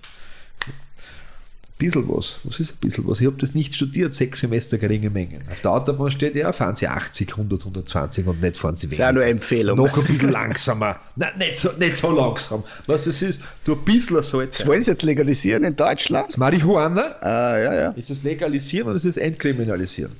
Ein 0.66 1.86
bisschen 1.86 2.08
was. 2.08 2.40
Was 2.42 2.58
ist 2.58 2.72
ein 2.74 2.78
bisschen 2.80 3.06
was? 3.06 3.20
Ich 3.20 3.26
habe 3.28 3.36
das 3.38 3.54
nicht 3.54 3.72
studiert, 3.72 4.12
sechs 4.12 4.40
Semester 4.40 4.78
geringe 4.78 5.10
Mengen. 5.10 5.42
Auf 5.48 5.60
der 5.60 5.70
Autobahn 5.70 6.10
steht 6.10 6.34
ja, 6.34 6.52
fahren 6.52 6.74
Sie 6.74 6.88
80, 6.88 7.30
100, 7.30 7.60
120 7.60 8.26
und 8.26 8.40
nicht 8.42 8.56
fahren 8.56 8.74
Sie 8.74 8.88
ist 8.88 9.00
auch 9.00 9.12
nur 9.12 9.22
eine 9.22 9.30
Empfehlung. 9.30 9.76
Noch 9.78 9.96
ein 9.96 10.04
bisschen 10.04 10.30
langsamer. 10.32 10.98
Nein, 11.14 11.30
nicht 11.38 11.56
so, 11.56 11.70
nicht 11.78 11.96
so 11.96 12.10
langsam. 12.10 12.64
Was 12.86 13.04
das 13.04 13.22
ist, 13.22 13.40
du 13.64 13.74
ein 13.74 13.84
bisschen 13.84 14.20
Salz. 14.22 14.58
Das 14.58 14.66
wollen 14.66 14.82
sie 14.82 14.90
jetzt 14.90 15.04
legalisieren 15.04 15.62
in 15.62 15.76
Deutschland? 15.76 16.30
Das 16.30 16.36
Marihuana, 16.36 17.14
Ah, 17.20 17.56
ja, 17.58 17.74
ja. 17.74 17.90
ist 17.90 18.10
es 18.10 18.24
legalisieren 18.24 18.88
oder 18.88 18.96
ist 18.96 19.04
es 19.04 19.16
entkriminalisieren? 19.16 20.12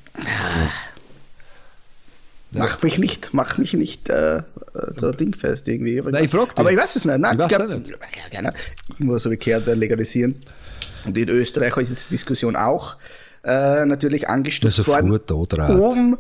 Mach 2.50 2.82
mich 2.82 2.98
nicht, 2.98 3.30
mach 3.32 3.58
mich 3.58 3.74
nicht 3.74 4.08
äh, 4.08 4.38
äh, 4.38 4.42
so 4.96 5.12
dingfest 5.12 5.68
irgendwie. 5.68 6.00
Aber, 6.00 6.10
Nein, 6.12 6.24
ich 6.24 6.30
frag 6.30 6.50
dich. 6.50 6.58
aber 6.58 6.72
ich 6.72 6.78
weiß 6.78 6.96
es 6.96 7.04
nicht. 7.04 7.18
Nein, 7.18 7.34
Ich 7.36 7.44
weiß 7.44 7.48
glaub- 7.48 7.62
auch 7.62 7.68
nicht. 7.68 7.88
Ja, 7.90 7.96
gerne. 8.30 8.54
Ich 8.88 9.38
gehört, 9.38 9.68
äh, 9.68 9.74
legalisieren. 9.74 10.36
Und 11.04 11.16
in 11.18 11.28
Österreich 11.28 11.76
ist 11.76 11.90
jetzt 11.90 12.06
die 12.10 12.14
Diskussion 12.14 12.56
auch 12.56 12.96
äh, 13.44 13.84
natürlich 13.86 14.28
angestupst 14.28 14.78
Also 14.78 14.90
worden. 14.92 15.10
Um, 15.80 16.18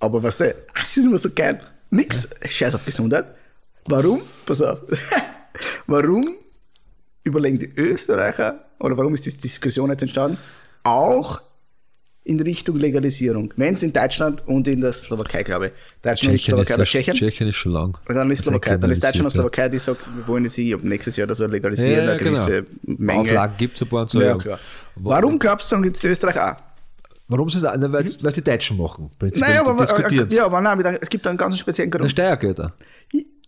aber 0.00 0.22
was 0.22 0.38
der, 0.38 0.54
das 0.74 0.96
ist 0.96 1.06
immer 1.06 1.18
so 1.18 1.30
geil. 1.34 1.60
Nix, 1.90 2.28
scheiß 2.44 2.74
auf 2.74 2.84
Gesundheit. 2.84 3.26
Warum? 3.86 4.22
Pass 4.46 4.62
auf. 4.62 4.78
warum 5.86 6.34
überlegen 7.24 7.58
die 7.58 7.72
Österreicher, 7.76 8.64
oder 8.78 8.96
warum 8.96 9.14
ist 9.14 9.26
die 9.26 9.36
Diskussion 9.36 9.90
jetzt 9.90 10.02
entstanden, 10.02 10.38
auch 10.84 11.40
in 12.30 12.40
Richtung 12.40 12.76
Legalisierung? 12.76 13.52
Wenn 13.56 13.74
es 13.74 13.82
in 13.82 13.92
Deutschland 13.92 14.46
und 14.46 14.66
in 14.68 14.80
der 14.80 14.92
Slowakei, 14.92 15.42
glaube 15.42 15.66
ich, 15.66 15.72
Deutschland 16.02 16.34
und 16.34 16.40
Slowakei, 16.40 16.74
oder 16.74 16.84
Tschechien, 16.84 17.16
Tschechien 17.16 17.48
ist 17.48 17.56
schon 17.56 17.72
lang. 17.72 17.98
und 18.08 18.14
dann 18.14 18.30
ist 18.30 18.44
Slowakei, 18.44 18.76
dann 18.76 18.90
ist 18.90 19.02
Deutschland 19.02 19.26
und 19.26 19.30
Slowakei, 19.32 19.68
die 19.68 19.78
sagen, 19.78 19.98
wir 20.14 20.26
wollen 20.28 20.46
sie 20.48 20.72
ab 20.74 20.80
nächstes 20.84 21.16
Jahr 21.16 21.26
das 21.26 21.38
legalisieren, 21.40 21.92
Ja, 21.92 22.04
ja, 22.04 22.10
eine 22.12 22.18
gewisse 22.22 22.62
genau. 22.62 22.96
Menge. 22.98 23.20
Auflagen 23.20 23.54
gibt 23.58 23.76
es 23.76 23.82
ein 23.82 23.88
paar 23.88 24.02
und 24.02 24.10
so. 24.10 24.20
ja, 24.20 24.28
ja. 24.28 24.36
klar. 24.36 24.58
Warum 24.96 25.38
glaubst 25.38 25.66
du, 25.70 25.76
sagen 25.76 25.84
jetzt 25.84 26.04
Österreich 26.04 26.38
auch? 26.40 26.56
Warum 27.28 27.46
ist 27.48 27.54
es 27.56 27.64
auch? 27.64 27.74
Weil 27.74 28.04
es 28.04 28.34
die 28.34 28.42
Deutschen 28.44 28.76
machen. 28.76 29.10
Naja, 29.20 29.60
aber, 29.64 30.26
ja, 30.30 30.44
aber 30.46 30.60
nein, 30.60 30.98
es 31.00 31.08
gibt 31.08 31.26
einen 31.26 31.38
ganz 31.38 31.58
speziellen 31.58 31.90
Der 31.90 32.00
Grund. 32.00 32.10
Steuergelder. 32.10 32.72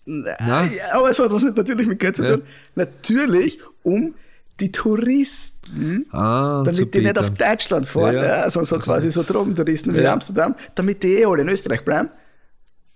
Ja, 0.06 0.68
aber 0.94 1.10
es 1.10 1.18
hat 1.18 1.30
was 1.30 1.42
mit, 1.42 1.56
natürlich 1.56 1.86
mit 1.86 1.98
Geld 2.00 2.16
zu 2.16 2.24
Ja. 2.24 2.36
tun. 2.36 2.42
Natürlich, 2.74 3.58
um 3.82 4.14
die 4.60 4.70
Touristen, 4.72 6.06
Ah, 6.10 6.62
zu 6.64 6.72
damit 6.72 6.94
die 6.94 7.00
nicht 7.00 7.18
auf. 7.18 7.30
Deutschland 7.30 7.88
fahren, 7.88 8.14
Ja, 8.16 8.22
ja, 8.22 8.28
ja. 8.42 8.50
sondern 8.50 8.68
so 8.68 8.78
quasi 8.78 9.10
so 9.10 9.22
Drogentouristen 9.22 9.94
wie 9.94 10.00
Ja. 10.00 10.12
Amsterdam, 10.12 10.54
damit 10.74 11.02
die 11.02 11.14
eh 11.14 11.24
alle 11.24 11.42
in 11.42 11.48
Österreich 11.48 11.84
bleiben. 11.84 12.10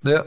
Ja. 0.05 0.25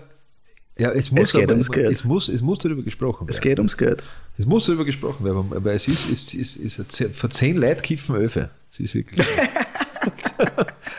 Ja, 0.78 0.92
es 0.92 1.12
muss, 1.12 1.24
Es 1.26 1.32
geht 1.34 1.44
aber, 1.44 1.52
ums 1.54 1.70
Geld. 1.70 1.92
Es 1.92 2.04
muss, 2.06 2.30
es 2.30 2.42
muss 2.42 2.60
darüber 2.60 2.82
gesprochen 2.84 3.28
Es 3.30 3.36
werden. 3.38 3.50
geht 3.50 3.60
ums 3.60 3.76
Geld. 3.78 4.02
Es 4.38 4.46
muss 4.46 4.66
darüber 4.66 4.86
gesprochen 4.86 5.26
werden, 5.26 5.46
weil 5.50 5.76
es 5.76 5.90
ist, 5.90 6.10
ist, 6.10 6.34
ist, 6.34 6.56
ist, 6.56 6.80
ist 6.80 7.16
für 7.16 7.30
zehn 7.30 7.58
Leute 7.58 7.82
kiffen 7.82 8.16
Öfe. 8.16 8.50
Es 8.72 8.80
ist 8.80 8.96
wirklich. 8.96 9.26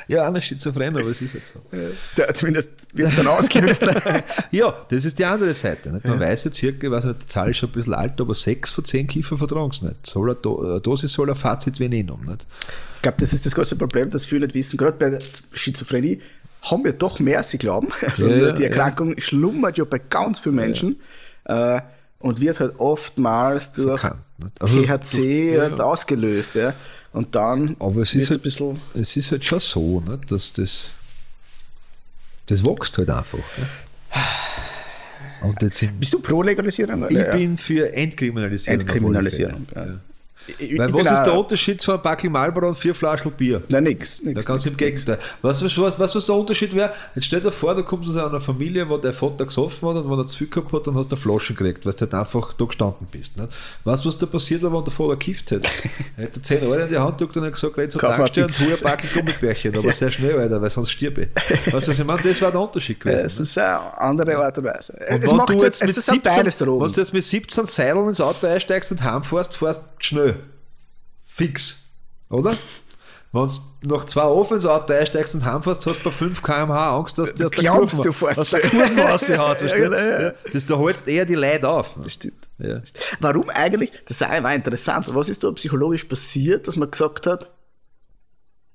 ja, 0.09 0.27
einer 0.27 0.41
schizophren, 0.41 0.97
aber 0.97 1.09
es 1.09 1.23
ist 1.23 1.35
halt 1.35 1.43
so. 1.53 1.79
Der, 2.17 2.35
zumindest 2.35 2.71
wird 2.95 3.17
dann 3.17 3.27
ausgelöst. 3.27 3.85
Ja, 4.51 4.75
das 4.89 5.05
ist 5.05 5.19
die 5.19 5.25
andere 5.25 5.55
Seite. 5.55 5.93
Nicht? 5.93 6.05
Man 6.05 6.19
weiß 6.19 6.45
ja 6.45 6.53
circa, 6.53 6.87
ich 6.87 6.91
weiß 6.93 7.05
nicht, 7.05 7.23
die 7.23 7.27
Zahl 7.27 7.51
ist 7.51 7.59
schon 7.59 7.69
ein 7.69 7.73
bisschen 7.73 7.95
alt, 7.95 8.21
aber 8.21 8.35
sechs 8.35 8.73
von 8.73 8.85
zehn 8.85 9.07
Kiffer 9.07 9.39
vertragen 9.39 9.71
es 9.71 9.83
nicht. 9.83 10.07
Soll 10.07 10.31
eine 10.31 10.59
eine 10.71 10.81
Dosis 10.81 11.13
soll 11.13 11.31
ein 11.31 11.37
Fazit 11.37 11.79
nehmen. 11.79 12.21
Nicht? 12.27 12.47
Ich 12.97 13.03
glaube, 13.03 13.19
das 13.21 13.33
ist 13.33 13.47
das 13.47 13.55
große 13.55 13.77
Problem, 13.77 14.11
dass 14.11 14.27
viele 14.27 14.47
nicht 14.47 14.55
wissen, 14.55 14.77
gerade 14.77 14.97
bei 14.99 15.11
der 15.11 15.21
Schizophrenie 15.53 16.21
haben 16.63 16.85
wir 16.85 16.93
doch 16.93 17.19
mehr, 17.21 17.43
sie 17.43 17.59
glauben. 17.59 17.89
Also 18.03 18.29
Ja, 18.29 18.37
ja, 18.37 18.53
die 18.53 18.65
Erkrankung 18.65 19.19
schlummert 19.19 19.79
ja 19.79 19.85
bei 19.85 19.99
ganz 19.99 20.39
vielen 20.39 20.57
Menschen 20.57 21.01
äh, 21.45 21.81
und 22.19 22.41
wird 22.41 22.61
halt 22.61 22.75
oftmals 22.79 23.73
durch 23.73 24.01
Verkannt? 24.01 24.23
Also, 24.59 24.83
THC 24.83 25.55
ja, 25.55 25.63
halt 25.63 25.79
ja. 25.79 25.85
ausgelöst. 25.85 26.55
Ja. 26.55 26.75
Und 27.13 27.35
dann 27.35 27.77
Aber 27.81 28.03
es 28.03 28.15
ist, 28.15 28.31
halt, 28.31 28.41
ein 28.41 28.43
bisschen. 28.43 28.81
es 28.95 29.17
ist 29.17 29.31
halt 29.33 29.45
schon 29.45 29.59
so, 29.61 30.01
nicht? 30.01 30.31
dass 30.31 30.53
das, 30.53 30.85
das 32.47 32.65
wächst 32.65 32.99
halt 32.99 33.11
einfach. 33.11 33.39
Nicht? 33.39 34.23
Und 35.43 35.63
jetzt 35.63 35.79
sind, 35.79 35.99
Bist 35.99 36.13
du 36.13 36.21
pro 36.21 36.43
Legalisierung? 36.43 37.07
ich 37.09 37.17
Ja. 37.17 37.35
bin 37.35 37.57
für 37.57 37.93
Entkriminalisierung. 37.93 38.81
Entkriminalisierung. 38.81 39.67
Ja. 39.75 39.99
Ich, 40.59 40.79
Weil 40.79 40.93
was 40.93 41.11
ist 41.11 41.25
der 41.25 41.35
Unterschied 41.35 41.81
zwischen 41.81 41.93
einem 41.93 42.03
Backel 42.03 42.31
Marlboro 42.31 42.69
und 42.69 42.79
vier 42.79 42.95
Flaschen 42.95 43.31
Bier? 43.33 43.63
Nein, 43.69 43.85
nix. 43.85 44.19
Nix, 44.23 44.45
ganz 44.45 44.65
nix. 44.65 44.73
im 44.73 44.77
Gegenteil. 44.77 45.17
Du, 45.17 45.49
was, 45.49 45.63
was, 45.63 46.15
was 46.15 46.27
der 46.27 46.35
Unterschied 46.35 46.75
wäre? 46.75 46.93
Jetzt 47.15 47.27
stell 47.27 47.41
dir 47.41 47.53
vor, 47.53 47.75
du 47.75 47.85
kommst 47.85 48.09
aus 48.09 48.17
einer 48.17 48.41
Familie, 48.41 48.89
wo 48.89 48.97
der 48.97 49.13
Vater 49.13 49.47
gesoffen 49.47 49.89
hat 49.89 49.97
und 49.97 50.11
wenn 50.11 50.19
er 50.19 50.27
zu 50.27 50.39
viel 50.39 50.49
gehabt 50.49 50.73
hat, 50.73 50.87
dann 50.87 50.95
hast 50.97 51.11
du 51.11 51.17
eine 51.17 51.23
Flasche 51.23 51.55
gekriegt, 51.55 51.87
weil 51.87 51.93
du 51.93 52.01
halt 52.01 52.15
einfach 52.15 52.53
da 52.55 52.65
gestanden 52.65 53.07
bist. 53.11 53.37
Nicht? 53.37 53.53
Weißt 53.85 54.05
du, 54.05 54.09
was 54.09 54.19
da 54.19 54.27
passiert 54.27 54.63
wäre, 54.63 54.73
wenn 54.73 54.85
der 54.85 54.93
Vater 54.93 55.17
gekifft 55.17 55.51
hätte? 55.51 55.69
Er 56.17 56.25
hätte 56.25 56.43
10 56.43 56.63
Euro 56.65 56.75
in 56.75 56.89
die 56.89 56.99
Hand 56.99 57.19
gedrückt 57.19 57.37
und 57.37 57.45
hat 57.45 57.53
gesagt, 57.55 57.77
red 57.79 57.93
zur 57.93 58.01
Tankstelle 58.01 58.47
und 58.47 58.61
hol 58.61 58.73
ein 58.75 58.83
Backel 58.83 59.11
Gummibärchen, 59.11 59.77
aber 59.77 59.93
sehr 59.95 60.11
schnell, 60.11 60.39
Alter, 60.39 60.61
weil 60.61 60.71
sonst 60.71 60.91
stirb 60.91 61.19
ich. 61.19 61.29
Weißt 61.73 61.87
du, 61.87 61.91
was 61.93 61.99
ich 61.99 62.05
meine? 62.05 62.23
Das 62.23 62.41
wäre 62.41 62.51
der 62.51 62.61
Unterschied 62.61 63.01
gewesen. 63.01 63.27
Es 63.27 63.39
nicht? 63.39 63.49
ist 63.49 63.59
eine 63.59 63.99
andere 63.99 64.37
Art 64.37 64.59
und 64.59 64.65
Weise. 64.65 64.93
Und 65.11 65.25
es 65.25 65.33
macht 65.33 65.49
du 65.51 65.65
jetzt, 65.65 65.83
es 65.83 66.07
sind 66.07 66.23
beides 66.23 66.59
Drogen. 66.59 66.85
wenn 66.85 66.93
du 66.93 67.01
jetzt 67.01 67.13
mit 67.13 67.25
17 67.25 67.67
Seideln 67.67 68.09
ins 68.09 68.21
Auto 68.21 68.47
einsteigst 68.47 68.93
und 68.93 69.03
heimfährst, 69.03 69.57
fährst 69.57 69.81
du 69.81 70.05
schnell. 70.05 70.40
Fix. 71.41 71.79
Oder? 72.29 72.55
Wenn 73.33 73.47
du 73.83 73.95
nach 73.95 74.05
zwei 74.05 74.25
Ofen 74.25 74.57
ins 74.57 74.67
Auto 74.67 74.93
einsteigst 74.93 75.35
und 75.35 75.45
heimfährst, 75.45 75.87
hast 75.87 76.01
du 76.01 76.05
bei 76.05 76.11
5 76.11 76.43
km/h 76.43 76.97
Angst, 76.99 77.17
dass 77.17 77.35
der 77.35 77.49
glaubst, 77.49 77.95
Kurve, 77.95 78.09
du 78.09 78.13
fährst 78.13 78.41
aus 78.41 78.51
der 78.51 78.61
schnell. 78.61 78.87
Kurve 78.89 79.01
raushaut. 79.03 79.63
Ja, 79.63 79.77
genau, 79.77 79.97
ja. 79.97 80.33
Das, 80.53 80.67
da 80.67 80.77
holst 80.77 81.09
eher 81.09 81.25
die 81.25 81.37
Leute 81.37 81.67
auf. 81.67 81.97
Das 82.03 82.15
stimmt. 82.15 82.49
Ja. 82.59 82.83
Warum 83.21 83.49
eigentlich, 83.49 83.91
das 84.07 84.21
ist 84.21 84.27
auch 84.27 84.51
interessant, 84.51 85.15
was 85.15 85.31
ist 85.31 85.43
da 85.45 85.51
psychologisch 85.53 86.05
passiert, 86.05 86.67
dass 86.67 86.77
man 86.77 86.91
gesagt 86.91 87.27
hat, 87.27 87.51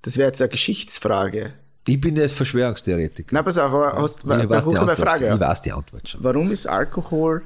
das 0.01 0.17
wäre 0.17 0.27
jetzt 0.27 0.41
eine 0.41 0.49
Geschichtsfrage. 0.49 1.53
Ich 1.87 2.01
bin 2.01 2.15
jetzt 2.15 2.33
Verschwörungstheoretiker. 2.33 3.29
Na, 3.31 3.43
pass 3.43 3.59
auf, 3.59 3.71
aber 3.71 4.01
hast, 4.01 4.23
ich, 4.23 4.25
weiß 4.25 4.65
die 4.65 4.77
Antwort. 4.77 4.99
Frage. 4.99 5.31
ich 5.33 5.39
weiß 5.39 5.61
die 5.61 5.71
Antwort 5.71 6.09
schon. 6.09 6.23
Warum 6.23 6.49
ist 6.49 6.65
Alkohol 6.65 7.43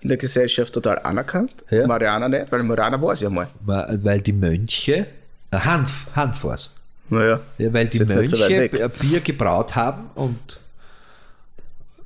in 0.00 0.08
der 0.08 0.16
Gesellschaft 0.18 0.72
total 0.72 0.98
anerkannt. 1.00 1.52
Ja. 1.70 1.86
Mariana 1.86 2.28
nicht, 2.28 2.50
weil 2.52 2.62
Mariana 2.62 3.00
war 3.00 3.12
es 3.14 3.20
ja 3.20 3.30
mal. 3.30 3.48
Weil 3.64 4.20
die 4.20 4.32
Mönche, 4.32 5.06
äh, 5.50 5.56
Hanf, 5.58 6.06
Hanf 6.14 6.44
war's. 6.44 6.72
Naja. 7.10 7.40
Ja, 7.58 7.72
weil 7.72 7.88
die 7.88 7.98
so 7.98 8.04
Mönche. 8.04 8.68
B- 8.70 8.88
Bier 9.00 9.20
gebraut 9.20 9.74
haben 9.74 10.10
und, 10.14 10.60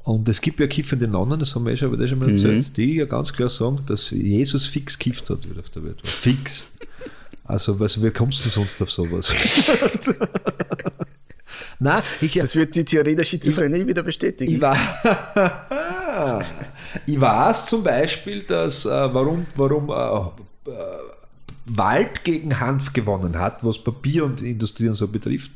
und 0.05 0.29
es 0.29 0.41
gibt 0.41 0.61
ja 0.61 0.67
kiffende 0.69 1.09
Nonnen, 1.09 1.39
das 1.41 1.55
haben 1.55 1.65
wir 1.67 1.73
eh 1.73 1.77
schon, 1.77 1.89
aber 1.89 1.97
das 1.97 2.09
schon 2.09 2.19
Mhm. 2.21 2.25
mal 2.27 2.31
erzählt, 2.31 2.77
die 2.77 2.95
ja 2.97 3.05
ganz 3.05 3.33
klar 3.33 3.49
sagen, 3.49 3.81
dass 3.87 4.11
Jesus 4.11 4.67
fix 4.67 4.99
kifft 4.99 5.29
hat, 5.31 5.39
auf 5.59 5.71
der 5.71 5.85
Welt 5.85 6.03
war. 6.03 6.11
Fix. 6.11 6.65
Also, 7.45 7.79
was, 7.81 8.01
wie 8.03 8.11
kommst 8.11 8.45
du 8.45 8.49
sonst 8.49 8.81
auf 8.81 8.91
sowas? 8.91 9.33
Nein, 11.81 12.03
ich, 12.21 12.35
Das 12.35 12.55
wird 12.55 12.77
die 12.77 12.85
Theorie 12.85 13.17
der 13.17 13.25
Schizophrenie 13.25 13.85
wieder 13.87 14.03
bestätigen. 14.05 14.55
ich, 14.55 14.61
war, 14.61 14.77
ich 17.07 17.21
weiß 17.21 17.67
zum 17.67 17.83
Beispiel, 17.83 18.43
dass, 18.43 18.85
äh, 18.85 18.91
warum, 18.91 19.47
warum 19.57 19.91
äh, 19.91 20.71
äh, 20.71 20.99
Wald 21.67 22.25
gegen 22.25 22.59
Hanf 22.59 22.93
gewonnen 22.93 23.39
hat, 23.39 23.65
was 23.65 23.79
Papier 23.79 24.25
und 24.25 24.43
Industrie 24.43 24.89
und 24.89 24.95
so 24.95 25.09
betrifft. 25.09 25.51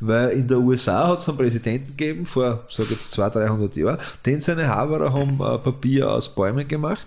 Weil 0.00 0.30
in 0.30 0.48
der 0.48 0.58
USA 0.58 1.08
hat 1.08 1.20
es 1.20 1.28
einen 1.28 1.38
Präsidenten 1.38 1.96
gegeben, 1.96 2.26
vor, 2.26 2.64
sag 2.68 2.90
jetzt 2.90 3.12
200, 3.12 3.48
300 3.48 3.76
Jahren, 3.76 3.98
den 4.26 4.40
seine 4.40 4.66
Haberer 4.66 5.12
haben 5.12 5.34
äh, 5.34 5.58
Papier 5.58 6.10
aus 6.10 6.34
Bäumen 6.34 6.66
gemacht 6.66 7.06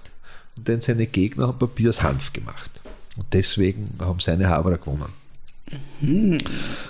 und 0.55 0.67
den 0.67 0.79
seine 0.79 1.05
Gegner 1.05 1.47
haben 1.47 1.59
Papier 1.59 1.89
aus 1.89 2.03
Hanf 2.03 2.31
gemacht. 2.31 2.81
Und 3.17 3.25
deswegen 3.33 3.89
haben 3.99 4.19
seine 4.19 4.47
Haberer 4.47 4.77
gewonnen. 4.77 5.11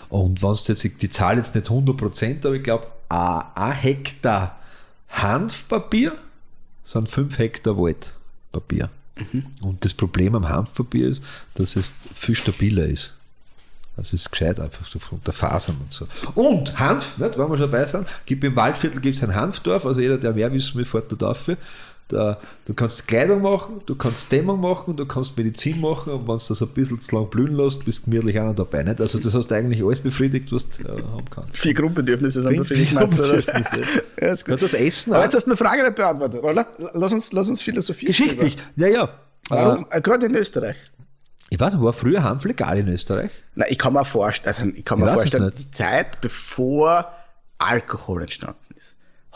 Und 0.09 0.43
wenn 0.43 0.53
jetzt, 0.53 1.01
die 1.01 1.09
Zahl 1.09 1.37
jetzt 1.37 1.55
nicht 1.55 1.67
100%, 1.67 2.45
aber 2.45 2.55
ich 2.55 2.63
glaube, 2.63 2.87
ein 3.09 3.71
Hektar 3.71 4.59
Hanfpapier 5.09 6.13
sind 6.85 7.09
5 7.09 7.37
Hektar 7.37 7.77
Waldpapier. 7.77 8.89
Und 9.61 9.85
das 9.85 9.93
Problem 9.93 10.35
am 10.35 10.49
Hanfpapier 10.49 11.07
ist, 11.07 11.23
dass 11.53 11.75
es 11.75 11.91
viel 12.13 12.35
stabiler 12.35 12.85
ist. 12.85 13.13
Also 13.97 14.09
es 14.09 14.21
ist 14.21 14.31
gescheit 14.31 14.59
einfach 14.59 14.85
so 14.87 14.99
von 14.99 15.21
der 15.25 15.33
Fasern 15.33 15.77
und 15.79 15.93
so. 15.93 16.07
Und 16.33 16.77
Hanf, 16.79 17.17
nicht, 17.17 17.37
wenn 17.37 17.49
wir 17.49 17.57
schon 17.57 17.71
dabei 17.71 17.85
sind, 17.85 18.07
gibt 18.25 18.43
im 18.43 18.55
Waldviertel 18.55 18.99
gibt 18.99 19.15
es 19.15 19.23
ein 19.23 19.33
Hanfdorf, 19.33 19.85
also 19.85 20.01
jeder, 20.01 20.17
der 20.17 20.33
mehr 20.33 20.51
wissen 20.51 20.75
will, 20.75 20.85
fährt 20.85 21.11
da 21.11 21.15
dafür. 21.15 21.57
Da, 22.07 22.39
du 22.65 22.75
kannst 22.75 23.07
Kleidung 23.07 23.41
machen, 23.41 23.81
du 23.87 23.95
kannst 23.95 24.31
Dämmung 24.31 24.61
machen, 24.61 24.95
du 24.95 25.07
kannst 25.07 25.35
Medizin 25.35 25.81
machen 25.81 26.13
und 26.13 26.27
wenn 26.27 26.35
du 26.37 26.43
das 26.47 26.61
ein 26.61 26.67
bisschen 26.67 26.99
zu 26.99 27.15
lang 27.15 27.29
blühen 27.31 27.55
lässt, 27.55 27.83
bist 27.83 28.05
du 28.05 28.11
gemütlich 28.11 28.35
noch 28.35 28.53
dabei. 28.53 28.83
Nicht? 28.83 29.01
Also 29.01 29.17
das 29.17 29.33
hast 29.33 29.47
du 29.49 29.55
eigentlich 29.55 29.83
alles 29.83 29.99
befriedigt, 29.99 30.51
was 30.51 30.69
du 30.69 30.83
äh, 30.83 31.01
haben 31.01 31.25
kannst. 31.31 31.57
Vier 31.57 31.73
Grundbedürfnisse 31.73 32.43
sind 32.43 32.57
befriedigt. 32.57 32.91
ja, 32.93 33.03
ist 33.05 33.47
Ja, 34.21 34.33
gut. 34.35 34.61
das 34.61 34.73
Essen 34.75 35.13
Aber 35.13 35.23
jetzt 35.23 35.33
hast 35.33 35.45
du 35.45 35.51
eine 35.51 35.57
Frage 35.57 35.81
nicht 35.81 35.95
beantwortet, 35.95 36.43
oder? 36.43 36.67
Lass 36.93 37.11
uns, 37.11 37.31
lass 37.33 37.49
uns 37.49 37.63
philosophieren. 37.63 38.11
Geschichtlich, 38.15 38.55
drüber. 38.55 38.69
ja, 38.75 38.87
ja. 38.87 39.09
Warum? 39.49 39.87
Äh, 39.89 39.97
Äh, 39.97 40.01
Gerade 40.01 40.25
in 40.27 40.35
Österreich. 40.35 40.75
ich 41.49 41.59
weiß 41.59 41.79
war 41.79 41.93
früher 41.93 42.21
Hanf 42.23 42.43
legal 42.45 42.77
in 42.77 42.87
Österreich? 42.87 43.31
Na, 43.55 43.65
ich 43.67 43.79
kann 43.79 43.93
mir 43.93 44.05
vorstellen, 44.05 44.55
also 44.55 44.69
ich 44.75 44.85
kann 44.85 44.99
Ich 44.99 45.05
mir 45.05 45.09
es 45.11 45.15
vorstellen, 45.15 45.51
die 45.57 45.71
Zeit, 45.71 46.21
bevor 46.21 47.11
Alkohol 47.57 48.21
entstanden 48.23 48.57
ist, 48.61 48.64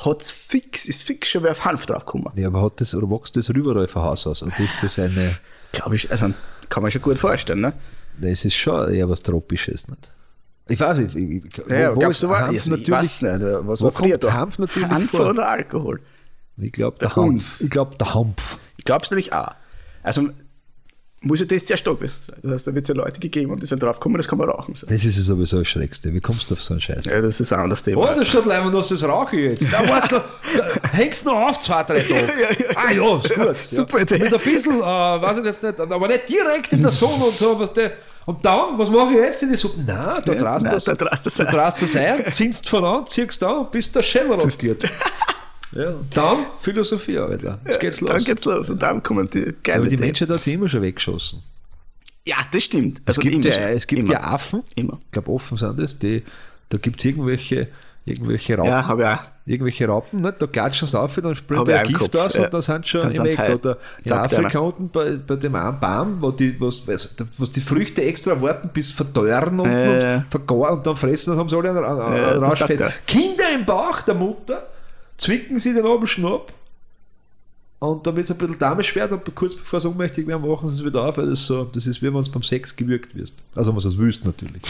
hat's 0.06 0.32
fix, 0.32 0.86
ist 0.86 1.04
fix 1.04 1.30
schon 1.30 1.44
wer 1.44 1.52
auf 1.52 1.66
Hanf 1.66 1.86
draufgekommen. 1.86 2.32
Ja, 2.36 2.48
aber 2.48 2.62
hat 2.62 2.80
das, 2.82 2.96
oder 2.96 3.10
wächst 3.10 3.36
das 3.36 3.50
überall 3.50 3.88
von 3.88 4.02
Haus 4.04 4.26
aus? 4.28 4.42
Und 4.42 4.58
ist 4.60 4.82
das 4.82 4.98
eine, 5.00 5.36
Glaube 5.72 5.96
ich, 5.96 6.10
also 6.10 6.34
kann 6.70 6.82
man 6.84 6.92
schon 6.92 7.02
gut 7.02 7.20
vorstellen, 7.20 7.62
ne? 7.62 7.74
das 8.20 8.44
ist 8.46 8.56
schon 8.56 8.94
eher 8.94 9.10
was 9.10 9.22
Tropisches, 9.22 9.88
nicht? 9.88 10.12
Ich 10.68 10.80
weiß 10.80 11.00
nicht, 11.00 11.16
ich, 11.16 11.46
ich, 11.46 11.68
Ja, 11.70 11.96
wo, 11.96 12.02
wo 12.02 12.10
ist 12.10 12.22
du, 12.22 12.30
Hanf 12.30 12.52
ich, 12.52 12.58
ich 12.60 12.66
natürlich, 12.68 12.92
weiß 12.92 13.22
nicht, 13.24 13.42
was 13.42 13.82
wo 13.82 13.86
war 13.86 13.92
früher 13.92 14.18
da? 14.18 14.34
Hanf 14.34 14.60
natürlich 14.60 14.90
Hanf 14.90 15.12
vor? 15.12 15.30
oder 15.30 15.50
Alkohol? 15.50 16.00
ich 16.58 16.72
glaube, 16.72 16.98
der, 17.00 17.10
Der. 17.10 17.16
Hanf. 17.16 17.62
Ich 17.62 17.70
glaube, 17.70 17.96
der 17.98 18.14
Hanf. 18.14 18.58
Ich 18.78 18.86
glaube 18.86 19.04
es 19.04 19.10
nämlich 19.10 19.34
auch. 19.34 19.54
Also 20.04 20.30
muss 21.22 21.40
ja 21.42 21.46
das 21.46 21.68
sehr 21.68 21.76
stark 21.78 21.98
sein. 22.00 22.36
Das 22.42 22.52
heißt, 22.54 22.68
da 22.68 22.74
wird 22.76 22.84
es 22.84 22.90
ja 22.90 22.96
Leute 22.96 23.20
gegeben 23.20 23.52
haben, 23.52 23.60
die 23.60 23.66
sind 23.66 23.84
draufgekommen, 23.84 24.18
das 24.18 24.28
kann 24.28 24.38
man 24.38 24.50
rauchen. 24.50 24.74
So. 24.76 24.88
Das 24.88 25.04
ist 25.04 25.16
ja 25.18 25.22
sowieso 25.22 25.60
das 25.60 25.68
Schreckste. 25.68 26.14
Wie 26.14 26.22
kommst 26.22 26.50
du 26.50 26.56
auf 26.56 26.62
so 26.62 26.74
einen 26.74 26.82
Scheiß? 26.82 27.06
Ja, 27.06 27.20
das 27.22 27.40
ist 27.42 27.52
ein 27.52 27.60
anderes 27.60 27.84
Thema. 27.84 28.02
Oh, 28.12 28.16
das 28.18 28.28
schaut 28.28 28.46
leider 28.46 28.74
aus, 28.74 28.88
das 28.88 29.04
rauche 29.04 29.36
ich 29.36 29.50
jetzt. 29.62 29.74
Da, 29.74 29.88
warte, 29.90 30.16
da, 30.16 30.24
da 30.82 30.90
hängst 30.94 31.26
du 31.26 31.32
noch 31.32 31.50
auf, 31.50 31.60
zwei, 31.60 31.84
drei 31.84 32.00
Tage. 32.02 32.28
Ah 32.76 32.92
ja, 32.92 33.18
ist 33.18 33.36
gut. 33.36 33.56
super 33.68 33.98
ja. 33.98 34.04
Idee. 34.04 34.20
Mit 34.20 34.34
ein 34.34 34.40
bisschen, 34.40 34.80
äh, 34.80 34.82
weiß 34.82 35.38
ich 35.40 35.46
jetzt 35.46 35.62
nicht, 35.64 35.80
aber 35.80 36.08
nicht 36.08 36.30
direkt 36.30 36.72
in 36.74 36.82
der 36.84 36.92
Sonne 36.92 37.26
und 37.26 37.38
so. 37.38 37.60
Was 37.60 37.74
der, 37.74 37.92
und 38.26 38.46
dann, 38.46 38.78
was 38.78 38.90
mache 38.90 39.12
ich 39.16 39.18
jetzt 39.18 39.44
in 39.44 39.50
die 39.52 39.58
Suppe? 39.58 39.82
Nein, 39.86 40.22
da 40.24 40.34
Ja, 40.34 40.40
drast 40.40 40.64
nein, 40.64 40.74
das, 40.74 40.84
da 40.86 40.94
drast 40.96 41.26
das 41.26 41.34
da 41.36 41.44
ein. 41.46 41.52
drast 41.52 41.82
das 41.82 41.96
ein, 41.96 42.32
ziehst 42.32 42.70
von 42.70 42.86
an, 42.86 43.08
ziehst 43.08 43.42
da, 43.42 43.64
bis 43.64 43.92
der 43.92 44.04
Scheller 44.04 44.36
rausgeht. 44.36 44.88
Ja, 45.72 45.94
dann 46.14 46.38
Philosophie, 46.62 47.18
Alter. 47.20 47.60
Jetzt 47.66 47.80
geht's 47.80 48.02
los. 48.02 48.10
Dann 48.10 48.24
geht's 48.24 48.46
los 48.46 48.70
und 48.70 48.82
dann 48.82 49.04
kommen 49.04 49.30
die 49.30 49.54
geile 49.64 49.82
aber 49.82 49.90
die. 49.90 49.98
Menschheit 49.98 50.30
hat 50.30 50.42
sich 50.42 50.54
immer 50.56 50.68
schon 50.70 50.82
weggeschossen. 50.82 51.44
Ja, 52.26 52.38
das 52.52 52.64
stimmt. 52.64 53.02
Es 53.06 53.18
Also 53.18 53.22
gibt, 53.22 53.46
immer 53.46 53.56
ja, 53.56 53.70
es 53.70 53.88
gibt 53.88 54.00
immer. 54.02 54.12
ja 54.14 54.24
Affen, 54.24 54.64
Immer. 54.76 55.00
ich 55.06 55.12
glaube 55.12 55.32
offen 55.32 55.58
sind 55.58 55.80
das, 55.80 55.98
die, 55.98 56.24
da 56.70 56.78
gibt 56.78 57.00
es 57.00 57.06
irgendwelche, 57.06 57.68
irgendwelche 58.06 58.56
Raupen. 58.58 58.72
Ja, 58.72 58.86
habe 58.88 59.02
ich 59.04 59.08
auch. 59.08 59.20
irgendwelche 59.46 59.88
Raupen, 59.88 60.22
nicht? 60.22 60.42
da 60.42 60.48
klatschen 60.48 60.88
sie 60.88 61.00
auf, 61.00 61.16
dann 61.16 61.34
springt 61.36 61.68
der 61.68 61.84
Gift 61.84 62.00
Kopf, 62.00 62.16
aus 62.16 62.34
ja. 62.36 62.46
und 62.46 62.54
dann 62.54 62.62
sind 62.62 62.86
sie 62.86 62.90
schon 62.90 63.02
Dann 63.02 63.12
im 63.14 63.26
Eck. 63.26 63.38
heil. 63.38 63.56
Oder 63.56 63.78
in 64.04 64.10
Sagt 64.10 64.34
Afrika 64.34 64.60
einer. 64.60 64.64
unten 64.64 64.90
bei, 64.90 65.12
bei 65.26 65.36
dem 65.38 65.56
einen 65.56 65.80
Baum, 65.80 66.18
wo 66.22 66.32
die, 66.32 66.60
was, 66.60 66.86
was 66.88 67.52
die 67.52 67.62
Früchte 67.62 68.04
extra 68.04 68.40
warten, 68.42 68.70
bis 68.74 68.92
verdorren 68.92 69.60
unten 69.60 69.72
ja. 69.72 70.16
und 70.18 70.26
vergaren 70.30 70.78
und 70.80 70.88
dann 70.88 70.96
fressen, 70.96 71.32
dann 71.32 71.40
haben 71.40 71.50
sie 71.50 71.56
alle 71.58 71.70
einen, 71.70 71.84
einen, 71.84 72.80
er. 72.80 72.92
Kinder 73.08 73.52
im 73.54 73.66
Bauch 73.66 74.02
der 74.02 74.16
Mutter 74.16 74.68
zwicken 75.20 75.60
sie 75.60 75.74
den 75.74 75.86
oben 75.86 76.08
Schnapp 76.08 76.52
und 77.80 78.06
dann 78.06 78.16
wird 78.16 78.26
es 78.26 78.32
ein 78.32 78.38
bisschen 78.38 78.58
damenschwer 78.58 79.12
und 79.12 79.36
kurz 79.36 79.56
bevor 79.56 79.80
sie 79.80 79.88
ohnmächtig 79.88 80.26
werden, 80.28 80.44
wachen 80.44 80.68
sie 80.68 80.76
es 80.76 80.86
wieder 80.86 81.04
auf, 81.04 81.18
weil 81.18 81.30
das 81.30 81.46
so, 81.46 81.66
das 81.66 81.86
ist 81.86 82.02
wie 82.02 82.14
wenn 82.14 82.22
du 82.22 82.32
beim 82.32 82.44
Sex 82.44 82.76
gewürgt 82.76 83.16
wirst. 83.16 83.36
Also 83.56 83.74
wenn 83.74 83.82
du 83.82 83.88
es 83.88 83.98
wüsst 83.98 84.26
natürlich. 84.26 84.64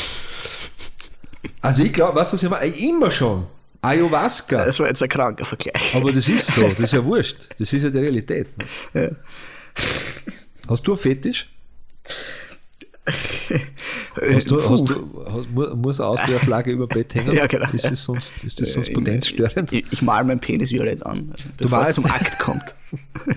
Also 1.61 1.83
ich 1.83 1.93
glaube, 1.93 2.15
was 2.15 2.31
das 2.31 2.43
immer, 2.43 2.61
immer 2.61 3.09
schon. 3.09 3.45
Ayahuasca. 3.81 4.65
Das 4.65 4.79
war 4.79 4.87
jetzt 4.87 5.01
ein 5.01 5.09
kranker 5.09 5.45
Vergleich. 5.45 5.95
Aber 5.95 6.11
das 6.11 6.27
ist 6.27 6.47
so, 6.51 6.67
das 6.67 6.79
ist 6.79 6.93
ja 6.93 7.03
wurscht. 7.03 7.47
Das 7.57 7.71
ist 7.71 7.81
ja 7.81 7.89
die 7.89 7.97
Realität. 7.97 8.47
Ne? 8.57 8.65
Ja. 9.01 9.09
Hast 10.67 10.85
du 10.85 10.91
einen 10.91 10.99
Fetisch? 10.99 11.47
Hast 14.15 14.49
du, 14.49 14.69
hast 14.69 14.89
du, 14.89 15.25
hast, 15.31 15.49
mu- 15.51 15.75
muss 15.75 15.99
eine 15.99 16.09
Austria-Flagge 16.09 16.71
über 16.71 16.87
Bett 16.87 17.13
hängen? 17.15 17.33
Ja, 17.33 17.47
genau. 17.47 17.67
Ist 17.73 17.89
das 17.91 18.03
sonst, 18.03 18.33
ist 18.43 18.59
das 18.59 18.73
sonst 18.73 18.89
Äh, 18.89 18.93
potenzstörend? 18.93 19.71
Ich, 19.71 19.85
ich 19.91 20.01
mal 20.01 20.23
meinen 20.23 20.39
Penis 20.39 20.71
violett 20.71 21.05
an, 21.05 21.31
malst- 21.59 21.89
es 21.89 21.95
zum 21.95 22.05
Akt 22.05 22.39
kommt. 22.39 22.63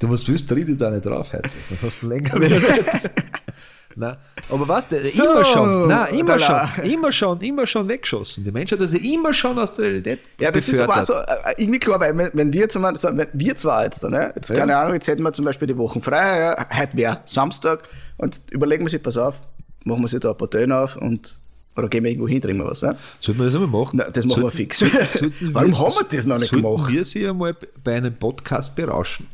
Du 0.00 0.06
musst 0.06 0.28
wissen, 0.32 0.48
riede 0.54 0.76
da 0.76 0.90
nicht 0.90 1.04
drauf 1.04 1.32
heute. 1.32 1.50
Dann 1.70 1.78
hast 1.82 2.00
du 2.02 2.06
länger 2.06 2.30
Nein, 3.96 4.16
aber 4.48 4.68
was? 4.68 4.86
Der, 4.86 5.04
So, 5.04 5.24
immer 5.24 5.44
schon, 5.44 5.88
nein, 5.88 6.14
immer 6.14 6.38
schon, 6.38 6.60
immer 6.84 7.10
schon, 7.10 7.40
immer 7.40 7.66
schon 7.66 7.88
weggeschossen. 7.88 8.44
Die 8.44 8.52
Menschheit 8.52 8.78
hat 8.78 8.90
sich 8.90 9.04
immer 9.04 9.32
schon 9.32 9.58
aus 9.58 9.72
der 9.74 9.86
Realität 9.86 10.20
Ja, 10.38 10.52
das 10.52 10.68
ist 10.68 10.80
aber 10.80 10.98
auch 11.00 11.02
so, 11.02 11.14
äh, 11.14 11.24
irgendwie 11.56 11.80
klar, 11.80 11.98
weil 11.98 12.16
wenn, 12.16 12.30
wenn 12.32 12.52
wir 12.52 12.68
zum 12.68 12.82
Beispiel, 12.82 13.10
wenn 13.16 13.26
wir 13.32 13.56
zwar 13.56 13.84
jetzt, 13.86 14.04
ne, 14.04 14.32
jetzt 14.36 14.54
keine 14.54 14.76
Ahnung, 14.76 14.94
jetzt 14.94 15.08
hätten 15.08 15.24
wir 15.24 15.32
zum 15.32 15.44
Beispiel 15.44 15.66
die 15.66 15.76
Wochen 15.76 16.00
frei, 16.00 16.38
ja, 16.42 16.66
heute 16.78 16.96
wäre 16.96 17.20
Samstag 17.26 17.88
und 18.18 18.40
überlegen 18.52 18.84
wir 18.84 18.90
sich, 18.90 19.02
pass 19.02 19.16
auf, 19.16 19.40
machen 19.84 20.02
wir 20.02 20.08
sich 20.08 20.20
da 20.20 20.30
ein 20.30 20.36
paar 20.36 20.50
Töne 20.50 20.76
auf 20.76 20.96
und 20.96 21.38
oder 21.76 21.88
gehen 21.88 22.02
wir 22.02 22.10
irgendwo 22.10 22.26
hin, 22.28 22.40
trinken 22.40 22.62
wir 22.64 22.70
was. 22.70 22.82
Ne? 22.82 22.96
Sollten 23.20 23.38
wir 23.40 23.46
das 23.46 23.54
einmal 23.54 23.68
machen? 23.82 23.98
Nein, 23.98 24.10
das 24.12 24.24
machen 24.24 24.38
wir 24.42 24.50
Sollten- 24.50 24.56
fix. 24.56 24.78
sollten 25.18 25.54
Warum 25.54 25.70
wir- 25.70 25.78
haben 25.78 25.94
wir 25.94 26.16
das 26.16 26.26
noch 26.26 26.38
nicht 26.38 26.50
sollten 26.50 26.66
gemacht? 26.66 26.92
wir 26.92 27.04
sie 27.04 27.28
einmal 27.28 27.56
bei 27.84 27.96
einem 27.96 28.14
Podcast 28.16 28.74
berauschen? 28.74 29.26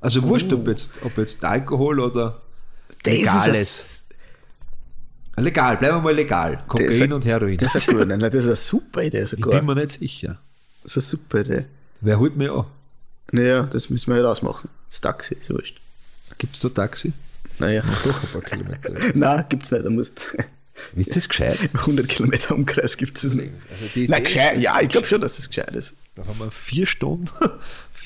Also 0.00 0.22
wurscht, 0.24 0.52
Oh. 0.52 0.56
ob 0.56 0.66
jetzt, 0.68 0.92
ob 1.04 1.16
jetzt 1.16 1.44
Alkohol 1.44 2.00
oder 2.00 2.40
Das 3.02 3.12
Legales. 3.12 4.02
Legal, 5.38 5.76
bleiben 5.76 5.96
wir 5.98 6.00
mal 6.02 6.14
legal. 6.14 6.64
Kokain 6.66 7.12
und 7.12 7.24
Heroin. 7.24 7.58
Das 7.58 7.74
ist 7.74 7.88
eine 7.88 7.98
gute, 7.98 8.08
nein, 8.16 8.20
das 8.20 8.34
ist 8.34 8.46
eine 8.46 8.56
super 8.56 9.02
Idee 9.02 9.22
ich 9.22 9.28
sogar. 9.28 9.56
bin 9.60 9.66
mir 9.66 9.74
nicht 9.74 9.92
sicher. 10.00 10.38
Das 10.82 10.96
ist 10.96 11.12
eine 11.14 11.20
super 11.20 11.40
Idee. 11.40 11.64
Wer 12.00 12.18
holt 12.18 12.36
mich 12.36 12.50
an? 12.50 12.64
Naja, 13.32 13.62
das 13.64 13.90
müssen 13.90 14.08
wir 14.10 14.16
halt 14.16 14.26
ausmachen. 14.26 14.68
Das 14.88 15.00
Taxi, 15.00 15.34
ist 15.40 15.50
wurscht. 15.50 15.78
Gibt 16.38 16.54
es 16.56 16.62
da 16.62 16.68
Taxi? 16.70 17.12
Naja. 17.58 17.82
Doch 18.04 18.22
ein 18.22 18.28
paar 18.32 18.42
Kilometer. 18.42 18.92
Nein, 19.14 19.44
gibt's 19.48 19.70
nicht. 19.70 19.84
Da 19.84 19.90
musst 19.90 20.24
Ist 20.94 21.16
das 21.16 21.28
gescheit? 21.28 21.58
100 21.74 22.08
Kilometer 22.08 22.54
Umkreis 22.54 22.96
gibt 22.96 23.16
es 23.22 23.32
nicht. 23.32 23.52
Also 23.70 23.84
Idee- 24.00 24.20
gescheit, 24.22 24.60
ja, 24.60 24.80
ich 24.80 24.88
glaube 24.88 25.06
schon, 25.06 25.20
dass 25.20 25.38
es 25.38 25.48
gescheit 25.48 25.74
ist. 25.74 25.94
Da 26.14 26.26
haben 26.26 26.38
wir 26.38 26.50
vier 26.50 26.86
Stunden, 26.86 27.28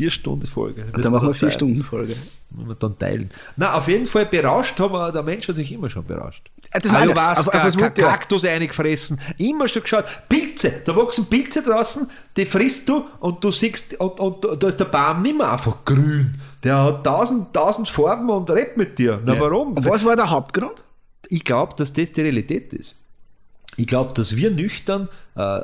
vier 0.01 0.11
Stunden 0.11 0.47
Folge. 0.47 0.87
Und 0.95 1.05
dann 1.05 1.13
machen 1.13 1.29
wir 1.29 1.35
vier 1.35 1.49
teilen. 1.49 1.53
Stunden 1.53 1.83
Folge. 1.83 2.15
Müssen 2.53 2.69
wir 2.69 2.75
dann 2.75 2.99
teilen. 2.99 3.31
Na, 3.57 3.75
auf 3.75 3.87
jeden 3.87 4.07
Fall 4.07 4.25
berauscht 4.27 4.79
haben 4.81 4.93
wir, 4.95 5.13
der 5.13 5.23
Mensch 5.23 5.47
hat 5.47 5.57
sich 5.57 5.71
immer 5.73 5.91
schon 5.91 6.05
berauscht. 6.05 6.51
Ja, 6.73 6.81
das 6.81 6.91
meine 6.91 7.13
ich. 7.13 7.19
Ayahuasca, 7.19 7.49
Auf- 7.51 7.55
auf 7.55 7.65
was 7.65 7.77
Ka-? 7.77 7.91
Kaktus 7.91 8.45
eingefressen, 8.45 9.21
immer 9.37 9.69
schon 9.69 9.83
geschaut. 9.83 10.05
Pilze, 10.29 10.83
da 10.87 10.97
wachsen 10.97 11.27
Pilze 11.27 11.63
draußen, 11.63 12.09
die 12.37 12.47
frisst 12.47 12.89
du 12.89 13.05
und 13.21 13.45
du 13.45 13.53
siehst, 13.53 14.01
und, 14.01 14.19
und 14.19 14.63
da 14.63 14.69
ist 14.69 14.81
der 14.81 14.87
Baum 14.87 15.21
nicht 15.23 15.37
mehr 15.37 15.53
einfach 15.53 15.77
grün. 15.85 16.35
Der 16.65 16.77
hat 16.83 17.05
tausend, 17.05 17.53
tausend 17.53 17.89
Farben 17.89 18.31
und 18.31 18.51
redet 18.51 18.77
mit 18.77 18.99
dir. 18.99 19.21
Na 19.25 19.39
warum? 19.39 19.75
Und 19.75 19.85
was 19.85 20.05
war 20.05 20.17
der 20.17 20.31
Hauptgrund? 20.31 20.83
Ich 21.29 21.45
glaube, 21.45 21.75
dass 21.77 21.93
das 21.93 22.11
die 22.13 22.23
Realität 22.23 22.73
ist. 22.73 22.97
Ich 23.81 23.87
glaube, 23.87 24.13
dass 24.13 24.37
wir 24.37 24.51
nüchtern 24.51 25.09
äh, 25.37 25.61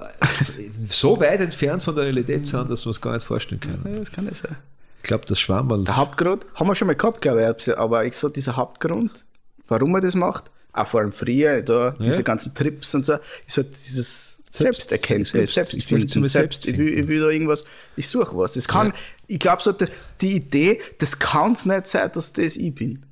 so 0.89 1.21
weit 1.21 1.41
entfernt 1.41 1.83
von 1.83 1.95
der 1.95 2.05
Realität 2.05 2.47
sind, 2.47 2.71
dass 2.71 2.87
wir 2.87 2.91
es 2.91 3.01
gar 3.01 3.13
nicht 3.13 3.27
vorstellen 3.27 3.61
können. 3.61 3.83
Ja, 3.93 3.99
das 3.99 4.11
kann 4.11 4.25
nicht 4.25 4.39
sein. 4.39 4.57
glaube, 5.03 5.27
das 5.27 5.39
Schwammerl. 5.39 5.85
Der 5.85 5.97
Hauptgrund, 5.97 6.47
haben 6.55 6.67
wir 6.69 6.75
schon 6.75 6.87
mal 6.87 6.97
gehabt, 6.97 7.21
glaube 7.21 7.55
ich, 7.59 7.79
aber 7.79 8.07
ich 8.07 8.15
so, 8.15 8.31
dieser 8.31 8.57
Hauptgrund, 8.57 9.25
warum 9.69 9.93
man 9.93 10.01
das 10.01 10.15
macht, 10.15 10.51
auch 10.73 10.87
vor 10.87 11.01
allem 11.01 11.13
früher, 11.13 11.61
da, 11.61 11.95
diese 12.01 12.23
ganzen 12.23 12.55
Trips 12.55 12.95
und 12.95 13.05
so, 13.05 13.19
ist 13.47 13.57
halt 13.59 13.69
dieses 13.71 14.39
Selbsterkenntnis, 14.51 15.53
Selbst- 15.55 15.75
ich 15.75 15.87
Selbstfinden, 15.87 16.23
mir 16.23 16.29
selbst, 16.29 16.63
selbst 16.63 16.67
ich, 16.67 16.79
will, 16.79 16.99
ich 16.99 17.09
will 17.09 17.21
da 17.21 17.29
irgendwas, 17.29 17.65
ich 17.97 18.09
suche 18.09 18.35
was. 18.37 18.57
Es 18.57 18.67
kann, 18.67 18.95
ich 19.27 19.39
glaube 19.39 19.63
so, 19.63 19.73
die, 19.73 19.87
die 20.23 20.33
Idee, 20.37 20.81
das 20.99 21.19
kann 21.19 21.53
es 21.53 21.67
nicht 21.67 21.87
sein, 21.87 22.11
dass 22.15 22.33
das 22.33 22.57
ich 22.57 22.75
bin. 22.75 23.05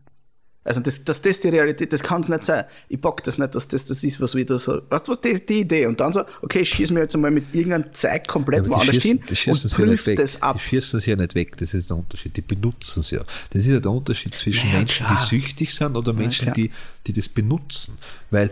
Also, 0.65 0.81
das, 0.81 1.05
dass 1.05 1.21
das 1.21 1.41
die 1.41 1.49
Realität, 1.49 1.93
das 1.93 2.03
kann 2.03 2.23
es 2.23 2.29
nicht 2.31 2.45
sein. 2.45 2.65
Ich 2.89 2.99
bock 2.99 3.23
das 3.23 3.37
nicht, 3.37 3.55
dass 3.55 3.69
das 3.69 3.85
das 3.85 4.03
ist, 4.03 4.19
was 4.21 4.35
wieder 4.35 4.59
so, 4.59 4.81
weißt 4.89 5.07
du 5.07 5.13
was, 5.13 5.21
die, 5.21 5.45
die 5.45 5.61
Idee. 5.61 5.85
Und 5.87 6.01
dann 6.01 6.13
so, 6.15 6.23
okay, 6.41 6.61
ich 6.61 6.71
schieße 6.71 6.93
mir 6.95 7.01
jetzt 7.01 7.15
einmal 7.15 7.31
mit 7.31 7.55
irgendeinem 7.55 7.93
Zeug 7.93 8.27
komplett 8.27 8.61
aber 8.61 8.71
woanders 8.77 8.97
hin 8.97 9.21
die 9.29 9.51
und 9.51 9.77
ja 9.77 10.07
weg. 10.07 10.17
das 10.17 10.41
ab. 10.41 10.57
Die 10.57 10.63
schießen 10.69 10.99
es 10.99 11.07
ja 11.07 11.17
nicht 11.17 11.35
weg, 11.35 11.57
das 11.59 11.75
ist 11.75 11.91
der 11.91 11.99
Unterschied. 11.99 12.35
Die 12.37 12.41
benutzen 12.41 13.01
es 13.01 13.11
ja. 13.11 13.21
Das 13.51 13.63
ist 13.63 13.69
ja 13.69 13.79
der 13.81 13.93
Unterschied 13.93 14.35
zwischen 14.35 14.71
Ja, 14.71 14.79
Menschen, 14.79 15.05
klar. 15.07 15.19
die 15.21 15.27
süchtig 15.27 15.75
sind 15.75 15.97
oder 15.97 16.15
Menschen, 16.15 16.45
klar. 16.45 16.55
die, 16.55 16.71
die 17.07 17.13
das 17.13 17.29
benutzen. 17.29 17.99
Weil, 18.31 18.51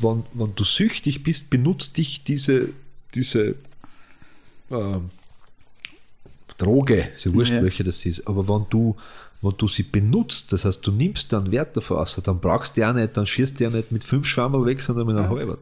wenn, 0.00 0.24
wenn 0.34 0.52
du 0.56 0.64
süchtig 0.64 1.22
bist, 1.22 1.48
benutzt 1.48 1.96
dich 1.96 2.24
diese, 2.24 2.70
diese 3.14 3.54
ähm, 4.72 5.10
Droge, 6.58 7.08
ist 7.14 7.24
ja 7.26 7.34
wurscht, 7.34 7.52
Ja. 7.52 7.62
welche 7.62 7.84
das 7.84 8.04
ist, 8.06 8.26
aber 8.26 8.48
wenn 8.48 8.66
du, 8.70 8.96
wenn 9.46 9.54
du 9.58 9.68
sie 9.68 9.82
benutzt, 9.82 10.52
das 10.52 10.64
heißt, 10.64 10.86
du 10.86 10.90
nimmst 10.92 11.32
dann 11.32 11.50
Wert 11.52 11.76
davon 11.76 11.98
aus, 11.98 12.20
dann 12.22 12.40
brauchst 12.40 12.76
du 12.76 12.80
ja 12.82 12.92
nicht, 12.92 13.16
dann 13.16 13.26
schießt 13.26 13.58
du 13.60 13.64
ja 13.64 13.70
nicht 13.70 13.92
mit 13.92 14.04
fünf 14.04 14.26
Schwammerl 14.26 14.66
weg, 14.66 14.82
sondern 14.82 15.06
mit 15.06 15.16
einem 15.16 15.28
halben 15.30 15.56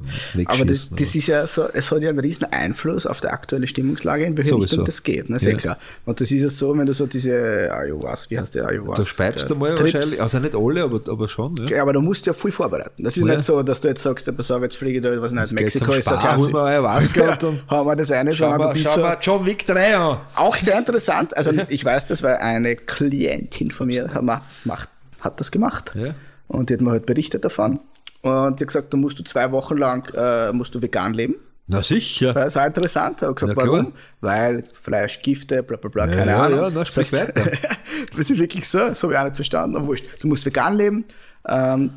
Aber 0.47 0.65
das, 0.65 0.91
das 0.91 1.15
ist 1.15 1.27
ja 1.27 1.47
so, 1.47 1.69
es 1.73 1.91
hat 1.91 2.01
ja 2.03 2.11
einen 2.11 2.19
riesen 2.19 2.45
Einfluss 2.53 3.07
auf 3.07 3.21
die 3.21 3.29
aktuelle 3.29 3.67
Stimmungslage, 3.67 4.25
in 4.25 4.37
welche 4.37 4.51
Sowieso. 4.51 4.65
Richtung 4.71 4.85
das 4.85 5.03
geht. 5.03 5.31
Ne? 5.31 5.39
Sehr 5.39 5.53
Ja. 5.53 5.59
klar. 5.59 5.79
Und 6.05 6.21
das 6.21 6.31
ist 6.31 6.43
ja 6.43 6.49
so, 6.49 6.77
wenn 6.77 6.87
du 6.87 6.93
so 6.95 7.07
diese 7.07 7.71
Ayahuasca, 7.73 8.31
wie 8.31 8.39
heißt 8.39 8.55
der 8.55 8.67
Ayahuasca? 8.69 9.03
da 9.03 9.09
speibst 9.09 9.51
du 9.51 9.55
mal 9.55 9.75
Trips- 9.75 9.95
wahrscheinlich, 9.95 10.23
also 10.23 10.39
nicht 10.39 10.55
alle, 10.55 10.83
aber, 10.85 11.01
aber 11.13 11.29
schon. 11.29 11.57
Ja. 11.57 11.77
Ja, 11.77 11.83
aber 11.83 11.93
du 11.93 12.01
musst 12.01 12.27
ja 12.27 12.33
viel 12.33 12.53
vorbereiten. 12.53 13.03
Das 13.03 13.17
ist 13.17 13.25
Ja. 13.27 13.35
nicht 13.35 13.43
so, 13.43 13.63
dass 13.63 13.81
du 13.81 13.89
jetzt 13.89 14.03
sagst, 14.03 14.35
pass 14.37 14.51
auf, 14.51 14.63
jetzt 14.63 14.77
fliege 14.77 14.99
ich 14.99 15.03
da, 15.05 15.21
was 15.21 15.33
nicht, 15.33 15.53
Mexiko 15.53 15.93
ist 15.93 16.09
so 16.09 16.21
holen 16.23 16.53
wir 16.53 16.63
Ayahuasca 16.63 17.33
und 17.33 17.43
dann- 17.43 17.61
haben 17.69 17.87
wir 17.87 17.97
das 17.97 18.11
eine, 18.11 18.35
sondern 18.35 18.63
du 18.63 18.69
bist 18.71 18.85
schau 18.85 19.01
so, 19.01 19.07
John 19.21 19.47
Wick 19.47 19.67
3 19.67 19.97
an. 19.97 20.21
auch 20.37 20.57
sehr 20.57 20.79
interessant. 20.79 21.37
Also 21.37 21.53
ich 21.69 21.85
weiß 21.85 22.07
das, 22.07 22.23
weil 22.23 22.37
eine 22.37 22.77
Klientin 22.77 23.71
von 23.75 23.87
mir 23.87 24.13
hat, 24.13 24.23
macht, 24.23 24.43
macht, 24.65 24.89
hat 25.21 25.41
das 25.41 25.51
gemacht. 25.51 25.93
Ja. 25.95 26.15
Und 26.49 26.71
die 26.71 26.75
hat 26.75 26.81
mir 26.81 26.91
halt 26.91 27.07
berichtet 27.07 27.45
davon. 27.45 27.81
Und 28.23 28.59
die 28.59 28.65
hat 28.65 28.69
gesagt, 28.69 28.93
da 28.93 28.97
musst 28.97 29.19
du 29.19 29.25
zwei 29.25 29.51
Wochen 29.53 29.77
lang 29.77 30.09
äh, 30.15 30.53
musst 30.53 30.75
du 30.75 30.81
vegan 30.81 31.15
leben. 31.15 31.35
Na 31.67 31.83
sicher. 31.83 32.35
Das 32.35 32.57
auch 32.57 32.67
interessant. 32.67 33.17
Ich 33.17 33.23
habe 33.23 33.35
gesagt, 33.35 33.59
Ja, 33.59 33.67
warum? 33.67 33.93
Weil 34.21 34.65
Fleisch, 34.73 35.21
Gifte, 35.23 35.63
bla 35.63 35.79
bla 35.79 35.89
bla, 35.89 36.07
keine 36.07 36.33
ja, 36.33 36.43
Ahnung. 36.45 36.61
ja, 36.61 36.71
na, 36.71 36.85
sprich 36.85 37.13
weiter. 37.13 37.51
das 38.17 38.31
ist 38.31 38.39
wirklich 38.39 38.69
so, 38.69 38.79
das 38.79 39.03
habe 39.03 39.15
ich 39.15 39.19
auch 39.19 39.25
nicht 39.25 39.37
verstanden, 39.37 39.77
aber 39.77 39.87
wurscht. 39.87 40.05
Du 40.21 40.29
musst 40.29 40.45
vegan 40.45 40.75
leben 40.75 41.05
ähm, 41.49 41.91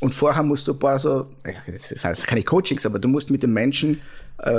und 0.00 0.14
vorher 0.14 0.42
musst 0.42 0.66
du 0.68 0.72
ein 0.72 0.78
paar 0.78 0.98
so, 0.98 1.26
das 1.66 2.04
heißt 2.04 2.26
keine 2.26 2.42
Coachings, 2.42 2.84
aber 2.86 2.98
du 2.98 3.08
musst 3.08 3.30
mit 3.30 3.42
dem 3.42 3.52
Menschen 3.52 4.00
äh, 4.38 4.50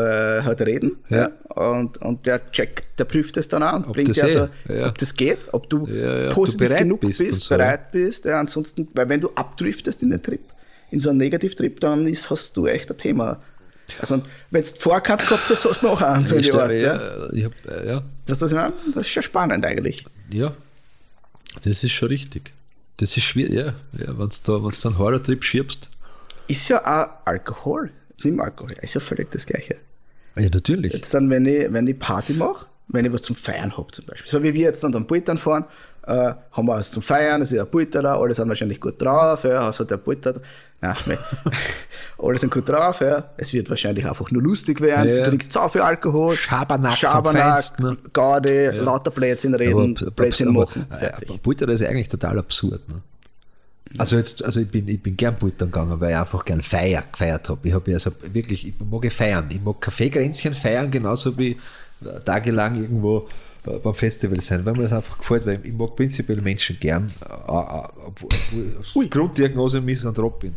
halt 0.44 0.62
reden. 0.62 0.98
Ja. 1.10 1.32
Und, 1.50 1.98
und 2.00 2.26
der 2.28 2.52
checkt, 2.52 3.00
der 3.00 3.06
prüft 3.06 3.36
es 3.38 3.48
dann 3.48 3.64
an 3.64 3.84
und 3.84 3.88
Ob 3.89 3.94
bringt 3.96 4.10
das 4.10 4.18
dir 4.18 4.22
eh, 4.24 4.26
also, 4.39 4.50
ja. 4.70 4.88
ob 4.89 4.98
das 5.00 5.16
geht, 5.16 5.39
ob 5.52 5.70
du 5.70 5.88
Ja, 5.88 6.30
du 6.30 6.36
positiv 6.36 6.70
bereit 6.70 6.80
genug 6.84 7.02
bist 7.02 7.20
bist, 7.20 7.42
so, 7.44 7.50
bereit 7.56 7.92
bist. 7.92 8.26
Ja, 8.26 8.39
ansonsten, 8.39 8.88
weil 8.94 9.10
wenn 9.10 9.20
du 9.22 9.32
abdriftest 9.34 10.04
in 10.04 10.12
den 10.12 10.22
Trip, 10.22 10.42
in 10.92 11.00
so 11.00 11.10
einen 11.10 11.18
Negativtrip, 11.18 11.80
dann 11.80 12.06
ist, 12.06 12.30
hast 12.30 12.56
du 12.56 12.68
echt 12.68 12.92
ein 12.92 12.98
Thema. 12.98 13.42
Also, 14.00 14.22
wenn 14.52 14.64
du 14.64 14.70
Vorkant 14.78 15.22
gehabt 15.22 15.50
hast, 15.50 15.66
hast 15.66 15.82
du 15.82 15.88
noch 15.88 16.02
einen, 16.02 16.26
so 16.26 16.36
Ich, 16.36 16.54
Art. 16.54 16.72
ja, 16.72 17.34
Ja. 17.34 17.46
hab, 17.46 17.66
äh, 17.66 17.88
ja, 17.88 18.00
du? 18.00 18.04
Das 18.28 18.42
ist 18.42 19.10
schon 19.10 19.24
spannend 19.24 19.66
eigentlich. 19.66 20.06
ja, 20.32 20.54
das 21.64 21.84
ist 21.84 21.92
schon 21.92 22.08
richtig. 22.10 22.54
Das 23.02 23.18
ist 23.18 23.24
schwierig, 23.24 23.54
ja. 23.54 23.74
ja 23.97 24.18
Wenn 24.20 24.30
du 24.30 24.36
da, 24.43 24.64
wenn's 24.64 24.80
da 24.80 24.89
einen 24.89 24.99
Horror-Trip 24.99 25.43
schiebst. 25.43 25.89
Ist 26.47 26.70
ja 26.70 26.82
auch 26.82 27.26
Alkohol. 27.26 27.89
Nimm 28.24 28.39
Alkohol, 28.39 28.74
ist 28.80 28.93
ja 28.93 29.02
völlig 29.02 29.32
das 29.32 29.47
Gleiche. 29.47 29.78
Ja, 30.38 30.49
natürlich. 30.49 30.93
Jetzt 30.93 31.12
dann, 31.12 31.28
wenn 31.32 31.47
ich, 31.47 31.74
wenn 31.74 31.88
ich 31.88 31.97
Party 31.97 32.34
mache, 32.34 32.68
wenn 32.92 33.06
ich 33.06 33.14
was 33.14 33.22
zum 33.22 33.36
Feiern 33.36 33.76
habe 33.78 33.92
zum 33.92 34.06
Beispiel. 34.06 34.30
So 34.30 34.44
wie 34.44 34.54
wir 34.54 34.62
jetzt 34.62 34.84
dann 34.84 34.96
am 34.96 35.06
Pultern 35.08 35.38
fahren, 35.38 35.66
äh, 36.08 36.34
haben 36.52 36.68
wir 36.68 36.76
was 36.76 36.92
zum 36.92 37.02
Feiern, 37.02 37.42
es 37.42 37.52
ist 37.52 37.60
ein 37.60 37.70
Pulter 37.70 38.02
da, 38.02 38.18
alle 38.18 38.34
sind 38.34 38.48
wahrscheinlich 38.50 38.80
gut 38.80 39.02
drauf, 39.02 39.44
ja, 39.44 39.62
also 39.62 39.84
der 39.84 39.98
Pulter, 39.98 40.34
nein, 40.82 40.96
nein, 41.06 41.18
alle 42.18 42.39
sind 42.39 42.52
gut 42.52 42.68
drauf, 42.68 43.02
ja. 43.02 43.24
es 43.38 43.54
wird 43.54 43.70
wahrscheinlich 43.70 44.08
einfach 44.08 44.32
nur 44.32 44.42
lustig 44.42 44.82
werden, 44.82 45.10
Ja. 45.10 45.24
du 45.24 45.30
trinkst 45.30 45.52
sau 45.52 45.68
viel 45.70 45.82
Alkohol, 45.82 46.36
Schabernack 46.36 46.98
Schabernack, 46.98 47.52
Feinsten, 47.52 47.86
ne? 47.86 47.98
Gaudi, 48.14 48.70
lauter 48.72 49.12
Blödsinn 49.12 49.54
reden, 49.54 49.94
Blödsinn 50.16 50.54
machen, 50.54 50.88
aber, 50.89 51.00
fertig. 51.00 51.30
aber 51.30 51.38
Butter 51.38 51.70
ist 51.70 51.84
eigentlich 51.84 52.10
total 52.10 52.39
absurd. 52.39 52.82
Ne? 52.89 52.96
Also 53.98 54.16
jetzt, 54.16 54.44
also 54.44 54.62
ich 54.62 54.70
bin, 54.70 54.88
ich 54.88 55.02
bin 55.02 55.18
gern 55.18 55.36
Buttern 55.36 55.70
gegangen, 55.70 56.00
weil 56.00 56.12
ich 56.12 56.18
einfach 56.18 56.46
gern 56.46 56.62
feier, 56.62 57.04
gefeiert 57.12 57.50
habe. 57.50 57.68
Ich 57.68 57.74
habe 57.74 57.92
ja 57.92 57.98
also 57.98 58.12
wirklich, 58.32 58.68
ich 58.68 58.74
mag 58.80 59.04
ja 59.04 59.10
feiern. 59.10 59.46
Ich 59.50 59.62
mag 59.62 59.82
Kaffeekränzchen 59.82 60.54
feiern, 60.54 60.89
genauso 60.89 61.38
wie 61.38 61.52
äh, 61.52 61.56
tagelang 62.26 62.82
irgendwo 62.82 63.28
äh, 63.66 63.78
beim 63.78 63.93
Festival 63.93 64.41
sein, 64.41 64.66
weil 64.66 64.74
mir 64.74 64.84
das 64.84 64.93
einfach 64.93 65.18
gefällt, 65.18 65.45
weil 65.45 65.60
ich 65.64 65.74
mag 65.74 65.95
prinzipiell 65.95 66.41
Menschen 66.41 66.78
gern, 66.80 67.12
äh, 67.22 67.52
äh, 67.52 67.88
obwohl 68.08 69.06
ich 69.06 69.12
Grunddiagnose 69.12 69.82
Misanthrop 69.82 70.39
bin. 70.39 70.56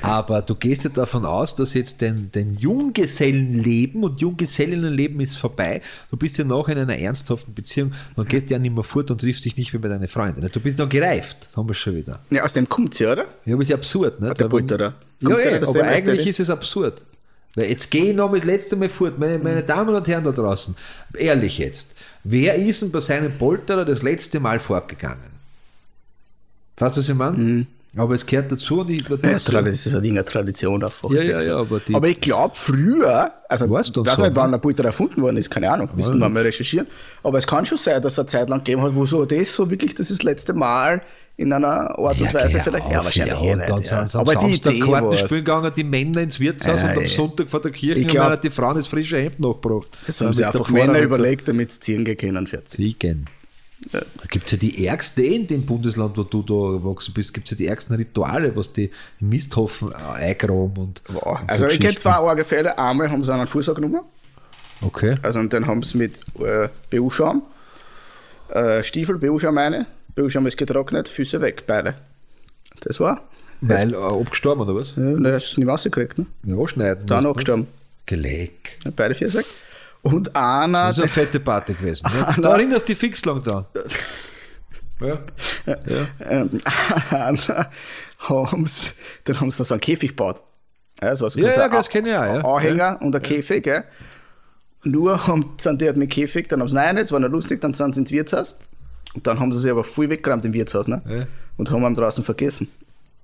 Aber 0.00 0.42
du 0.42 0.54
gehst 0.54 0.84
ja 0.84 0.90
davon 0.90 1.24
aus, 1.24 1.54
dass 1.54 1.74
jetzt 1.74 2.00
den, 2.00 2.30
den 2.30 2.56
Junggesellenleben 2.56 4.04
und 4.04 4.20
Junggesellinnenleben 4.20 5.20
ist 5.20 5.36
vorbei. 5.36 5.82
Du 6.10 6.16
bist 6.16 6.38
ja 6.38 6.44
noch 6.44 6.68
in 6.68 6.78
einer 6.78 6.96
ernsthaften 6.96 7.52
Beziehung, 7.54 7.92
dann 8.14 8.26
gehst 8.26 8.48
du 8.48 8.54
ja 8.54 8.58
nicht 8.58 8.74
mehr 8.74 8.84
fort 8.84 9.10
und 9.10 9.20
triffst 9.20 9.44
dich 9.44 9.56
nicht 9.56 9.72
mehr 9.72 9.82
bei 9.82 9.88
deinen 9.88 10.08
Freunden. 10.08 10.48
Du 10.52 10.60
bist 10.60 10.78
dann 10.78 10.88
gereift, 10.88 11.48
haben 11.56 11.68
wir 11.68 11.74
schon 11.74 11.96
wieder. 11.96 12.20
Ja, 12.30 12.44
aus 12.44 12.52
dem 12.52 12.68
kommt's 12.68 12.98
ja, 12.98 13.12
oder? 13.12 13.24
Ja, 13.44 13.54
aber 13.54 13.62
ist 13.62 13.68
ja 13.70 13.76
absurd, 13.76 14.20
ne? 14.20 14.32
der 14.34 14.48
Pulter 14.48 14.78
da. 14.78 14.94
Ja, 15.20 15.30
Kommt 15.30 15.44
nicht 15.44 15.62
aus 15.64 15.76
aber 15.76 15.88
eigentlich 15.88 16.26
ist 16.26 16.40
es 16.40 16.50
absurd. 16.50 17.02
Weil 17.58 17.70
jetzt 17.70 17.90
gehe 17.90 18.10
ich 18.10 18.16
noch 18.16 18.32
das 18.32 18.44
letzte 18.44 18.76
Mal 18.76 18.88
fort, 18.88 19.18
meine, 19.18 19.38
meine 19.38 19.64
Damen 19.64 19.92
und 19.94 20.06
Herren 20.06 20.22
da 20.22 20.30
draußen, 20.30 20.76
ehrlich 21.14 21.58
jetzt, 21.58 21.94
wer 22.22 22.54
ist 22.54 22.82
denn 22.82 22.92
bei 22.92 23.00
seinem 23.00 23.36
Polterer 23.36 23.84
das 23.84 24.02
letzte 24.02 24.38
Mal 24.38 24.60
fortgegangen? 24.60 25.30
Weißt 26.76 26.96
du, 26.96 27.00
was 27.00 27.08
ich 27.08 27.14
meine? 27.16 27.66
Aber 27.98 28.14
es 28.14 28.24
gehört 28.24 28.50
dazu 28.52 28.80
und 28.80 28.90
ich 28.90 29.08
Mhm. 29.08 29.18
Ja, 29.22 29.32
das 29.32 29.42
ist 29.86 29.92
halt 29.92 30.04
irgendeine 30.04 30.24
Tradition 30.24 30.82
einfach. 30.84 31.10
Ja, 31.10 31.22
ja, 31.22 31.42
ja, 31.42 31.56
aber 31.58 31.80
die- 31.80 31.94
aber 31.94 32.08
ich 32.08 32.20
glaube 32.20 32.54
früher, 32.54 33.32
also 33.48 33.68
Weißt 33.70 33.88
ich 33.88 33.92
du 33.94 34.04
weiß 34.04 34.16
so, 34.16 34.22
nicht, 34.22 34.36
wann 34.36 34.50
der 34.50 34.58
Pulter 34.58 34.84
erfunden 34.84 35.20
worden 35.22 35.36
ist, 35.36 35.50
keine 35.50 35.70
Ahnung, 35.70 35.88
müssen 35.94 36.18
wir 36.18 36.28
mal 36.28 36.42
recherchieren. 36.42 36.86
Aber 37.22 37.38
es 37.38 37.46
kann 37.46 37.64
schon 37.66 37.78
sein, 37.78 38.00
dass 38.02 38.12
es 38.14 38.18
eine 38.18 38.26
Zeit 38.26 38.48
lang 38.48 38.58
gegeben 38.60 38.82
hat, 38.82 38.94
wo 38.94 39.04
so 39.06 39.24
das 39.24 39.54
so 39.54 39.70
wirklich 39.70 39.94
das 39.94 40.10
ist 40.10 40.20
das 40.20 40.24
letzte 40.24 40.52
Mal 40.54 41.02
in 41.36 41.52
einer 41.52 41.96
Art 41.98 42.20
und 42.20 42.34
Weise 42.34 42.58
geh 42.58 42.64
vielleicht. 42.64 42.90
Ja, 42.90 42.98
auf, 42.98 43.04
wahrscheinlich 43.04 43.34
ja, 43.40 43.46
eh 43.46 43.52
und 43.52 43.58
nicht. 43.58 43.70
dann 43.70 43.80
ja. 43.82 43.86
sind 43.98 44.08
sie 44.10 44.18
am 44.18 44.20
Aber 44.22 44.34
die 44.34 44.40
Samstag 44.46 44.72
Idee 44.74 44.80
Karten 44.80 45.06
war's. 45.06 45.20
spielen 45.20 45.40
gegangen, 45.44 45.72
die 45.76 45.84
Männer 45.84 46.20
ins 46.22 46.40
Wirtshaus 46.40 46.82
Ja, 46.82 46.88
und 46.90 46.96
am 46.96 47.02
ja. 47.02 47.08
Sonntag 47.08 47.48
vor 47.50 47.60
der 47.60 47.70
Kirche 47.70 48.00
Ich 48.00 48.06
und 48.06 48.10
glaub- 48.12 48.24
dann 48.24 48.32
hat 48.32 48.44
die 48.44 48.50
Frauen 48.50 48.74
das 48.74 48.86
frische 48.88 49.18
Hemd 49.18 49.38
nachgebracht. 49.40 49.86
Das 50.06 50.20
haben 50.20 50.32
sie 50.34 50.44
einfach 50.44 50.68
Männer 50.68 50.98
überlegt, 51.00 51.48
damit 51.48 51.70
sie 51.72 51.80
ziehen 51.80 52.04
gehen 52.04 52.16
können. 52.16 52.46
Fertig. 52.46 52.98
Da 53.92 54.00
gibt 54.28 54.46
es 54.46 54.52
ja 54.52 54.58
die 54.58 54.86
ärgsten, 54.86 55.24
in 55.24 55.46
dem 55.46 55.64
Bundesland, 55.64 56.16
wo 56.18 56.24
du 56.24 56.42
da 56.42 56.78
gewachsen 56.78 57.14
bist, 57.14 57.32
gibt 57.32 57.46
es 57.46 57.52
ja 57.52 57.56
die 57.56 57.66
ärgsten 57.68 57.94
Rituale, 57.96 58.54
was 58.56 58.72
die 58.72 58.90
Misthaufen 59.20 59.92
äh, 59.92 59.94
eingraben 59.94 60.76
und. 60.76 61.02
Boah. 61.04 61.40
und 61.40 61.48
Also 61.50 61.68
ich 61.68 61.78
kenne 61.78 61.94
zwei 61.96 62.10
arge 62.12 62.44
Fälle. 62.44 62.76
Einmal 62.76 63.10
haben 63.10 63.22
sie 63.22 63.32
einen 63.32 63.46
Fuß 63.46 63.72
genommen, 63.74 64.00
Okay. 64.80 65.16
also 65.22 65.38
und 65.40 65.52
dann 65.52 65.66
haben 65.66 65.82
sie 65.82 65.96
mit 65.98 66.18
äh, 66.40 66.68
BU-Schaum, 66.90 67.42
äh, 68.50 68.82
Stiefel, 68.82 69.18
BU-Schaum 69.18 69.56
eine, 69.58 69.86
BU-Schaum 70.14 70.46
ist 70.46 70.56
getrocknet, 70.56 71.08
Füße 71.08 71.40
weg, 71.40 71.64
beide. 71.66 71.94
Das 72.80 73.00
war. 73.00 73.22
Weil 73.60 73.92
äh, 73.92 73.96
abgestorben 73.96 74.62
oder 74.62 74.74
was? 74.74 74.94
Ja, 74.96 75.14
das 75.14 75.44
ist 75.46 75.58
nicht 75.58 75.68
rausgekriegt, 75.68 76.18
ne? 76.18 76.26
Ja, 76.44 76.56
anschneiden. 76.56 77.06
Dann 77.06 77.26
abgestorben. 77.26 77.66
Geleck. 78.06 78.78
Ja, 78.84 78.92
Beide 78.94 79.14
Füße 79.14 79.38
weg. 79.38 79.46
Und 80.12 80.34
einer, 80.36 80.88
Das 80.88 80.98
ist 80.98 81.02
eine 81.04 81.12
fette 81.12 81.40
Party 81.40 81.74
gewesen. 81.74 82.06
Ah, 82.06 82.34
Da 82.40 82.52
erinnerst 82.52 82.88
du 82.88 82.92
dich 82.92 82.98
fix 82.98 83.24
lang 83.24 83.42
dran. 83.42 83.66
Ja. 85.00 85.16
ähm, 86.28 86.58
einer 87.10 87.70
haben 88.18 88.66
sie, 88.66 88.90
dann 89.24 89.40
haben 89.40 89.50
sie 89.52 89.62
so 89.62 89.74
einen 89.74 89.80
Käfig 89.80 90.10
gebaut. 90.10 90.42
Ja, 91.00 91.14
so 91.14 91.28
Ja, 91.28 91.50
ja, 91.50 91.68
das 91.68 91.88
kenn 91.88 92.04
ich 92.04 92.16
auch, 92.16 92.24
ja. 92.24 92.44
Anhänger 92.44 92.98
und 93.00 93.14
ein 93.14 93.22
Käfig, 93.22 93.62
gell? 93.62 93.84
Nur 94.82 95.28
haben, 95.28 95.54
sind 95.58 95.80
die 95.80 95.86
halt 95.86 95.96
mit 95.96 96.10
Käfig, 96.10 96.48
dann 96.48 96.60
haben 96.60 96.68
sie, 96.68 96.74
nein, 96.74 96.96
jetzt 96.96 97.12
war 97.12 97.20
noch 97.20 97.28
lustig, 97.28 97.60
dann 97.60 97.74
sind 97.74 97.94
sie 97.94 98.00
ins 98.00 98.10
Wirtshaus. 98.10 98.56
Und 99.14 99.24
dann 99.26 99.38
haben 99.38 99.52
sie 99.52 99.60
sich 99.60 99.70
aber 99.70 99.84
viel 99.84 100.10
weggeräumt 100.10 100.44
im 100.44 100.52
Wirtshaus, 100.52 100.88
ne? 100.88 101.00
Ja. 101.08 101.26
Und 101.56 101.70
haben 101.70 101.84
ihn 101.84 101.94
draußen 101.94 102.24
vergessen. 102.24 102.68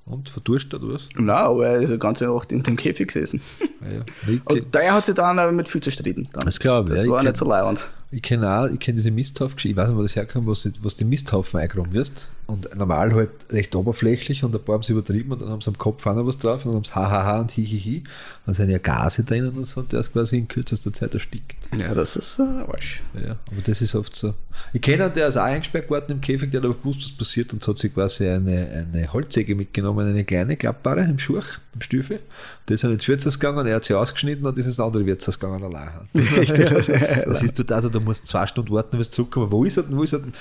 Und 0.07 0.29
verdurstet 0.29 0.83
oder 0.83 0.95
was? 0.95 1.07
Nein, 1.17 1.31
aber 1.31 1.67
er 1.67 1.77
ist 1.81 1.91
die 1.91 1.99
ganze 1.99 2.27
Nacht 2.27 2.53
in 2.53 2.63
dem 2.63 2.77
Käfig 2.77 3.09
gesessen. 3.09 3.41
Ja, 3.81 3.91
ja. 3.99 4.05
Ich, 4.35 4.47
Und 4.47 4.75
der 4.75 4.93
hat 4.93 5.07
sich 5.07 5.15
dann 5.15 5.39
aber 5.39 5.51
mit 5.51 5.67
viel 5.69 5.81
zerstritten. 5.83 6.29
Dann. 6.33 6.45
Das 6.45 6.59
glaub 6.61 6.89
ich, 6.91 6.95
Das 6.97 7.05
ja, 7.05 7.11
war 7.11 7.19
ich 7.21 7.25
nicht 7.25 7.35
kenn- 7.37 7.39
so 7.39 7.49
leibend. 7.49 7.89
ich 8.11 8.21
kenne 8.23 8.51
auch, 8.51 8.67
ich 8.67 8.79
kenne 8.81 8.97
diese 8.97 9.11
Misthaufen, 9.11 9.57
ich 9.63 9.75
weiß 9.75 9.89
nicht, 9.89 9.97
wo 9.99 10.03
das 10.03 10.15
herkommt, 10.15 10.47
was, 10.47 10.63
die- 10.65 10.73
was 10.83 10.95
die 10.95 11.05
Misthaufen 11.07 11.59
eingeräumt 11.61 11.95
wirst. 11.95 12.29
Und 12.47 12.77
normal 12.77 13.15
halt 13.15 13.31
recht 13.51 13.75
oberflächlich 13.75 14.45
und 14.45 14.55
ein 14.55 14.63
paar 14.63 14.75
haben 14.75 14.83
es 14.83 14.91
übertrieben 14.91 15.33
und 15.33 15.41
dann 15.41 15.49
haben 15.49 15.63
sie 15.63 15.69
am 15.69 15.79
Kopf 15.79 16.07
auch 16.07 16.15
noch 16.15 16.27
was 16.27 16.39
drauf 16.39 16.67
und 16.67 16.73
dann 16.73 16.77
haben 16.77 16.85
sie 16.85 16.95
hahaha 16.95 17.41
und 17.41 17.51
hihihi. 17.53 17.99
Und 17.99 18.07
dann 18.47 18.55
sind 18.55 18.71
ja 18.71 18.79
Gase 18.79 19.25
drinnen 19.25 19.57
und 19.57 19.67
so 19.67 19.81
und 19.81 19.93
der 19.93 20.01
ist 20.01 20.13
quasi 20.13 20.37
in 20.39 20.49
kürzester 20.49 20.93
Zeit 20.93 21.15
erstickt. 21.15 21.57
Ja, 21.79 21.95
das 21.95 22.17
ist 22.17 22.39
äh, 22.39 22.43
Arsch. 22.43 23.03
Ja, 23.15 23.37
aber 23.51 23.63
das 23.65 23.81
ist 23.81 23.95
oft 23.95 24.15
so. 24.15 24.35
Ich 24.73 24.83
kenne 24.83 25.05
einen, 25.05 25.15
der 25.15 25.29
ist 25.29 25.37
auch 25.37 25.45
eingesperrt 25.45 25.89
worden 25.89 26.13
im 26.13 26.21
Käfig, 26.21 26.51
der 26.51 26.61
hat 26.61 26.67
aber 26.67 26.75
gewusst, 26.75 27.03
was 27.03 27.13
passiert 27.13 27.53
und 27.53 27.67
hat 27.67 27.79
sich 27.79 27.95
quasi 27.95 28.29
eine, 28.29 28.87
eine 28.93 29.13
Holzsäge 29.13 29.55
mitgenommen, 29.55 30.07
eine 30.07 30.25
kleine 30.25 30.57
klappbare 30.57 31.01
im 31.01 31.19
Schurch, 31.19 31.59
im 31.75 31.81
Stiefel. 31.81 32.21
Der 32.69 32.75
ist 32.75 32.85
dann 32.85 32.93
ins 32.93 33.09
Wirtshaus 33.09 33.41
gegangen, 33.41 33.67
er 33.67 33.77
hat 33.77 33.85
sie 33.85 33.95
ausgeschnitten 33.95 34.47
und 34.47 34.59
ist 34.59 34.67
ins 34.67 34.81
andere 34.81 35.07
Wirtshaus 35.07 35.41
gegangen 35.41 35.65
allein. 35.65 35.91
das 37.25 37.43
ist 37.43 37.57
total 37.57 37.81
so, 37.81 37.89
du 37.89 38.01
musst 38.01 38.27
zwei 38.27 38.47
Stunden 38.47 38.73
warten, 38.73 38.99
bis 38.99 39.09
du 39.09 39.17
zurückkommst. 39.17 39.51
Wo 39.51 39.65
ist 39.65 39.77
er 39.77 39.85
denn? 39.85 39.97
Wo 39.97 40.03
ist 40.03 40.13
er 40.13 40.21
denn? 40.21 40.33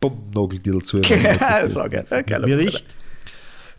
Bumm, 0.00 0.30
Nageltitel 0.34 0.80
zu. 0.80 0.96
so 1.02 1.80
geil. 1.88 2.04
Ja, 2.10 2.22
geil. 2.22 2.40
Mir 2.40 2.58
riecht. 2.58 2.96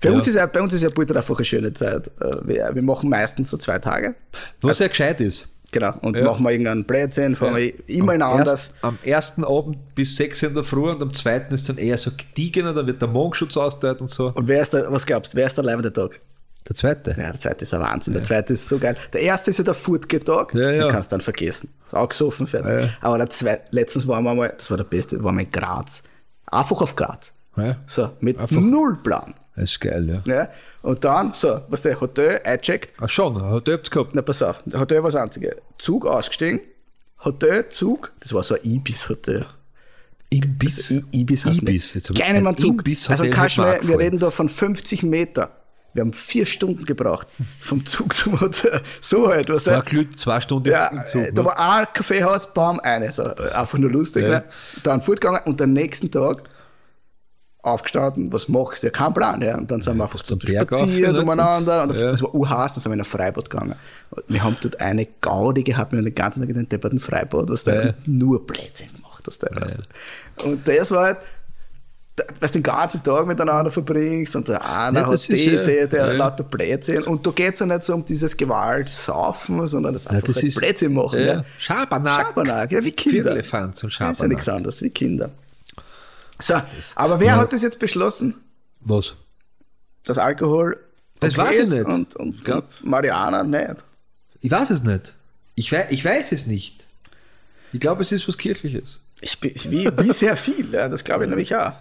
Bei, 0.02 0.10
Ja. 0.10 0.16
uns 0.16 0.28
ist 0.28 0.36
ja, 0.36 0.46
bei 0.46 0.62
uns 0.62 0.74
ist 0.74 0.82
ja 0.84 0.90
Butter 0.90 1.16
einfach 1.16 1.36
eine 1.38 1.46
schöne 1.46 1.74
Zeit. 1.74 2.08
Äh, 2.20 2.32
Wir, 2.44 2.72
wir 2.74 2.82
machen 2.82 3.10
meistens 3.10 3.50
so 3.50 3.58
zwei 3.58 3.80
Tage. 3.80 4.16
Was 4.62 4.80
ja 4.80 4.88
gescheit 4.88 5.20
ist. 5.22 5.48
Genau. 5.72 5.94
Und 6.02 6.16
Ja. 6.18 6.26
machen 6.26 6.44
wir 6.44 6.52
irgendeinen 6.52 6.84
Blödsinn, 6.84 7.36
fahren 7.36 7.56
wir 7.56 7.74
immer 7.88 8.14
in 8.14 8.22
am, 8.22 8.34
anders. 8.34 8.50
erst, 8.72 8.74
am 8.84 8.98
ersten 9.04 9.44
Abend 9.46 9.78
bis 9.96 10.16
6 10.18 10.44
Uhr 10.44 10.50
in 10.50 10.56
der 10.56 10.64
Früh 10.64 10.90
und 10.90 11.02
am 11.02 11.14
zweiten 11.14 11.54
ist 11.54 11.70
dann 11.70 11.78
eher 11.78 11.98
so 11.98 12.12
gediegener, 12.12 12.74
da 12.74 12.86
wird 12.86 13.02
der 13.02 13.08
Mondschutz 13.08 13.56
ausgeteilt 13.56 14.02
und 14.02 14.10
so. 14.10 14.32
Und 14.36 14.48
wer 14.48 14.62
ist 14.62 14.74
der, 14.74 14.92
was 14.92 15.06
glaubst 15.06 15.34
du, 15.34 15.38
wer 15.38 15.48
ist 15.48 15.56
der 15.56 15.64
leibende 15.64 15.94
Tag? 15.94 16.20
Der 16.68 16.76
zweite. 16.76 17.12
Ja, 17.12 17.32
der 17.32 17.40
zweite 17.40 17.64
ist 17.64 17.74
ein 17.74 17.82
Wahnsinn. 17.82 18.14
Der 18.14 18.24
zweite 18.24 18.54
ist 18.54 18.68
so 18.68 18.78
geil. 18.80 18.96
Der 19.14 19.22
erste 19.22 19.50
ist 19.50 19.58
ja 19.58 19.64
der 19.64 19.74
Furtge-Tag. 19.74 20.54
Ja, 20.54 20.72
ja. 20.72 20.84
Den 20.84 20.92
kannst 20.92 21.12
du 21.12 21.16
dann 21.16 21.22
vergessen. 21.22 21.70
Ist 21.86 21.96
auch 21.96 22.08
gesoffen, 22.10 22.48
fertig. 22.48 22.90
Aber 23.02 23.18
der 23.18 23.30
zweite, 23.30 23.64
letztens 23.72 24.08
waren 24.08 24.24
wir 24.24 24.34
mal, 24.36 24.54
das 24.56 24.70
war 24.70 24.78
der 24.78 24.84
beste, 24.86 25.22
waren 25.24 25.36
wir 25.36 25.44
in 25.44 25.50
Graz. 25.50 26.04
Einfach 26.46 26.82
auf 26.82 26.96
Graz. 26.96 27.34
Ja, 27.58 27.78
So, 27.88 28.12
mit 28.22 28.40
Einfach. 28.40 28.62
null 28.62 28.98
Plan. 29.04 29.34
das 29.56 29.72
ist 29.72 29.82
geil, 29.82 30.08
ja. 30.26 30.34
Ja. 30.34 30.50
Und 30.84 31.04
dann, 31.04 31.34
so, 31.34 31.62
was 31.68 31.82
der 31.82 32.00
Hotel 32.00 32.40
eingecheckt. 32.46 32.94
Ach 33.02 33.10
schon, 33.10 33.42
hat 33.42 33.68
er 33.68 33.78
gehabt. 33.80 34.12
Na, 34.14 34.22
pass 34.22 34.42
auf, 34.42 34.64
Hotel 34.74 34.98
war 35.04 35.10
das 35.12 35.16
einzige. 35.16 35.58
Zug 35.78 36.06
ausgestiegen. 36.06 36.62
Hotel, 37.26 37.68
Zug, 37.70 38.12
das 38.20 38.34
war 38.34 38.44
so 38.44 38.56
ein 38.56 38.62
Ibis-Hotel. 38.64 39.46
Ibis. 40.30 40.92
Also 40.92 41.04
Ibis 41.12 41.46
heißt 41.46 41.62
Ibis. 41.62 41.74
nicht. 41.74 41.96
Jetzt 41.96 42.10
hab 42.10 42.16
ich- 42.16 42.22
Kleine 42.22 42.38
ein 42.38 42.44
Mann 42.46 42.58
Zug. 42.58 42.82
Ibis 42.82 43.10
Also 43.10 43.26
du 43.26 43.30
mir, 43.62 43.80
wir 43.84 44.00
reden 44.00 44.18
da 44.20 44.30
von 44.32 44.48
50 44.48 45.04
Meter. 45.04 45.52
Wir 45.94 46.02
haben 46.02 46.14
vier 46.14 46.46
Stunden 46.46 46.86
gebraucht 46.86 47.28
vom 47.60 47.86
Zug 47.86 48.14
zum 48.14 48.40
Hotel. 48.40 48.82
So 49.02 49.28
halt, 49.28 49.50
was 49.50 49.66
War 49.66 49.74
der. 49.74 49.82
glüht 49.84 50.18
zwei 50.18 50.40
Stunden 50.42 50.70
Ja, 50.70 50.88
im 50.88 51.06
Zug. 51.06 51.22
äh, 51.22 51.32
da 51.34 51.42
ne? 51.42 51.48
war 51.50 51.60
ein 51.80 51.88
Kaffeehaus, 51.94 52.54
bam, 52.54 52.80
eine. 52.80 53.12
So, 53.12 53.24
äh, 53.24 53.52
einfach 53.54 53.78
nur 53.78 53.92
lustig. 53.92 54.24
Ja. 54.24 54.30
Ne? 54.30 54.44
Dann 54.84 55.02
fortgegangen 55.02 55.42
und 55.46 55.62
am 55.62 55.74
nächsten 55.74 56.10
Tag 56.10 56.44
aufgestanden, 57.64 58.34
was 58.34 58.48
machst 58.48 58.82
du? 58.82 58.88
Ja, 58.88 58.92
kein 58.92 59.14
Plan. 59.14 59.42
Ja. 59.42 59.58
Und 59.58 59.70
dann 59.70 59.82
sind 59.82 59.96
wir 59.98 60.04
einfach 60.04 60.24
so 60.24 60.36
spaziert 60.40 61.14
ne? 61.14 61.22
umeinander. 61.22 61.84
Und 61.84 61.94
Ja. 61.96 62.10
Das 62.10 62.24
war 62.24 62.34
urhaß, 62.34 62.74
dann 62.74 62.82
sind 62.82 62.92
wir 62.92 62.96
in 62.96 63.02
ein 63.02 63.06
Freibad 63.06 63.50
gegangen. 63.50 63.76
Wir 64.28 64.44
haben 64.44 64.58
dort 64.62 64.80
eine 64.82 65.06
Gaudi 65.06 65.64
gehabt, 65.64 65.92
wir 65.92 65.98
haben 66.00 66.06
den 66.06 66.16
ganzen 66.16 66.40
Tag 66.42 66.50
in 66.50 66.56
den 66.56 66.70
depperten 66.70 67.00
Freibad, 67.00 67.50
was 67.50 67.64
der 67.64 67.86
Ja. 67.88 67.94
nur 68.08 68.46
Blödsinn 68.48 68.88
gemacht 68.96 69.24
hast. 69.28 69.44
Der 69.44 69.50
du. 69.52 70.46
Und 70.50 70.68
das 70.68 70.90
war 70.90 71.04
halt, 71.04 71.18
du 72.16 72.48
den 72.48 72.64
ganzen 72.64 73.02
Tag 73.04 73.26
miteinander 73.26 73.72
verbringst 73.72 74.36
und 74.36 74.48
der 74.48 74.64
eine 74.64 75.00
Ja, 75.00 75.06
hat 75.08 75.14
das 75.14 75.24
die, 75.28 75.50
ja- 75.54 75.64
der, 75.64 75.88
der 75.88 76.08
ja. 76.08 76.12
lauter 76.14 76.44
Blödsinn. 76.44 77.04
Und 77.04 77.26
da 77.26 77.32
geht 77.32 77.54
es 77.54 77.60
ja 77.62 77.66
nicht 77.66 77.84
so 77.84 77.94
um 77.94 78.06
dieses 78.06 78.36
Gewalt, 78.36 78.90
Saufen, 78.90 79.66
sondern 79.68 79.94
das 79.94 80.08
einfach 80.08 80.28
das 80.28 80.36
halt 80.38 80.46
ist- 80.46 80.58
Blödsinn 80.60 80.94
machen. 80.94 81.20
ja. 81.20 81.26
Ja. 81.36 81.46
Schabernack. 81.58 82.26
Schabernack, 82.28 82.72
ja, 82.72 82.84
wie 82.84 82.92
Kinder. 82.92 83.32
Firlefanz 83.32 83.84
und 83.84 83.90
Das 83.90 83.94
ist 83.94 84.00
ja 84.00 84.06
Schabernack. 84.08 84.30
nichts 84.30 84.50
anderes, 84.50 84.82
wie 84.82 84.90
Kinder. 84.90 85.32
So, 86.40 86.56
aber 86.96 87.20
wer 87.20 87.36
hat 87.38 87.54
das 87.54 87.62
jetzt 87.62 87.80
beschlossen, 87.80 88.36
Was? 88.82 89.16
dass 90.06 90.18
Alkohol 90.18 90.78
Das 91.20 91.38
weiß 91.38 91.58
ich 91.60 91.70
nicht. 91.70 91.86
und, 91.86 92.16
und, 92.16 92.36
Ich 92.40 92.42
glaub- 92.46 92.68
und 92.82 92.90
Marihuana 92.90 93.44
nicht? 93.44 93.76
Ich 94.42 94.50
weiß 94.52 94.72
es 94.72 94.84
nicht. 94.84 95.14
Ich 95.56 95.72
weiß, 95.72 95.86
ich 95.92 96.04
weiß 96.04 96.32
es 96.32 96.48
nicht. 96.48 96.84
Ich 97.74 97.80
glaube, 97.80 98.02
es 98.02 98.12
ist 98.12 98.28
was 98.28 98.38
Kirchliches. 98.38 99.00
Ich, 99.22 99.40
bin- 99.40 99.54
wie, 99.70 99.86
wie 100.00 100.14
sehr 100.14 100.36
viel, 100.36 100.74
ja, 100.74 100.90
das 100.90 101.04
glaube 101.04 101.26
ich 101.26 101.30
nämlich 101.30 101.56
auch, 101.56 101.74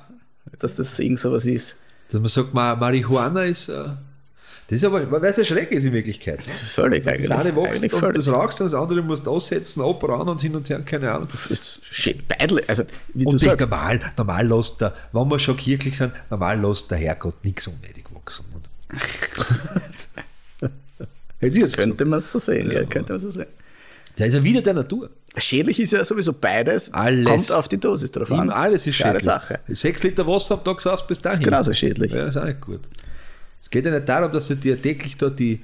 dass 0.59 0.77
das 0.77 0.99
irgend 0.99 1.19
sowas 1.19 1.47
ist. 1.47 1.77
Dass 2.11 2.21
man 2.21 2.29
sagt, 2.29 2.53
Ma- 2.55 2.75
Marihuana 2.75 3.45
ist. 3.45 3.69
Äh, 3.69 3.85
das 4.69 4.77
ist 4.77 4.85
aber, 4.85 5.11
weil 5.11 5.25
es 5.25 5.37
ja 5.37 5.45
schrecklich 5.45 5.81
ist 5.81 5.85
in 5.87 5.93
Wirklichkeit. 5.93 6.41
Völlig 6.69 7.03
Das 7.05 7.13
eigentlich. 7.15 7.33
eine 7.33 7.57
wächst 7.57 7.83
und 7.83 7.91
völlig. 7.91 8.17
das 8.17 8.29
rauchst 8.29 8.61
und 8.61 8.67
das 8.73 8.81
andere 8.81 9.03
musst 9.03 9.27
du 9.27 9.31
aussetzen, 9.33 9.83
ab, 9.83 10.09
ran 10.09 10.29
und 10.29 10.41
hin 10.41 10.55
und 10.55 10.69
her, 10.71 10.81
keine 10.83 11.11
Ahnung. 11.13 11.27
ist 11.49 11.81
schön, 11.83 12.23
beidle, 12.29 12.63
also 12.69 12.85
wie 13.13 13.25
du 13.25 13.31
Und 13.31 13.35
nicht 13.37 13.45
sagst, 13.47 13.69
normal, 13.69 14.01
normal 14.17 14.47
lässt 14.47 14.81
der, 14.81 14.95
wenn 15.13 15.29
wir 15.29 15.39
schon 15.41 15.57
kirchlich 15.57 15.97
sind, 15.97 16.13
normal 16.31 16.61
lässt 16.61 16.89
der 16.89 16.99
Herrgott 16.99 17.43
nichts 17.45 17.67
unnötig 17.67 18.05
wachsen. 18.15 18.45
Hätte 21.39 21.57
ich 21.57 21.63
jetzt 21.63 21.77
könnte 21.77 22.05
man 22.05 22.19
es 22.19 22.31
so 22.31 22.39
sehen, 22.39 22.71
ja, 22.71 22.85
könnte 22.85 23.15
man 23.15 23.21
so 23.21 23.31
sehen. 23.31 23.47
Der 24.21 24.27
ist 24.27 24.35
ja 24.35 24.45
wieder 24.45 24.61
der 24.61 24.75
Natur. 24.75 25.09
Schädlich 25.39 25.81
ist 25.81 25.93
ja 25.93 26.05
sowieso 26.05 26.35
beides, 26.35 26.93
Alles. 26.93 27.25
kommt 27.25 27.53
auf 27.53 27.69
die 27.69 27.79
Dosis 27.79 28.11
drauf 28.11 28.31
an. 28.33 28.51
Alles 28.51 28.87
ist 28.87 28.97
Klare 28.97 29.15
schädlich. 29.15 29.25
Sache. 29.25 29.61
Sechs 29.69 30.03
Liter 30.03 30.27
Wasser 30.27 30.59
am 30.59 30.65
Tag 30.65 30.81
saufst 30.83 31.07
bis 31.09 31.23
dahin. 31.23 31.39
ist 31.39 31.45
genauso 31.45 31.73
schädlich. 31.73 32.13
Ja, 32.13 32.27
ist 32.27 32.37
auch 32.37 32.45
nicht 32.45 32.61
gut. 32.61 32.81
Es 33.63 33.71
geht 33.71 33.87
ja 33.87 33.93
nicht 33.93 34.07
darum, 34.07 34.31
dass 34.31 34.49
du 34.49 34.57
dir 34.57 34.81
täglich 34.81 35.17
da 35.17 35.31
die, 35.31 35.61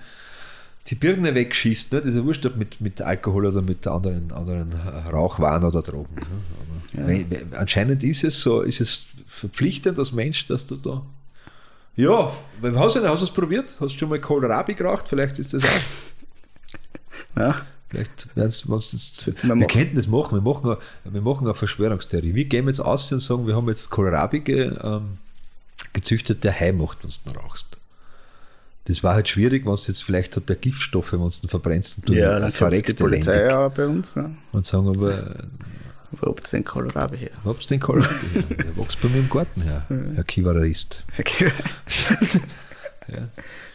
die 0.86 0.94
Birne 0.94 1.34
wegschießt. 1.34 1.92
Ne? 1.92 1.98
Das 2.00 2.08
ist 2.08 2.16
ja 2.16 2.24
wurscht, 2.24 2.46
ob 2.46 2.56
mit, 2.56 2.80
mit 2.80 3.02
Alkohol 3.02 3.44
oder 3.44 3.60
mit 3.60 3.86
anderen, 3.86 4.32
anderen 4.32 4.72
äh, 4.72 5.10
Rauchwaren 5.10 5.64
oder 5.64 5.82
Drogen. 5.82 6.14
Ne? 6.14 6.22
Aber 6.94 7.08
wenn, 7.08 7.30
wenn, 7.30 7.52
anscheinend 7.54 8.02
ist 8.04 8.24
es 8.24 8.40
so, 8.40 8.62
ist 8.62 8.80
es 8.80 9.04
verpflichtend 9.28 9.98
als 9.98 10.12
Mensch, 10.12 10.46
dass 10.46 10.66
du 10.66 10.76
da. 10.76 11.02
Ja, 11.94 12.32
hast 12.62 12.96
du, 12.96 13.06
hast 13.06 13.20
du 13.20 13.26
es 13.26 13.30
probiert? 13.30 13.76
Hast 13.80 13.94
du 13.96 13.98
schon 13.98 14.08
mal 14.08 14.18
Kohlrabi 14.18 14.72
geraucht? 14.72 15.08
Vielleicht 15.08 15.38
ist 15.38 15.52
das 15.52 15.62
auch. 15.62 15.68
Ja. 17.38 17.54
Vielleicht 17.88 18.34
werden 18.36 18.48
es 18.48 18.64
jetzt. 18.92 19.26
Wir 19.44 19.54
machen. 19.54 19.68
könnten 19.68 19.94
das 19.96 20.06
machen. 20.08 20.36
Wir 20.36 20.42
machen, 20.42 20.70
eine, 20.70 20.78
wir 21.14 21.20
machen 21.22 21.46
eine 21.46 21.54
Verschwörungstheorie. 21.54 22.34
Wir 22.34 22.44
gehen 22.46 22.66
jetzt 22.66 22.80
aus 22.80 23.10
und 23.12 23.20
sagen, 23.20 23.46
wir 23.46 23.54
haben 23.54 23.68
jetzt 23.68 23.90
Kohlrabi 23.90 24.40
ge, 24.40 24.72
ähm, 24.82 25.18
gezüchtet, 25.92 26.42
der 26.42 26.58
Hai 26.58 26.72
macht, 26.72 26.98
wenn 27.04 27.32
du 27.32 27.38
rauchst. 27.38 27.78
Das 28.86 29.02
war 29.02 29.14
halt 29.14 29.28
schwierig, 29.28 29.64
wenn 29.66 29.72
es 29.72 29.86
jetzt 29.88 30.02
vielleicht 30.02 30.36
hat 30.36 30.48
der 30.48 30.56
Giftstoffe, 30.56 31.12
wenn 31.12 31.20
du 31.20 31.48
verbrennst 31.48 31.98
und 31.98 32.08
du 32.08 32.14
Ja, 32.14 32.32
dann 32.34 32.40
kommt 32.42 32.52
die 32.54 32.56
verreckst 32.58 32.98
Polizei 32.98 33.32
elendig. 33.32 33.52
ja 33.52 33.68
bei 33.68 33.86
uns. 33.86 34.14
Ne? 34.16 34.36
Und 34.52 34.64
sagen 34.66 34.88
aber, 34.88 35.34
Wo 36.12 36.28
habt 36.28 36.46
ihr 36.46 36.58
den 36.58 36.64
Kohlrabi 36.64 37.18
her? 37.18 37.30
wo 37.44 37.50
hab's 37.50 37.66
den 37.66 37.80
Kohlrabi? 37.80 38.14
her? 38.34 38.42
Der 38.58 38.76
wächst 38.76 39.00
bei 39.00 39.08
mir 39.08 39.18
im 39.18 39.28
Garten 39.30 39.62
her, 39.62 39.86
Herr 40.14 40.24
Kivarist. 40.24 41.02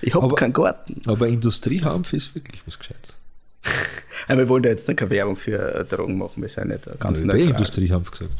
Ich 0.01 0.13
hab 0.13 0.23
Aber- 0.23 0.35
keinen 0.35 0.53
Garten. 0.53 1.01
Aber 1.07 1.27
Industriehanf 1.27 2.11
ist 2.13 2.35
wirklich 2.35 2.61
was 2.65 2.77
Gescheites. 2.77 3.15
Wir 4.27 4.47
wollen 4.47 4.63
ja 4.63 4.69
jetzt 4.69 4.87
keine 4.95 5.09
Werbung 5.09 5.35
für 5.35 5.75
äh, 5.75 5.85
Drogen 5.85 6.17
machen, 6.17 6.41
wir 6.41 6.47
sind 6.49 6.69
nicht 6.69 6.87
äh, 6.87 6.91
ganz 6.99 7.19
ich 7.19 7.23
habe 7.27 7.37
eh 7.37 7.43
neutral. 7.43 7.59
Industriehanf 7.59 8.11
gesagt. 8.11 8.31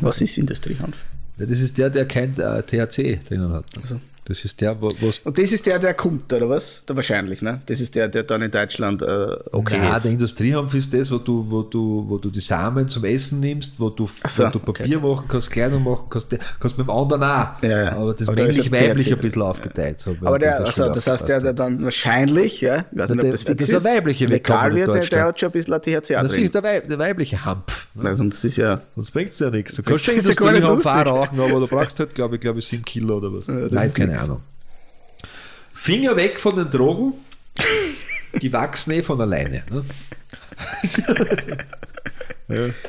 Was 0.00 0.20
ist 0.20 0.38
Industriehanf? 0.38 1.04
Ja, 1.38 1.46
das 1.46 1.60
ist 1.60 1.76
der, 1.76 1.90
der 1.90 2.06
kein 2.06 2.38
äh, 2.38 2.62
THC 2.62 3.20
drinnen 3.24 3.52
hat. 3.52 3.66
Also. 3.80 4.00
Das 4.26 4.42
ist 4.42 4.58
der, 4.62 4.80
was 4.80 5.18
Und 5.18 5.36
das 5.38 5.52
ist 5.52 5.66
der, 5.66 5.78
der 5.78 5.92
kommt, 5.92 6.32
oder 6.32 6.48
was? 6.48 6.86
Der 6.86 6.96
wahrscheinlich, 6.96 7.42
ne? 7.42 7.60
Das 7.66 7.80
ist 7.80 7.94
der, 7.94 8.08
der 8.08 8.22
dann 8.22 8.40
in 8.40 8.50
Deutschland 8.50 9.02
äh, 9.02 9.06
okay 9.52 9.76
Nein, 9.78 9.96
ist. 9.96 10.04
der 10.04 10.12
Industriehanf 10.12 10.72
ist 10.72 10.94
das, 10.94 11.10
wo 11.10 11.18
du, 11.18 11.44
wo, 11.48 11.62
du, 11.62 12.04
wo 12.08 12.16
du 12.16 12.30
die 12.30 12.40
Samen 12.40 12.88
zum 12.88 13.04
Essen 13.04 13.40
nimmst, 13.40 13.74
wo 13.78 13.90
du, 13.90 14.08
so, 14.26 14.44
wo 14.44 14.48
du 14.48 14.58
Papier 14.60 14.98
machen 14.98 15.26
kannst, 15.28 15.50
Kleidung 15.50 15.84
machen 15.84 16.06
kannst, 16.08 16.32
der- 16.32 16.38
kannst 16.58 16.78
mit 16.78 16.86
dem 16.86 16.90
anderen 16.90 17.22
auch. 17.22 17.62
Ja, 17.62 17.82
ja. 17.84 17.92
Aber 17.96 18.14
das 18.14 18.26
da 18.26 18.32
männlich-weiblich 18.32 19.06
ja 19.08 19.16
ein 19.16 19.20
bisschen 19.22 19.42
aufgeteilt. 19.42 20.00
So, 20.00 20.16
Aber 20.22 20.38
der, 20.38 20.58
das 20.62 20.80
also, 20.80 20.94
das 20.94 21.06
heißt, 21.06 21.28
der, 21.28 21.40
der 21.42 21.52
dann 21.52 21.84
wahrscheinlich, 21.84 22.62
ja, 22.62 22.86
ich 22.90 22.98
weiß 22.98 23.10
nicht, 23.10 23.22
Der- 23.22 23.28
ob 23.28 23.32
das 23.32 23.42
fix 23.42 23.66
das 23.66 23.68
ist 23.76 23.84
der 23.84 23.92
weibliche 23.96 24.26
legal 24.26 24.74
wird, 24.74 24.94
der, 24.94 25.04
der 25.06 25.24
hat 25.26 25.38
schon 25.38 25.50
ein 25.50 25.52
bisschen 25.52 25.74
THC. 25.82 26.14
Das 26.22 26.34
ist 26.34 26.54
der, 26.54 26.62
Weib, 26.62 26.88
der 26.88 26.98
weibliche 26.98 27.44
Hanf. 27.44 27.88
Weil 27.94 28.14
sonst 28.14 28.42
ist 28.42 28.56
ja, 28.56 28.80
Sonst 28.96 29.10
bringt 29.10 29.30
es 29.30 29.38
ja 29.38 29.50
nichts. 29.50 29.74
Du 29.74 29.82
kannst 29.82 30.08
Das 30.08 30.14
schon 30.14 30.22
ja 30.46 30.52
nicht 30.52 30.64
Industriehanf 30.64 30.86
auch 30.86 31.06
rauchen, 31.06 31.40
aber 31.40 31.60
du 31.60 31.66
brauchst 31.66 31.98
halt, 32.00 32.14
glaube 32.14 32.36
ich, 32.36 32.40
glaube 32.40 32.58
ich, 32.58 32.66
7 32.66 32.84
Kilo 32.84 33.18
oder 33.18 33.32
was. 33.32 33.46
Nein, 33.46 33.88
ist 33.88 33.94
keine. 34.14 34.24
Ahnung. 34.24 34.42
Finger 35.74 36.16
weg 36.16 36.40
von 36.40 36.56
den 36.56 36.70
Drogen. 36.70 37.14
Die 38.40 38.52
wachsen 38.52 38.92
eh 38.92 39.02
von 39.02 39.20
alleine. 39.20 39.62
Ne? 39.70 39.84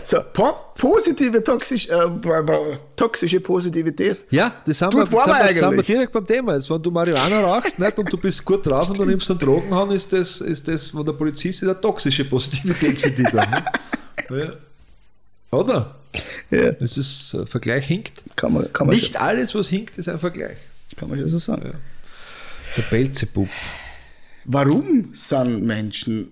so, 0.04 0.18
po 0.34 0.54
positive 0.78 1.44
toxisch, 1.44 1.88
äh, 1.90 2.78
toxische 2.96 3.40
Positivität. 3.40 4.26
Ja, 4.30 4.62
das 4.66 4.80
sind, 4.80 4.92
Gut 4.92 5.12
wir, 5.12 5.18
waren 5.18 5.26
sind, 5.26 5.36
wir 5.36 5.48
wir, 5.48 5.56
sind 5.56 5.78
wir 5.78 5.84
direkt 5.84 6.12
beim 6.12 6.26
Thema. 6.26 6.54
Jetzt, 6.54 6.70
wenn 6.70 6.82
du 6.82 6.92
Marihuana 6.92 7.42
rauchst 7.42 7.80
nicht, 7.80 7.98
und 7.98 8.12
du 8.12 8.18
bist 8.18 8.44
gut 8.44 8.66
drauf 8.66 8.90
und 8.90 8.98
du 8.98 9.06
nimmst 9.06 9.30
einen 9.30 9.40
Drogenhahn, 9.40 9.92
ist 9.92 10.12
das, 10.12 10.42
ist 10.42 10.68
das, 10.68 10.94
wo 10.94 11.04
der 11.04 11.14
Polizist 11.14 11.64
ist, 11.64 11.70
eine 11.70 11.80
toxische 11.80 12.26
Positivität 12.26 13.00
für 13.00 13.12
dich 13.12 13.30
dann. 13.30 13.50
Ne? 13.50 13.64
Ja. 14.32 14.54
Oder? 15.56 15.96
Ja, 16.50 16.72
Das 16.72 16.98
ist, 16.98 17.36
ein 17.36 17.46
Vergleich 17.46 17.86
hinkt. 17.86 18.24
kann 18.36 18.54
man, 18.54 18.74
kann 18.74 18.88
man, 18.88 18.96
Nicht 18.96 19.22
alles, 19.22 19.54
was 19.54 19.68
hinkt, 19.68 20.00
ist 20.00 20.10
ein 20.10 20.20
Vergleich. 20.20 20.58
Kann 20.96 21.10
man 21.10 21.18
schon 21.20 21.28
so 21.28 21.38
sagen. 21.38 21.74
Der 22.78 22.82
Belzebub. 22.84 23.50
Warum 24.46 25.10
sind 25.14 25.64
Menschen, 25.66 26.32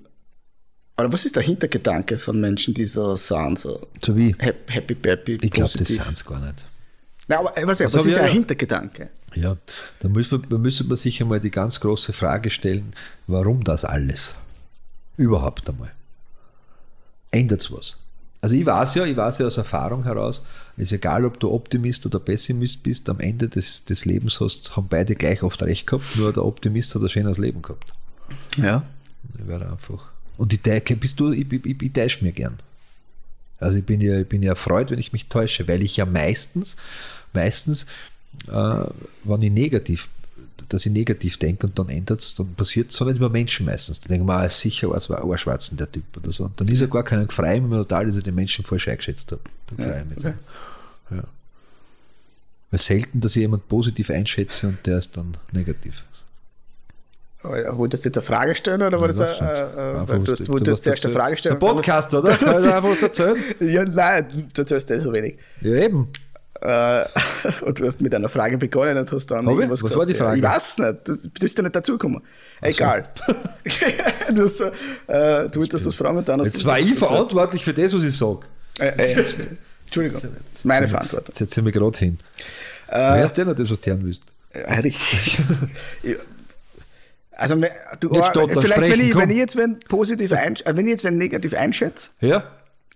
oder 0.97 1.11
was 1.11 1.25
ist 1.25 1.35
der 1.35 1.43
Hintergedanke 1.43 2.17
von 2.17 2.39
Menschen, 2.39 2.73
die 2.73 2.85
so 2.85 3.15
sind, 3.15 3.57
so 3.59 3.87
So 4.03 4.15
wie? 4.15 4.33
hap- 4.35 4.69
happy, 4.69 4.95
happy, 5.03 5.39
Ich 5.41 5.51
glaube, 5.51 5.71
das 5.77 5.87
sind 5.87 6.11
es 6.11 6.23
gar 6.25 6.39
nicht. 6.39 6.65
Na, 7.27 7.39
aber 7.39 7.57
äh, 7.57 7.65
was, 7.65 7.79
was, 7.79 7.95
hab 7.95 8.05
ist 8.05 8.15
ja 8.17 8.25
ja- 8.25 8.31
Hintergedanke? 8.31 9.09
Ja, 9.33 9.57
da 9.99 10.09
müssen 10.09 10.41
wir, 10.43 10.47
da 10.49 10.57
müssen 10.57 10.89
wir 10.89 10.95
sich 10.97 11.21
einmal 11.21 11.39
die 11.39 11.49
ganz 11.51 11.79
große 11.79 12.11
Frage 12.13 12.49
stellen, 12.49 12.93
warum 13.27 13.63
das 13.63 13.85
alles? 13.85 14.35
Überhaupt 15.17 15.67
einmal. 15.69 15.91
Ändert's 17.31 17.71
was? 17.71 17.95
Also 18.43 18.55
ich 18.55 18.65
weiß 18.65 18.95
ja, 18.95 19.05
ich 19.05 19.15
weiß 19.15 19.37
ja 19.37 19.47
aus 19.47 19.55
Erfahrung 19.55 20.03
heraus, 20.03 20.43
ist 20.75 20.91
egal, 20.91 21.23
ob 21.23 21.39
du 21.39 21.49
Optimist 21.49 22.05
oder 22.05 22.19
Pessimist 22.19 22.83
bist, 22.83 23.07
am 23.07 23.21
Ende 23.21 23.47
des, 23.47 23.85
des 23.85 24.03
Lebens 24.03 24.41
hast, 24.41 24.75
haben 24.75 24.87
beide 24.89 25.15
gleich 25.15 25.43
oft 25.43 25.63
recht 25.63 25.87
gehabt, 25.87 26.17
nur 26.17 26.33
der 26.33 26.43
Optimist 26.43 26.93
hat 26.93 27.03
ein 27.03 27.07
schönes 27.07 27.37
Leben 27.37 27.61
gehabt. 27.61 27.93
Ja. 28.57 28.83
Ich 29.39 29.47
werde 29.47 29.71
einfach. 29.71 30.11
Und 30.37 30.51
ich 30.51 30.61
täusche, 30.61 30.97
bist 30.97 31.21
du, 31.21 31.31
ich, 31.31 31.49
ich, 31.53 31.65
ich, 31.65 31.81
ich 31.81 31.93
täusche 31.93 32.21
mir 32.21 32.33
gern. 32.33 32.57
Also 33.61 33.77
ich 33.77 33.85
bin 33.85 34.01
ja, 34.01 34.19
ich 34.19 34.27
bin 34.27 34.43
ja 34.43 34.49
erfreut, 34.49 34.91
wenn 34.91 34.99
ich 34.99 35.13
mich 35.13 35.29
täusche, 35.29 35.65
weil 35.69 35.81
ich 35.81 35.95
ja 35.95 36.05
meistens, 36.05 36.75
meistens, 37.31 37.85
äh, 38.49 38.83
wenn 39.23 39.41
ich 39.41 39.51
negativ, 39.53 40.09
dass 40.73 40.85
ich 40.87 40.91
negativ 40.91 41.37
denke 41.37 41.67
und 41.67 41.77
dann 41.77 41.89
ändert 41.89 42.21
es, 42.21 42.33
dann 42.33 42.53
passiert 42.55 42.89
es 42.89 42.95
so 42.95 43.05
nicht 43.05 43.17
über 43.17 43.29
Menschen 43.29 43.65
meistens. 43.65 43.99
Da 44.01 44.07
denke 44.07 44.23
ich 44.23 44.27
mir, 44.27 44.33
ah, 44.33 44.45
ist 44.45 44.59
sicher 44.59 44.89
was 44.89 45.09
war 45.09 45.23
Arschwatzen, 45.23 45.77
der 45.77 45.91
Typ 45.91 46.03
oder 46.17 46.31
so. 46.31 46.45
Und 46.45 46.59
dann 46.59 46.67
ist 46.67 46.81
er 46.81 46.87
gar 46.87 47.03
keinen 47.03 47.27
gefrei, 47.27 47.55
wenn 47.55 47.69
man 47.69 47.79
total, 47.83 48.07
dass 48.07 48.17
ich 48.17 48.23
den 48.23 48.33
Menschen 48.33 48.65
falsch 48.65 48.87
eingeschätzt 48.87 49.31
habe. 49.31 49.41
Dann 49.77 50.01
ich 50.01 50.05
mich 50.09 50.17
okay. 50.17 50.33
dann. 51.09 51.17
Ja. 51.19 51.23
Weil 52.71 52.79
selten, 52.79 53.21
dass 53.21 53.35
ich 53.35 53.41
jemand 53.41 53.67
positiv 53.67 54.09
einschätze 54.09 54.67
und 54.67 54.79
der 54.87 54.97
ist 54.97 55.15
dann 55.15 55.37
negativ. 55.51 56.03
Aber 57.43 57.77
Wolltest 57.77 58.05
du 58.05 58.09
jetzt 58.09 58.17
eine 58.17 58.25
Frage 58.25 58.55
stellen 58.55 58.81
oder 58.81 58.99
war 58.99 59.09
das 59.09 59.19
Ja, 59.19 59.25
äh, 59.27 60.01
äh, 60.01 60.07
weil 60.07 60.21
was 60.21 60.25
du, 60.25 60.31
du- 60.31 60.35
du 60.35 60.43
du 60.45 60.51
wolltest 60.53 60.83
zuerst 60.83 61.05
eine. 61.05 61.13
Frage 61.13 61.37
stellen? 61.37 61.55
Ein 61.55 61.59
Podcast, 61.59 62.13
oder? 62.13 62.35
Da 62.35 62.77
einfach 62.77 63.01
erzählen? 63.01 63.37
Ja, 63.59 63.83
nein, 63.83 64.49
du 64.53 64.61
erzählst 64.61 64.89
eh 64.89 64.99
so 64.99 65.13
wenig. 65.13 65.37
Ja, 65.61 65.75
eben. 65.75 66.07
Äh, 66.63 67.05
und 67.65 67.77
du 67.77 67.85
hast 67.85 67.99
mit 67.99 68.15
einer 68.15 68.29
Frage 68.29 68.57
begonnen 68.57 68.97
und 68.97 69.11
hast 69.11 69.27
dann 69.27 69.45
Hab 69.45 69.53
ich? 69.53 69.59
irgendwas 69.59 69.83
Was 69.83 69.89
gesagt. 69.89 69.99
war 69.99 70.05
die 70.05 70.13
Frage? 70.15 70.37
Ich 70.37 70.43
weiß 70.43 70.77
nicht, 70.77 71.07
du 71.07 71.29
bist 71.39 71.57
ja 71.57 71.63
nicht 71.63 71.75
dazugekommen. 71.75 72.21
Egal. 72.61 73.05
du, 74.33 74.43
hast, 74.43 74.57
so, 74.59 74.65
äh, 75.07 75.49
du 75.49 75.59
wolltest 75.59 75.85
was 75.85 75.95
fragen 75.95 76.19
und 76.19 76.29
dann 76.29 76.39
hast 76.39 76.47
Jetzt 76.47 76.63
du 76.63 76.67
war 76.67 76.79
ich 76.79 76.95
verantwortlich 76.95 77.65
für 77.65 77.73
das, 77.73 77.93
was 77.93 78.03
ich 78.03 78.15
sage. 78.15 78.39
Äh, 78.79 78.87
äh, 78.87 79.25
Entschuldigung, 79.85 80.21
das 80.21 80.31
ist 80.55 80.65
meine 80.65 80.87
Verantwortung. 80.87 81.27
Jetzt 81.27 81.39
setze 81.39 81.59
ich 81.59 81.65
mich 81.65 81.73
gerade 81.73 81.97
hin. 81.97 82.17
Äh, 82.87 82.97
du 82.97 83.15
hörst 83.17 83.37
ja 83.37 83.45
noch 83.45 83.55
das, 83.55 83.69
was 83.69 83.79
du 83.81 83.91
hören 83.91 84.05
willst. 84.05 84.21
Richtig. 84.55 85.39
Also, 87.35 87.55
du, 87.55 87.61
Nicht 87.61 87.73
äh, 88.23 88.29
stottern, 88.29 88.61
vielleicht, 88.61 88.81
wenn, 88.81 88.91
sprechen, 88.91 89.05
ich, 89.07 89.11
komm. 89.11 89.21
wenn 89.23 89.29
ich 89.31 89.37
jetzt 89.37 89.57
wenn 89.57 89.79
positiv 89.79 90.31
einsch 90.33 90.61
äh, 90.61 90.77
wenn 90.77 90.85
ich 90.85 90.91
jetzt 90.91 91.03
wenn 91.03 91.17
negativ 91.17 91.55
einschätze 91.55 92.11
Ja? 92.21 92.43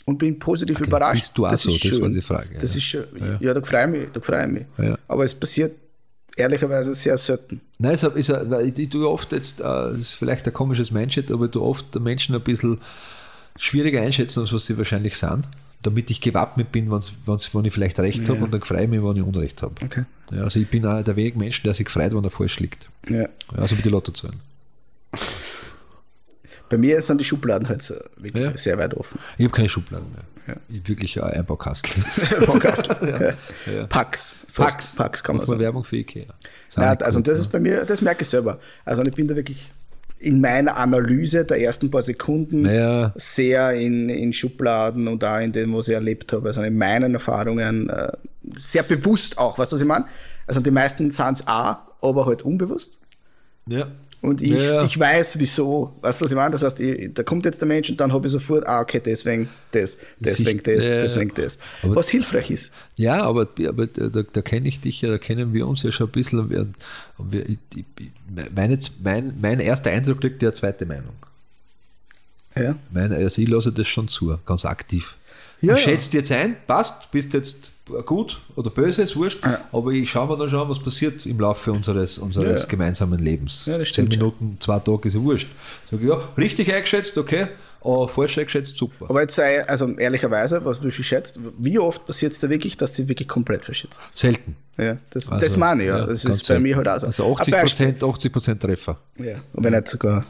Und 0.05 0.17
bin 0.17 0.39
positiv 0.39 0.79
überrascht, 0.79 1.21
bist 1.23 1.37
du 1.37 1.45
auch 1.45 1.49
das 1.51 1.61
so? 1.63 1.69
ist 1.69 1.83
Das 1.83 1.91
schön. 1.91 2.01
war 2.01 2.09
die 2.09 2.21
Frage, 2.21 2.49
Das 2.59 2.73
ja. 2.73 2.77
ist 2.77 2.83
schön. 2.83 3.05
Ja, 3.41 3.53
da 3.53 3.61
freue 3.61 3.83
ich 3.85 3.89
mich, 4.01 4.09
da 4.13 4.21
freue 4.21 4.45
ich 4.45 4.51
mich. 4.51 4.65
Ja. 4.77 4.97
Aber 5.07 5.23
es 5.23 5.35
passiert 5.35 5.75
ehrlicherweise 6.35 6.93
sehr 6.93 7.17
selten. 7.17 7.61
Nein, 7.79 7.93
es 7.95 8.03
ist, 8.03 8.29
ich, 8.29 8.77
ich 8.79 8.89
tue 8.89 9.07
oft 9.09 9.31
jetzt, 9.31 9.59
äh, 9.59 9.63
das 9.63 9.97
ist 9.97 10.13
vielleicht 10.15 10.45
ein 10.47 10.53
komisches 10.53 10.91
Mindset, 10.91 11.31
aber 11.31 11.49
tue 11.51 11.61
oft 11.61 11.99
Menschen 11.99 12.35
ein 12.35 12.41
bisschen 12.41 12.79
schwieriger 13.57 14.01
einschätzen, 14.01 14.41
als 14.41 14.53
was 14.53 14.65
sie 14.67 14.77
wahrscheinlich 14.77 15.17
sind, 15.17 15.47
damit 15.81 16.09
ich 16.11 16.21
gewappnet 16.21 16.71
bin, 16.71 16.91
wenn's, 16.91 17.11
wenn's, 17.25 17.53
wenn 17.55 17.65
ich 17.65 17.73
vielleicht 17.73 17.99
recht 17.99 18.27
habe 18.29 18.43
und 18.43 18.53
dann 18.53 18.61
freue 18.61 18.83
ich 18.83 18.89
mich, 18.89 19.01
wenn 19.03 19.17
ich 19.17 19.23
Unrecht 19.23 19.61
habe. 19.63 19.73
Okay. 19.83 20.03
Ja, 20.31 20.43
also 20.43 20.59
ich 20.59 20.67
bin 20.69 20.85
auch 20.85 21.03
der 21.03 21.15
Weg 21.15 21.35
Mensch, 21.35 21.61
der 21.63 21.73
sich 21.73 21.89
freut, 21.89 22.13
wenn 22.13 22.23
er 22.23 22.29
falsch 22.29 22.59
liegt. 22.59 22.87
Ja. 23.09 23.21
Ja, 23.21 23.27
also 23.55 23.75
mit 23.75 23.83
die 23.85 23.89
Lotto 23.89 24.11
zahlen. 24.11 24.35
Bei 26.69 26.77
mir 26.77 27.01
sind 27.01 27.19
die 27.19 27.25
Schubladen 27.25 27.67
halt 27.69 27.81
so 27.81 27.95
wirklich 28.17 28.43
Ja. 28.43 28.57
sehr 28.57 28.77
weit 28.77 28.93
offen. 28.93 29.19
Ich 29.37 29.45
habe 29.45 29.55
keine 29.55 29.69
Schubladen 29.69 30.07
mehr. 30.11 30.23
Ich 30.69 30.77
habe 30.79 30.87
wirklich 30.89 31.21
ein 31.23 31.31
Einbaukastel. 31.31 32.03
Podcast. 32.45 32.87
ja. 33.75 33.85
Pax. 33.87 34.35
Pax. 34.53 34.95
Pax 34.95 35.23
kann 35.23 35.37
man 35.37 35.45
sagen. 35.45 35.59
Werbung 35.59 35.83
für 35.83 35.97
Ikea. 35.97 36.25
Ja, 36.75 36.89
Sind 36.91 37.03
also 37.03 37.19
gut, 37.19 37.27
das 37.27 37.37
ja. 37.37 37.41
ist 37.41 37.51
bei 37.51 37.59
mir, 37.59 37.83
das 37.85 38.01
merke 38.01 38.21
ich 38.21 38.29
selber. 38.29 38.59
Also 38.85 39.03
ich 39.03 39.13
bin 39.13 39.27
da 39.27 39.35
wirklich 39.35 39.71
in 40.19 40.41
meiner 40.41 40.77
Analyse 40.77 41.45
der 41.45 41.59
ersten 41.61 41.91
paar 41.91 42.01
Sekunden 42.01 42.61
Naja. 42.63 43.13
sehr 43.15 43.73
in, 43.73 44.09
in 44.09 44.33
Schubladen 44.33 45.07
und 45.07 45.23
auch 45.23 45.39
in 45.39 45.51
dem, 45.51 45.73
was 45.75 45.89
ich 45.89 45.93
erlebt 45.93 46.33
habe, 46.33 46.47
also 46.47 46.63
in 46.63 46.77
meinen 46.77 47.13
Erfahrungen 47.13 47.89
äh, 47.89 48.11
sehr 48.55 48.83
bewusst 48.83 49.37
auch, 49.37 49.59
weißt 49.59 49.71
du, 49.71 49.75
was 49.75 49.81
ich 49.81 49.87
meine? 49.87 50.05
Also 50.47 50.59
die 50.61 50.71
meisten 50.71 51.11
sind 51.11 51.33
es 51.33 51.45
auch, 51.47 51.77
aber 52.01 52.25
halt 52.25 52.41
unbewusst. 52.41 52.99
Ja. 53.67 53.87
Und 54.19 54.41
ich, 54.41 54.49
Ja. 54.49 54.83
ich 54.83 54.97
weiß, 54.99 55.37
wieso. 55.39 55.95
Weißt 56.01 56.19
du, 56.19 56.25
was 56.25 56.31
ich 56.31 56.35
meine? 56.35 56.49
Das 56.51 56.63
heißt, 56.63 56.79
ich, 56.79 57.13
da 57.13 57.21
kommt 57.23 57.45
jetzt 57.45 57.61
der 57.61 57.67
Mensch 57.67 57.89
und 57.89 57.99
dann 57.99 58.11
habe 58.11 58.25
ich 58.25 58.31
sofort, 58.31 58.65
ah, 58.65 58.81
okay, 58.81 58.99
deswegen 59.03 59.47
das, 59.71 59.97
deswegen 60.19 60.61
das, 60.63 60.83
ja, 60.83 60.99
deswegen 61.01 61.31
das. 61.35 61.57
aber- 61.83 61.95
Was 61.97 62.09
hilfreich 62.09 62.49
ist. 62.49 62.71
Ja, 62.95 63.21
aber, 63.23 63.47
aber 63.67 63.85
da, 63.87 64.23
da, 64.23 64.41
kenne 64.41 64.67
ich 64.67 64.81
dich 64.81 65.01
ja, 65.01 65.09
da 65.09 65.17
kennen 65.19 65.53
wir 65.53 65.67
uns 65.67 65.83
ja 65.83 65.91
schon 65.91 66.07
ein 66.07 66.11
bisschen. 66.11 66.39
Und 66.39 66.49
wir, 66.49 66.67
und 67.19 67.31
wir, 67.31 67.47
ich, 67.47 67.57
meine, 68.53 68.79
mein, 69.03 69.33
mein 69.39 69.59
erster 69.59 69.91
Eindruck 69.91 70.19
kriegt 70.21 70.41
ja 70.41 70.51
zweite 70.51 70.85
Meinung. 70.87 71.13
Ja. 72.55 72.75
Mein, 72.91 73.13
also 73.13 73.39
ich 73.41 73.47
lasse 73.47 73.71
das 73.71 73.87
schon 73.87 74.07
zu, 74.07 74.35
ganz 74.47 74.65
aktiv. 74.65 75.15
Ja, 75.61 75.75
ich 75.75 75.81
ja. 75.85 75.91
schätze 75.91 76.17
jetzt 76.17 76.31
ein, 76.31 76.55
passt, 76.65 77.11
bist 77.11 77.33
jetzt 77.33 77.71
gut 78.05 78.39
oder 78.55 78.69
böse, 78.69 79.01
ist 79.03 79.15
wurscht, 79.15 79.39
aber 79.71 79.91
ich 79.91 80.09
schaue 80.09 80.27
mir 80.27 80.37
dann 80.37 80.49
schon, 80.49 80.67
was 80.69 80.79
passiert 80.79 81.25
im 81.25 81.39
Laufe 81.39 81.71
unseres, 81.71 82.17
unseres 82.17 82.61
Ja. 82.61 82.67
gemeinsamen 82.67 83.19
Lebens. 83.19 83.63
Ja, 83.65 83.77
das 83.77 83.87
Zehn 83.89 84.05
stimmt 84.07 84.13
schon. 84.13 84.19
Minuten, 84.23 84.57
zwei 84.59 84.79
Tage 84.79 85.07
ist 85.07 85.13
ja 85.13 85.21
wurscht. 85.21 85.47
Sag 85.91 86.01
ich, 86.01 86.07
ja, 86.07 86.19
richtig 86.37 86.73
eingeschätzt, 86.73 87.17
okay, 87.17 87.47
aber 87.81 88.09
falsch 88.09 88.37
eingeschätzt, 88.37 88.77
super. 88.77 89.05
Aber 89.09 89.21
jetzt 89.21 89.35
sei, 89.35 89.67
also 89.67 89.87
ehrlicherweise, 89.97 90.63
was 90.65 90.79
viel 90.79 90.91
schätzt, 91.03 91.39
wie 91.57 91.79
oft 91.79 92.05
passiert 92.05 92.33
es 92.33 92.39
da 92.39 92.49
wirklich, 92.49 92.75
dass 92.77 92.95
sie 92.95 93.07
wirklich 93.07 93.27
komplett 93.27 93.63
verschätzt? 93.65 94.01
Selten. 94.11 94.55
Ja, 94.77 94.97
das, 95.11 95.31
Also, 95.31 95.45
das 95.45 95.57
meine 95.57 95.83
ich, 95.83 95.89
ja. 95.89 96.05
das 96.05 96.25
ist 96.25 96.39
bei 96.39 96.43
selten. 96.45 96.63
mir 96.63 96.75
halt 96.75 96.87
auch 96.87 96.99
so. 96.99 97.07
Also 97.07 97.25
Ein 97.25 97.31
80 97.39 97.53
Beispiel. 97.53 97.85
Prozent, 97.93 98.03
80 98.03 98.31
Prozent 98.33 98.61
Treffer. 98.61 98.97
Ja, 99.17 99.35
wenn 99.53 99.73
nicht 99.73 99.87
sogar 99.87 100.25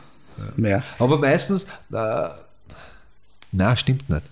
mehr. 0.56 0.84
Aber 1.00 1.18
meistens, 1.18 1.64
äh, 1.92 2.30
na, 3.52 3.76
stimmt 3.76 4.10
nicht. 4.10 4.24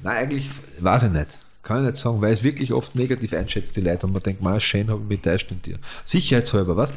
Nein, 0.00 0.16
eigentlich 0.16 0.50
weiß 0.78 1.04
ich 1.04 1.10
nicht. 1.10 1.38
Kann 1.66 1.78
ich 1.82 1.90
nicht 1.90 1.96
sagen, 1.96 2.20
weil 2.20 2.32
es 2.32 2.44
wirklich 2.44 2.72
oft 2.72 2.94
negativ 2.94 3.32
einschätzt, 3.32 3.74
die 3.74 3.80
Leute. 3.80 4.06
Und 4.06 4.12
man 4.12 4.22
denkt, 4.22 4.40
mal, 4.40 4.60
schön, 4.60 4.88
habe 4.88 5.00
ich 5.02 5.08
mich 5.08 5.20
täuscht 5.20 5.50
in 5.50 5.60
dir. 5.62 5.78
Sicherheitshalber, 6.04 6.76
was? 6.76 6.94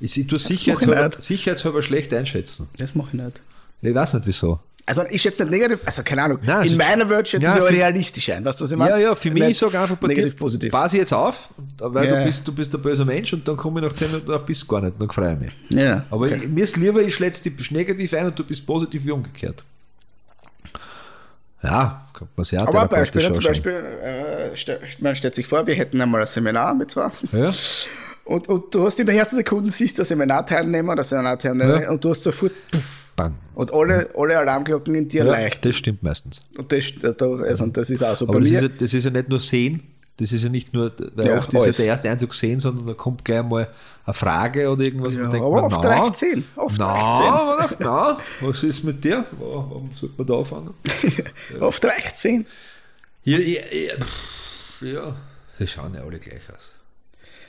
Ich, 0.00 0.18
ich 0.18 0.26
tue 0.26 0.38
mach 0.38 0.50
ich 0.50 0.58
sicherheitshalber, 0.58 1.20
sicherheitshalber 1.20 1.82
schlecht 1.82 2.12
einschätzen. 2.12 2.68
Das 2.78 2.96
mache 2.96 3.10
ich 3.16 3.22
nicht. 3.22 3.42
Ich 3.80 3.94
weiß 3.94 4.14
nicht 4.14 4.26
wieso. 4.26 4.58
Also 4.86 5.02
ich 5.10 5.22
schätze 5.22 5.44
nicht 5.44 5.52
negativ, 5.52 5.80
also 5.84 6.02
keine 6.02 6.22
Ahnung. 6.24 6.38
Nein, 6.42 6.66
in 6.66 6.72
also- 6.72 6.76
meiner 6.78 7.08
Welt 7.10 7.28
schätze 7.28 7.44
Ja, 7.44 7.56
ich 7.58 7.62
für- 7.62 7.70
realistisch 7.70 8.28
ein. 8.30 8.44
Weißt 8.44 8.58
du, 8.58 8.64
was 8.64 8.72
ich 8.72 8.76
meine? 8.78 8.90
Ja, 8.92 8.96
ja, 8.98 9.14
für 9.14 9.30
mich, 9.30 9.42
ich 9.44 9.58
sage 9.58 9.78
einfach 9.78 10.00
negativ, 10.00 10.32
dir, 10.32 10.38
positiv. 10.38 10.72
pass 10.72 10.92
ich 10.94 10.98
jetzt 10.98 11.12
auf, 11.12 11.50
weil 11.78 12.06
Ja. 12.08 12.18
du, 12.18 12.24
bist, 12.24 12.48
du 12.48 12.52
bist 12.52 12.74
ein 12.74 12.82
böser 12.82 13.04
Mensch 13.04 13.32
und 13.34 13.46
dann 13.46 13.56
komme 13.56 13.80
ich 13.80 13.86
nach 13.86 13.94
10 13.94 14.08
Minuten 14.08 14.26
drauf, 14.26 14.44
bist 14.46 14.62
du 14.62 14.66
gar 14.66 14.80
nicht, 14.80 14.94
dann 14.98 15.10
freue 15.10 15.34
ich 15.34 15.38
mich. 15.40 15.52
Ja, 15.84 16.04
Aber 16.10 16.26
okay. 16.26 16.40
ich, 16.42 16.48
mir 16.48 16.64
ist 16.64 16.76
lieber, 16.76 17.02
ich 17.02 17.14
schätze 17.14 17.50
dich 17.50 17.70
negativ 17.70 18.14
ein 18.14 18.26
und 18.26 18.38
du 18.38 18.42
bist 18.44 18.66
positiv 18.66 19.04
wie 19.04 19.10
umgekehrt. 19.12 19.62
Ja, 21.62 22.06
kann 22.14 22.28
man 22.36 22.44
sehr 22.44 22.60
Aber 22.62 22.86
Beispiel, 22.86 23.22
ne, 23.28 23.32
zum. 23.32 23.44
Beispiel, 23.44 23.72
äh, 23.72 24.56
ste- 24.56 24.80
man 25.00 25.14
stellt 25.16 25.34
sich 25.34 25.46
vor, 25.46 25.66
wir 25.66 25.74
hätten 25.74 26.00
einmal 26.00 26.20
ein 26.20 26.26
Seminar 26.26 26.74
mit 26.74 26.90
zwei. 26.90 27.10
Ja, 27.32 27.52
Und, 28.24 28.48
und 28.48 28.74
du 28.74 28.84
hast 28.84 29.00
in 29.00 29.06
der 29.06 29.16
ersten 29.16 29.36
Sekunde 29.36 29.70
siehst 29.70 29.98
du 29.98 30.04
Seminarteilnehmer 30.04 30.92
oder 30.92 31.02
Seminarteilnehmer 31.02 31.82
Ja. 31.82 31.90
und 31.90 32.04
du 32.04 32.10
hast 32.10 32.22
sofort 32.22 32.52
puff, 32.70 33.12
bang. 33.16 33.34
und 33.54 33.72
alle, 33.72 34.08
alle 34.16 34.38
Alarmglocken 34.38 34.94
in 34.94 35.08
dir 35.08 35.24
Ja, 35.24 35.32
leicht. 35.32 35.64
das 35.64 35.76
stimmt 35.76 36.02
meistens. 36.02 36.42
Und 36.56 36.70
das, 36.70 36.84
also 37.02 37.66
das 37.66 37.90
ist 37.90 38.02
auch 38.04 38.14
so 38.14 38.26
Aber 38.28 38.34
bei 38.34 38.40
das 38.44 38.50
ist, 38.50 38.62
mir. 38.62 38.68
ja, 38.68 38.74
das 38.78 38.94
ist 38.94 39.04
ja 39.04 39.10
nicht 39.10 39.28
nur 39.28 39.40
sehen, 39.40 39.82
das 40.18 40.32
ist 40.32 40.42
ja 40.42 40.48
nicht 40.48 40.74
nur, 40.74 40.92
weil 41.14 41.26
Ja, 41.26 41.38
oft 41.38 41.54
ist 41.54 41.64
ja 41.64 41.72
der 41.72 41.86
erste 41.86 42.10
Eindruck 42.10 42.34
sehen, 42.34 42.58
sondern 42.58 42.86
da 42.86 42.94
kommt 42.94 43.24
gleich 43.24 43.44
mal 43.44 43.68
eine 44.04 44.14
Frage 44.14 44.68
oder 44.68 44.84
irgendwas. 44.84 45.14
Ja, 45.14 45.20
man 45.20 45.30
denkt, 45.30 45.46
aber 45.46 45.62
man, 45.62 45.72
oft 45.72 45.84
na, 45.84 45.88
reicht 45.88 46.16
zehn. 46.16 46.44
Oft 46.56 46.78
na, 46.78 46.92
reicht 46.92 47.16
zehn. 47.16 47.30
man 47.30 47.58
dachte, 47.58 47.76
na, 47.80 48.18
was 48.40 48.62
ist 48.64 48.82
mit 48.82 49.04
dir? 49.04 49.24
Warum 49.38 49.90
sollte 49.94 50.14
man 50.18 50.26
da 50.26 50.38
anfangen? 50.38 50.74
Oft 51.60 51.84
reicht 51.84 52.16
zehn. 52.16 52.46
Hier, 53.22 53.48
ja, 53.48 53.60
ja, 53.70 53.94
pff, 54.04 54.82
ja, 54.82 55.16
sie 55.56 55.66
schauen 55.68 55.94
ja 55.94 56.02
alle 56.02 56.18
gleich 56.18 56.52
aus. 56.52 56.72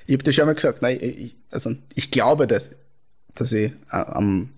Ich 0.05 0.13
habe 0.13 0.23
dir 0.23 0.33
schon 0.33 0.45
mal 0.45 0.55
gesagt, 0.55 0.83
nein, 0.83 0.99
ich, 1.01 1.35
also 1.49 1.71
ich 1.95 2.11
glaube, 2.11 2.45
dass, 2.45 2.71
dass 3.33 3.51
ich 3.51 3.71
äh, 3.91 3.95
am, 3.95 4.49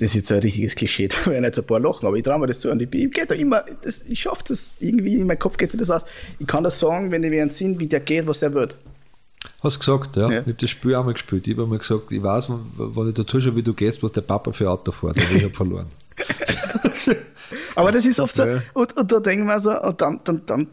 das 0.00 0.10
ist 0.10 0.14
jetzt 0.14 0.32
ein 0.32 0.38
richtiges 0.40 0.74
Klischee, 0.74 1.08
da 1.24 1.30
werden 1.30 1.44
jetzt 1.44 1.58
ein 1.58 1.66
paar 1.66 1.80
lachen, 1.80 2.06
aber 2.06 2.16
ich 2.16 2.22
traue 2.22 2.38
mir 2.38 2.46
das 2.46 2.60
zu 2.60 2.70
und 2.70 2.80
ich, 2.82 2.92
ich, 2.92 3.10
geht 3.10 3.30
da 3.30 3.34
immer, 3.34 3.64
das, 3.84 4.02
ich 4.02 4.20
schaffe 4.20 4.44
das 4.48 4.74
irgendwie, 4.80 5.14
in 5.16 5.26
meinem 5.26 5.38
Kopf 5.38 5.56
geht 5.56 5.78
das 5.80 5.90
aus. 5.90 6.04
Ich 6.38 6.46
kann 6.46 6.64
das 6.64 6.78
sagen, 6.78 7.10
wenn 7.10 7.22
ich 7.22 7.30
mir 7.30 7.42
einen 7.42 7.50
Sinn, 7.50 7.78
wie 7.78 7.86
der 7.86 8.00
geht, 8.00 8.26
was 8.26 8.40
der 8.40 8.52
wird. 8.54 8.76
Hast 9.62 9.78
gesagt, 9.78 10.16
ja. 10.16 10.22
Ja. 10.30 10.40
Ich 10.40 10.46
habe 10.46 10.54
das 10.54 10.70
Spiel 10.70 10.94
auch 10.94 11.04
mal 11.04 11.12
gespielt. 11.12 11.46
Ich 11.46 11.54
habe 11.54 11.64
einmal 11.64 11.78
gesagt, 11.78 12.10
ich 12.12 12.22
weiß, 12.22 12.48
wenn, 12.76 13.08
ich 13.08 13.14
dazu 13.14 13.40
schon, 13.40 13.56
wie 13.56 13.62
du 13.62 13.72
gehst, 13.74 14.02
was 14.02 14.12
der 14.12 14.20
Papa 14.22 14.52
für 14.52 14.70
Auto 14.70 14.92
fährt, 14.92 15.18
aber 15.18 15.36
ich 15.36 15.44
habe 15.44 15.54
verloren. 15.54 15.86
Aber 17.74 17.90
das 17.90 18.06
ist 18.06 18.20
oft 18.20 18.36
so, 18.36 18.44
Ja. 18.44 18.62
und, 18.74 18.96
und 18.98 19.10
da 19.10 19.18
denken 19.20 19.46
wir 19.46 19.58
so, 19.58 19.80
und 19.80 20.00
dann, 20.00 20.20
dann, 20.24 20.42
dann, 20.46 20.66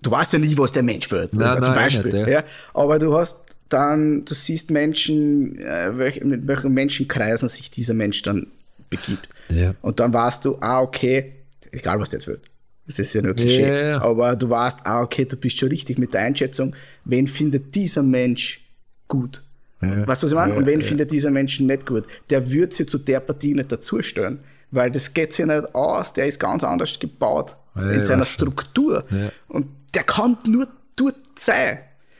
du 0.00 0.10
weißt 0.10 0.34
ja 0.34 0.38
nie, 0.38 0.56
was 0.56 0.72
der 0.72 0.82
Mensch 0.82 1.10
wird. 1.10 1.32
Nein, 1.32 1.40
Das 1.40 1.50
ist 1.50 1.54
ja 1.58 1.62
zum 1.64 1.74
nein, 1.74 1.80
eh 1.80 1.84
Beispiel. 1.86 2.12
nicht, 2.12 2.28
ja. 2.28 2.38
ja. 2.40 2.44
Aber 2.74 2.98
du 2.98 3.14
hast 3.14 3.38
dann, 3.68 4.24
du 4.24 4.34
siehst 4.34 4.70
Menschen, 4.70 5.58
äh, 5.58 5.96
welch, 5.96 6.22
mit 6.22 6.46
welchen 6.46 6.72
Menschenkreisen 6.72 7.48
sich 7.48 7.70
dieser 7.70 7.94
Mensch 7.94 8.22
dann 8.22 8.48
begibt. 8.90 9.28
Ja. 9.48 9.74
Und 9.80 10.00
dann 10.00 10.12
weißt 10.12 10.44
du, 10.44 10.58
ah, 10.60 10.80
okay, 10.80 11.32
egal 11.72 12.00
was 12.00 12.12
jetzt 12.12 12.26
wird. 12.26 12.50
Das 12.86 12.98
ist 12.98 13.14
ja 13.14 13.22
nur 13.22 13.34
Klischee. 13.34 13.88
Ja. 13.90 14.02
Aber 14.02 14.34
du 14.34 14.50
weißt, 14.50 14.78
ah, 14.84 15.02
okay, 15.02 15.24
du 15.24 15.36
bist 15.36 15.58
schon 15.58 15.68
richtig 15.68 15.98
mit 15.98 16.12
der 16.12 16.22
Einschätzung, 16.22 16.74
wen 17.04 17.26
findet 17.28 17.74
dieser 17.74 18.02
Mensch 18.02 18.68
gut? 19.06 19.42
Ja. 19.80 20.06
Weißt 20.06 20.22
du, 20.22 20.26
was 20.26 20.32
ich 20.32 20.36
meine? 20.36 20.54
Und 20.54 20.66
wen 20.66 20.82
findet 20.82 21.10
dieser 21.10 21.30
Mensch 21.30 21.60
nicht 21.60 21.86
gut? 21.86 22.04
Der 22.28 22.50
wird 22.50 22.74
sich 22.74 22.88
zu 22.88 22.98
der 22.98 23.20
Partie 23.20 23.54
nicht 23.54 23.72
dazustellen, 23.72 24.40
weil 24.70 24.90
das 24.90 25.14
geht 25.14 25.32
sich 25.32 25.46
nicht 25.46 25.74
aus, 25.74 26.12
der 26.12 26.26
ist 26.26 26.38
ganz 26.38 26.64
anders 26.64 26.98
gebaut 26.98 27.56
in 27.76 28.02
seiner. 28.02 28.24
Struktur. 28.24 29.04
Und 29.48 29.68
der 29.94 30.02
kann 30.02 30.36
nur 30.44 30.68
dort 30.96 31.16
sein. 31.38 31.78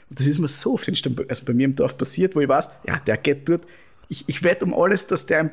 Und 0.08 0.18
das 0.18 0.26
ist 0.26 0.38
mir 0.38 0.48
so 0.48 0.74
oft 0.74 0.88
also 0.88 1.44
bei 1.44 1.52
mir 1.52 1.66
im 1.66 1.76
Dorf 1.76 1.96
passiert, 1.96 2.34
wo 2.34 2.40
ich 2.40 2.48
weiß, 2.48 2.68
ja, 2.86 2.98
der 2.98 3.16
geht 3.16 3.48
dort. 3.48 3.64
Ich, 4.08 4.24
ich 4.26 4.42
wette 4.42 4.64
um 4.64 4.74
alles, 4.74 5.06
dass 5.06 5.26
der 5.26 5.40
ein 5.40 5.50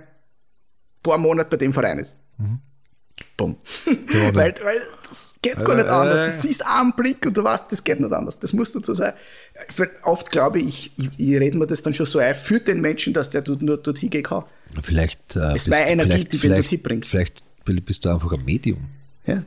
paar 1.07 1.17
Monate 1.17 1.49
bei 1.49 1.57
dem 1.57 1.73
Verein 1.73 1.99
ist. 1.99 2.15
Bumm. 3.35 3.57
Gewonnen. 3.85 4.35
weil, 4.35 4.53
weil 4.63 4.79
das 5.09 5.31
geht 5.41 5.57
gar 5.57 5.69
Ja, 5.69 5.75
nicht 5.75 5.87
anders. 5.87 6.17
ja. 6.17 6.25
Das 6.25 6.41
siehst 6.41 6.65
einen 6.65 6.93
Blick 6.93 7.25
und 7.25 7.35
du 7.37 7.43
weißt, 7.43 7.65
das 7.71 7.83
geht 7.83 7.99
nicht 7.99 8.11
anders. 8.13 8.39
Das 8.39 8.53
musst 8.53 8.73
du 8.75 8.79
so 8.83 8.93
sein. 8.95 9.13
Für- 9.69 9.89
Oft 10.03 10.31
glaube 10.31 10.59
ich, 10.59 10.91
ich, 10.97 11.09
ich 11.17 11.39
rede 11.39 11.57
mir 11.57 11.67
das 11.67 11.81
dann 11.83 11.93
schon 11.93 12.05
so 12.07 12.19
ein 12.19 12.33
für 12.35 12.59
den 12.59 12.81
Menschen, 12.81 13.13
dass 13.13 13.29
der 13.29 13.41
dort 13.41 13.61
nur 13.61 13.77
dort 13.77 13.99
hingehen 13.99 14.23
kann. 14.23 14.43
Vielleicht. 14.83 15.35
Äh, 15.35 15.53
Es 15.55 15.69
war 15.69 15.79
Energie, 15.79 16.09
vielleicht, 16.11 16.31
die 16.33 16.37
den 16.37 16.49
dort 16.49 16.57
vielleicht, 16.57 16.69
hinbringt. 16.69 17.05
vielleicht 17.05 17.43
bist 17.85 18.05
du 18.05 18.09
einfach 18.09 18.31
ein 18.33 18.43
Medium. 18.45 18.85
Ja. 19.25 19.43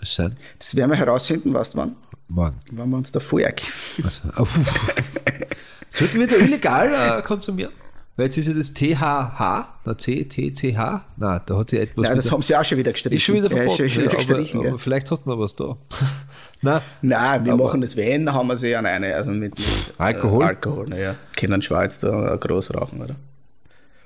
Es 0.00 0.14
sein? 0.14 0.36
Das 0.58 0.74
werden 0.74 0.90
wir 0.90 0.96
herausfinden, 0.98 1.52
weißt 1.54 1.74
du 1.74 1.78
wann? 1.78 1.96
Morgen. 2.28 2.56
Wenn 2.70 2.88
wir 2.88 2.96
uns 2.96 3.12
da 3.12 3.20
vorher. 3.20 3.54
Also, 4.02 4.22
oh. 4.38 4.46
Sollten 5.90 6.20
wir 6.20 6.26
da 6.26 6.36
illegal 6.36 7.18
äh, 7.18 7.22
konsumieren? 7.22 7.72
Weil 8.16 8.26
jetzt 8.26 8.36
ist 8.36 8.46
ja 8.48 8.52
das 8.54 8.74
THH, 8.74 9.68
na 9.86 9.96
C, 9.98 10.24
T, 10.24 10.52
C, 10.52 10.76
H. 10.76 11.02
Na, 11.16 11.38
da 11.38 11.56
hat 11.56 11.70
sie 11.70 11.78
etwas. 11.78 12.04
Nein, 12.06 12.16
das 12.16 12.30
haben 12.30 12.42
sie 12.42 12.54
auch 12.54 12.64
schon 12.64 12.76
wieder 12.76 12.92
gestrichen. 12.92 13.16
ist 13.16 13.22
schon 13.22 13.34
wieder 13.36 13.50
Ja, 13.50 13.56
verboten. 13.56 13.84
ist 13.86 13.92
schon 13.94 14.02
wieder 14.04 14.12
ja, 14.12 14.18
gestrichen, 14.18 14.56
aber, 14.58 14.66
ja. 14.66 14.70
aber 14.72 14.78
vielleicht 14.78 15.10
hast 15.10 15.24
du 15.24 15.30
noch 15.30 15.38
was 15.38 15.56
da. 15.56 15.76
Na, 16.60 16.82
Nein, 17.00 17.44
wir 17.46 17.54
Aber- 17.54 17.64
machen 17.64 17.80
das 17.80 17.96
Wenn, 17.96 18.30
haben 18.32 18.46
wir 18.48 18.56
sie 18.56 18.76
an 18.76 18.84
eine, 18.86 19.14
also 19.16 19.32
mit, 19.32 19.58
mit 19.58 19.66
Alkohol? 19.98 20.42
Äh, 20.42 20.46
Alkohol, 20.46 20.88
naja. 20.90 21.14
Können 21.36 21.62
Schweiz 21.62 21.98
da 21.98 22.36
groß 22.36 22.74
rauchen, 22.74 23.00
oder? 23.02 23.16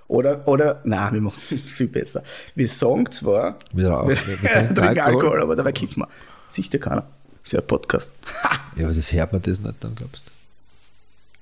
Oder, 0.09 0.47
oder, 0.47 0.81
nein, 0.85 1.15
wir 1.15 1.21
machen 1.21 1.41
viel 1.67 1.89
besser. 1.89 2.23
Wir 2.55 2.69
sagen 2.69 3.11
zwar, 3.11 3.59
Wieder 3.73 4.01
auf. 4.01 4.09
wir, 4.09 4.17
Wir 4.43 4.51
trinken 4.53 4.79
Alkohol. 4.81 5.01
Alkohol, 5.03 5.43
aber 5.43 5.57
dabei 5.57 5.73
kiffen 5.73 6.03
wir. 6.03 6.09
Ja 6.49 6.79
keiner. 6.79 7.03
Das 7.43 7.49
ist 7.49 7.53
ja 7.55 7.61
ein 7.61 7.67
Podcast. 7.67 8.13
ja, 8.77 8.85
aber 8.87 8.95
das 8.95 9.13
hört 9.13 9.33
man 9.33 9.43
das 9.43 9.59
nicht 9.59 9.75
dann, 9.81 9.95
glaubst 9.97 10.23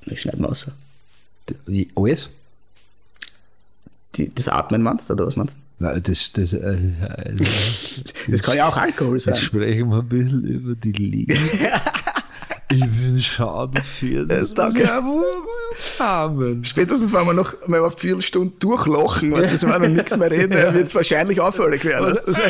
Das 0.06 0.18
schneiden 0.18 0.40
wir 0.40 0.48
aus. 0.48 0.70
du? 1.46 1.54
Die- 1.68 1.90
Alles? 1.94 2.30
Die, 4.16 4.34
das 4.34 4.48
Atmen 4.48 4.82
meinst 4.82 5.08
du, 5.08 5.14
oder 5.14 5.26
was 5.26 5.36
meinst 5.36 5.56
du? 5.56 5.84
Nein, 5.84 6.02
das, 6.04 6.32
das, 6.32 6.52
äh, 6.52 6.56
äh, 6.58 7.34
Das 8.28 8.42
kann 8.42 8.56
ja 8.56 8.68
auch 8.68 8.76
Alkohol 8.76 9.18
sein. 9.18 9.34
Jetzt 9.34 9.44
sprechen 9.44 9.88
wir 9.90 9.98
ein 9.98 10.08
bisschen 10.08 10.44
über 10.44 10.74
die 10.74 10.92
Liga. 10.92 11.34
ich 12.70 12.80
bin 12.80 13.22
schade 13.22 13.82
für 13.82 14.24
das. 14.26 14.50
Ja, 14.50 14.54
danke. 14.54 14.88
haben. 15.98 16.64
Spätestens, 16.64 17.12
wenn 17.12 17.26
wir 17.26 17.34
noch 17.34 17.54
wenn 17.66 17.82
wir 17.82 17.90
vier 17.90 18.22
Stunden 18.22 18.58
durchlachen, 18.60 19.32
was 19.32 19.52
ist, 19.52 19.68
wenn 19.68 19.82
wir 19.82 19.88
nichts 19.88 20.16
mehr 20.16 20.30
reden, 20.30 20.52
wird 20.52 20.86
es 20.86 20.94
wahrscheinlich 20.94 21.40
auffällig 21.40 21.84
werden. 21.84 22.16
Also, 22.26 22.40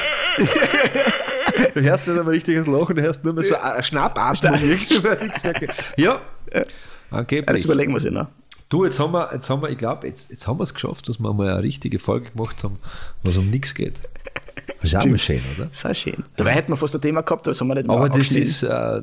Du 1.74 1.80
hörst 1.80 2.06
nicht 2.06 2.18
einmal 2.18 2.34
richtiges 2.34 2.66
Lachen, 2.66 2.96
du 2.96 3.02
hörst 3.02 3.24
nur 3.24 3.34
mehr 3.34 3.44
so 3.44 3.54
Schnappatmen. 3.82 4.60
Ja, 5.96 6.20
angeblich. 7.10 7.46
das 7.46 7.64
überlegen 7.64 7.92
wir 7.92 8.00
sich 8.00 8.10
noch. 8.12 8.28
Du, 8.68 8.84
jetzt 8.84 8.98
haben 8.98 9.12
wir, 9.12 9.30
jetzt 9.32 9.48
haben 9.50 9.62
wir 9.62 9.68
ich 9.70 9.78
glaube, 9.78 10.06
jetzt, 10.08 10.30
jetzt 10.30 10.46
haben 10.46 10.58
wir 10.58 10.64
es 10.64 10.74
geschafft, 10.74 11.08
dass 11.08 11.18
wir 11.18 11.32
mal 11.32 11.48
eine 11.48 11.62
richtige 11.62 11.98
Folge 11.98 12.30
gemacht 12.30 12.64
haben, 12.64 12.78
was 13.22 13.36
um 13.36 13.50
nichts 13.50 13.74
geht. 13.74 14.00
Das 14.80 14.92
ist 14.92 14.96
auch 14.96 15.04
mal 15.04 15.18
schön, 15.18 15.40
oder? 15.56 15.66
Das 15.66 15.78
ist 15.78 15.86
auch 15.86 15.94
schön. 15.94 16.24
Dabei 16.36 16.52
hätten 16.52 16.72
wir 16.72 16.76
fast 16.76 16.94
ein 16.94 17.00
Thema 17.02 17.20
gehabt, 17.22 17.42
aber 17.46 17.50
das 17.50 17.60
haben 17.60 17.68
wir 17.68 17.74
nicht 17.74 17.88
Aber 17.88 17.98
mehr 18.00 18.08
das 18.08 18.16
abgeschnitten. 18.16 18.42
ist, 18.48 18.62
äh, 18.62 19.02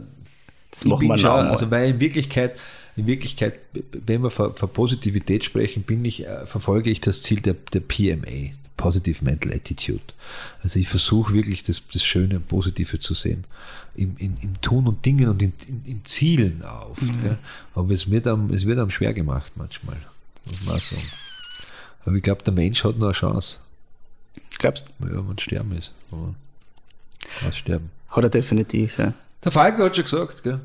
Das 0.71 0.85
machen 0.85 1.03
ich 1.03 1.09
wir 1.09 1.17
schon, 1.17 1.29
mal. 1.29 1.47
also 1.49 1.69
weil 1.71 1.91
in 1.91 1.99
Wirklichkeit, 1.99 2.57
in 2.95 3.05
Wirklichkeit, 3.07 3.59
wenn 3.73 4.23
wir 4.23 4.29
von, 4.31 4.55
von 4.55 4.69
Positivität 4.69 5.43
sprechen, 5.45 5.83
bin 5.83 6.03
ich, 6.05 6.25
äh, 6.25 6.45
verfolge 6.47 6.89
ich 6.89 6.99
das 7.01 7.21
Ziel 7.21 7.39
der, 7.41 7.55
der 7.73 7.81
PMA, 7.81 8.53
Positive 8.81 9.23
Mental 9.23 9.53
Attitude. 9.53 10.01
Also 10.63 10.79
ich 10.79 10.87
versuche 10.87 11.35
wirklich 11.35 11.61
das, 11.61 11.83
das 11.93 12.03
Schöne 12.03 12.37
und 12.37 12.47
Positive 12.47 12.97
zu 12.97 13.13
sehen. 13.13 13.43
Im, 13.93 14.15
in, 14.17 14.37
im 14.41 14.59
Tun 14.61 14.87
und 14.87 15.05
Dingen 15.05 15.29
und 15.29 15.39
in, 15.43 15.53
in, 15.67 15.83
in 15.85 16.05
Zielen 16.05 16.63
auch. 16.63 16.95
Gell? 16.97 17.37
Aber 17.75 17.91
es 17.93 18.09
wird, 18.09 18.25
einem, 18.25 18.51
es 18.51 18.65
wird 18.65 18.79
einem 18.79 18.89
schwer 18.89 19.13
gemacht 19.13 19.51
manchmal. 19.55 19.97
Muss 20.47 20.65
man 20.65 20.75
auch 20.75 20.79
sagen. 20.79 21.11
Aber 22.05 22.15
ich 22.15 22.23
glaube, 22.23 22.41
der 22.43 22.53
Mensch 22.53 22.83
hat 22.83 22.97
noch 22.97 23.07
eine 23.07 23.13
Chance. 23.13 23.57
Glaubst 24.57 24.87
du? 24.99 25.07
Ja, 25.07 25.27
wenn 25.27 25.37
sterben 25.37 25.77
ist. 25.77 25.91
Aber 26.11 26.33
was 27.43 27.57
sterben. 27.57 27.91
Hat 28.09 28.23
er 28.23 28.29
definitiv, 28.31 28.97
ja. 28.97 29.13
Der 29.43 29.51
Falco 29.51 29.83
hat 29.83 29.95
schon 29.95 30.05
gesagt, 30.05 30.41
gell? 30.41 30.59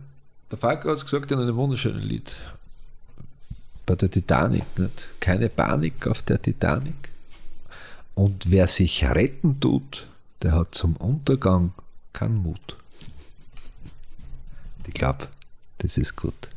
Der 0.50 0.56
Falco 0.56 0.88
hat 0.88 0.96
es 0.96 1.04
gesagt 1.04 1.30
in 1.32 1.38
einem 1.38 1.56
wunderschönen 1.56 2.00
Lied. 2.00 2.34
Bei 3.84 3.94
der 3.94 4.10
Titanic, 4.10 4.78
nicht? 4.78 5.08
Keine 5.20 5.50
Panik 5.50 6.06
auf 6.06 6.22
der 6.22 6.40
Titanic. 6.40 7.10
Und 8.16 8.50
wer 8.50 8.66
sich 8.66 9.04
retten 9.04 9.60
tut, 9.60 10.08
der 10.40 10.52
hat 10.52 10.74
zum 10.74 10.96
Untergang 10.96 11.74
keinen 12.14 12.38
Mut. 12.38 12.78
Ich 14.86 14.94
glaube, 14.94 15.28
das 15.78 15.98
ist 15.98 16.16
gut. 16.16 16.48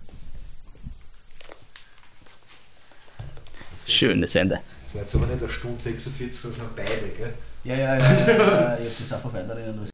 Schönes 3.85 4.35
Ende. 4.35 4.61
Jetzt 4.93 5.13
aber 5.13 5.27
nicht 5.27 5.43
eine 5.43 5.51
Stunde 5.51 5.81
46, 5.81 6.41
das 6.43 6.55
sind 6.55 6.75
beide, 6.77 7.09
gell? 7.09 7.33
Ja, 7.65 7.75
ja, 7.75 7.97
ja. 7.97 8.13
ja 8.13 8.79
ich 8.79 8.89
hab 8.89 8.97
das 8.97 9.13
einfach 9.13 9.33
weiterrennen 9.33 9.75
lassen. 9.81 9.91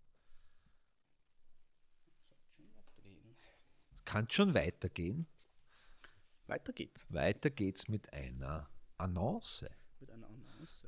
Kann 4.06 4.28
schon 4.30 4.54
weitergehen. 4.54 5.26
Weiter 6.46 6.74
geht's. 6.74 7.08
Weiter 7.10 7.50
geht's 7.50 7.88
mit 7.88 8.14
einer 8.14 8.70
Annonce, 9.00 9.66
Mit 10.00 10.12
einer 10.12 10.28
Annonce. 10.28 10.35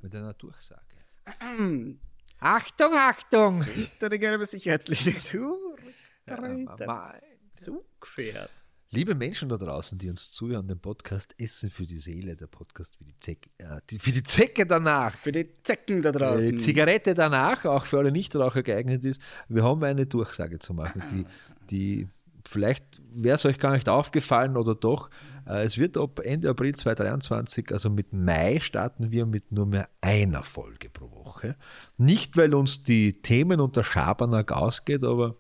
Mit 0.01 0.13
einer 0.15 0.34
Durchsage. 0.34 0.82
Achtung, 2.39 2.93
Achtung! 2.93 3.63
Hinter 3.63 4.09
die 4.09 4.19
gelbe 4.19 4.45
Sicherheitslinie. 4.45 5.19
Zurück. 5.21 5.82
Ja, 6.28 6.39
mein- 6.41 7.21
Zugpferd. 7.53 8.49
Liebe 8.89 9.15
Menschen 9.15 9.49
da 9.49 9.57
draußen, 9.57 9.97
die 9.97 10.09
uns 10.09 10.32
zuhören, 10.32 10.65
den 10.67 10.80
Podcast 10.80 11.36
Essen 11.38 11.69
für 11.69 11.86
die 11.86 11.97
Seele, 11.97 12.36
der 12.38 12.47
Podcast 12.47 12.95
für 12.95 13.03
die 13.03 13.19
Zecke, 13.19 13.49
äh, 13.57 13.82
die, 13.89 13.99
für 13.99 14.11
die 14.11 14.23
Zecke 14.23 14.65
danach. 14.65 15.13
Für 15.17 15.34
die 15.34 15.61
Zecken 15.63 16.01
da 16.01 16.09
Äh, 16.09 16.13
draußen. 16.13 16.57
Zigarette 16.57 17.13
danach, 17.13 17.65
auch 17.65 17.86
für 17.86 17.97
alle 17.97 18.11
Nichtraucher 18.13 18.63
geeignet 18.63 19.03
ist. 19.03 19.21
Wir 19.49 19.63
haben 19.63 19.84
eine 19.84 20.05
Durchsage 20.05 20.59
zu 20.59 20.73
machen, 20.73 21.03
die, 21.11 21.25
die 21.69 22.07
vielleicht 22.47 23.01
wäre 23.13 23.35
es 23.35 23.45
euch 23.45 23.59
gar 23.59 23.73
nicht 23.73 23.89
aufgefallen 23.89 24.57
oder 24.57 24.75
doch. 24.75 25.09
Äh, 25.45 25.63
es 25.63 25.77
wird 25.77 25.97
ab 25.97 26.19
Ende 26.19 26.49
April 26.49 26.75
2023, 26.75 27.71
also 27.71 27.89
mit 27.89 28.13
Mai, 28.13 28.59
starten 28.61 29.11
wir 29.11 29.25
mit 29.25 29.51
nur 29.51 29.65
mehr 29.65 29.89
einer 30.01 30.43
Folge 30.43 30.89
pro 30.89 31.11
Woche. 31.11 31.55
Nicht, 31.97 32.37
weil 32.37 32.53
uns 32.53 32.83
die 32.83 33.21
Themen 33.21 33.59
und 33.59 33.75
der 33.75 33.83
Schabernack 33.83 34.51
ausgeht, 34.51 35.03
aber 35.03 35.35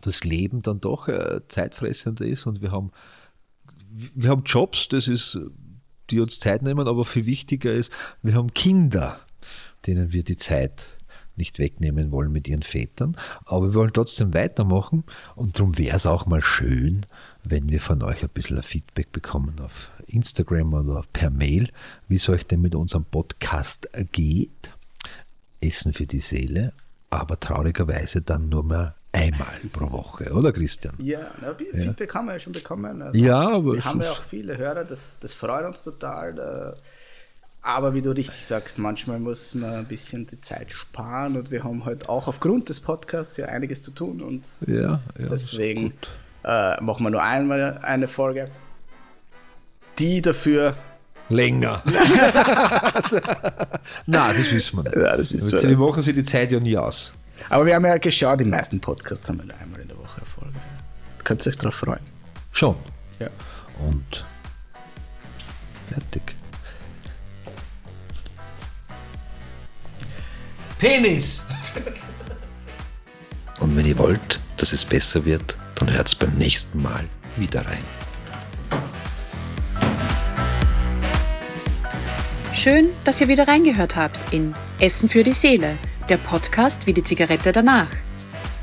das 0.00 0.24
Leben 0.24 0.62
dann 0.62 0.80
doch 0.80 1.08
äh, 1.08 1.40
zeitfressender 1.48 2.24
ist 2.24 2.46
und 2.46 2.62
wir 2.62 2.72
haben, 2.72 2.90
wir 3.90 4.30
haben 4.30 4.44
Jobs, 4.44 4.88
das 4.88 5.08
ist, 5.08 5.38
die 6.10 6.20
uns 6.20 6.38
Zeit 6.38 6.62
nehmen, 6.62 6.88
aber 6.88 7.04
viel 7.04 7.26
wichtiger 7.26 7.72
ist, 7.72 7.92
wir 8.22 8.34
haben 8.34 8.54
Kinder, 8.54 9.20
denen 9.86 10.12
wir 10.12 10.24
die 10.24 10.36
Zeit 10.36 10.99
nicht 11.40 11.58
wegnehmen 11.58 12.12
wollen 12.12 12.30
mit 12.30 12.46
ihren 12.46 12.62
Vätern, 12.62 13.16
aber 13.46 13.66
wir 13.68 13.74
wollen 13.74 13.92
trotzdem 13.92 14.32
weitermachen 14.34 15.02
und 15.34 15.58
darum 15.58 15.76
wäre 15.78 15.96
es 15.96 16.06
auch 16.06 16.26
mal 16.26 16.42
schön, 16.42 17.06
wenn 17.42 17.68
wir 17.70 17.80
von 17.80 18.02
euch 18.04 18.22
ein 18.22 18.28
bisschen 18.28 18.58
ein 18.58 18.62
Feedback 18.62 19.10
bekommen 19.10 19.56
auf 19.60 19.90
Instagram 20.06 20.72
oder 20.74 21.02
per 21.12 21.30
Mail, 21.30 21.68
wie 22.06 22.16
es 22.16 22.28
euch 22.28 22.46
denn 22.46 22.60
mit 22.60 22.74
unserem 22.76 23.04
Podcast 23.04 23.88
geht. 24.12 24.72
Essen 25.62 25.92
für 25.92 26.06
die 26.06 26.20
Seele, 26.20 26.72
aber 27.10 27.38
traurigerweise 27.40 28.22
dann 28.22 28.48
nur 28.48 28.64
mehr 28.64 28.94
einmal 29.12 29.60
pro 29.72 29.90
Woche, 29.90 30.32
oder 30.32 30.52
Christian? 30.52 30.94
Ja, 30.98 31.32
na, 31.40 31.54
Fe- 31.54 31.66
Feedback 31.74 32.14
haben 32.14 32.26
wir 32.26 32.34
ja 32.34 32.38
schon 32.38 32.52
bekommen. 32.52 33.02
Also 33.02 33.18
Ja, 33.18 33.40
aber 33.56 33.74
wir 33.74 33.84
haben 33.84 34.00
ja 34.00 34.10
auch 34.10 34.22
viele 34.22 34.56
Hörer, 34.56 34.84
das, 34.84 35.18
das 35.20 35.32
freut 35.34 35.66
uns 35.66 35.82
total. 35.82 36.38
äh, 36.38 36.76
Aber 37.62 37.92
wie 37.92 38.00
du 38.00 38.10
richtig 38.10 38.46
sagst, 38.46 38.78
manchmal 38.78 39.18
muss 39.18 39.54
man 39.54 39.74
ein 39.74 39.86
bisschen 39.86 40.26
die 40.26 40.40
Zeit 40.40 40.72
sparen 40.72 41.36
und 41.36 41.50
wir 41.50 41.62
haben 41.62 41.84
halt 41.84 42.08
auch 42.08 42.26
aufgrund 42.26 42.70
des 42.70 42.80
Podcasts 42.80 43.36
ja 43.36 43.46
einiges 43.46 43.82
zu 43.82 43.90
tun 43.90 44.22
und 44.22 44.48
Ja, 44.66 45.00
ja 45.18 45.26
deswegen 45.30 45.92
äh, 46.42 46.80
machen 46.80 47.04
wir 47.04 47.10
nur 47.10 47.22
einmal 47.22 47.78
eine 47.82 48.08
Folge, 48.08 48.48
die 49.98 50.22
dafür. 50.22 50.74
Länger. 51.28 51.82
Nein, 54.06 54.34
das 54.36 54.50
wissen 54.50 54.78
wir 54.78 54.82
nicht. 54.82 54.96
Ja, 54.96 55.16
das 55.16 55.30
ist 55.30 55.48
so. 55.48 55.68
Wir 55.68 55.76
machen 55.76 56.02
sie 56.02 56.12
die 56.12 56.24
Zeit 56.24 56.50
ja 56.50 56.58
nie 56.58 56.76
aus. 56.76 57.12
Aber 57.48 57.64
wir 57.66 57.76
haben 57.76 57.84
ja 57.84 57.98
geschaut, 57.98 58.40
die 58.40 58.44
meisten 58.44 58.80
Podcasts 58.80 59.28
haben 59.28 59.38
wir 59.38 59.44
nur 59.44 59.56
einmal 59.58 59.80
in 59.80 59.86
der 59.86 59.96
Woche 59.96 60.16
eine 60.16 60.26
Folge. 60.26 60.58
Da 61.18 61.22
könnt 61.22 61.46
ihr 61.46 61.50
euch 61.50 61.58
drauf 61.58 61.74
freuen. 61.76 62.00
Schon. 62.50 62.74
Ja. 63.20 63.28
Und 63.78 64.26
fertig. 65.86 66.39
Penis! 70.80 71.42
Und 73.60 73.76
wenn 73.76 73.84
ihr 73.84 73.98
wollt, 73.98 74.40
dass 74.56 74.72
es 74.72 74.82
besser 74.82 75.26
wird, 75.26 75.58
dann 75.74 75.92
hört's 75.92 76.14
beim 76.14 76.34
nächsten 76.36 76.80
Mal 76.80 77.04
wieder 77.36 77.66
rein. 77.66 77.84
Schön, 82.54 82.88
dass 83.04 83.20
ihr 83.20 83.28
wieder 83.28 83.46
reingehört 83.46 83.94
habt 83.94 84.32
in 84.32 84.54
Essen 84.78 85.10
für 85.10 85.22
die 85.22 85.34
Seele, 85.34 85.76
der 86.08 86.16
Podcast 86.16 86.86
wie 86.86 86.94
die 86.94 87.04
Zigarette 87.04 87.52
danach. 87.52 87.88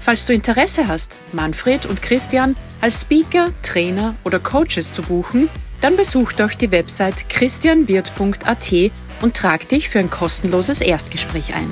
Falls 0.02 0.26
du 0.26 0.34
Interesse 0.34 0.88
hast, 0.88 1.18
Manfred 1.34 1.86
und 1.86 2.02
Christian 2.02 2.56
als 2.82 3.02
Speaker, 3.02 3.50
Trainer 3.62 4.16
oder 4.24 4.40
Coaches 4.40 4.92
zu 4.92 5.04
buchen, 5.04 5.50
dann 5.82 5.96
besuch 5.96 6.32
doch 6.34 6.56
die 6.56 6.72
Website 6.72 7.30
christianwirt.at 7.30 8.74
und 9.22 9.38
trag 9.38 9.70
dich 9.70 9.90
für 9.90 10.00
ein 10.00 10.10
kostenloses 10.10 10.82
Erstgespräch 10.82 11.54
ein. 11.54 11.70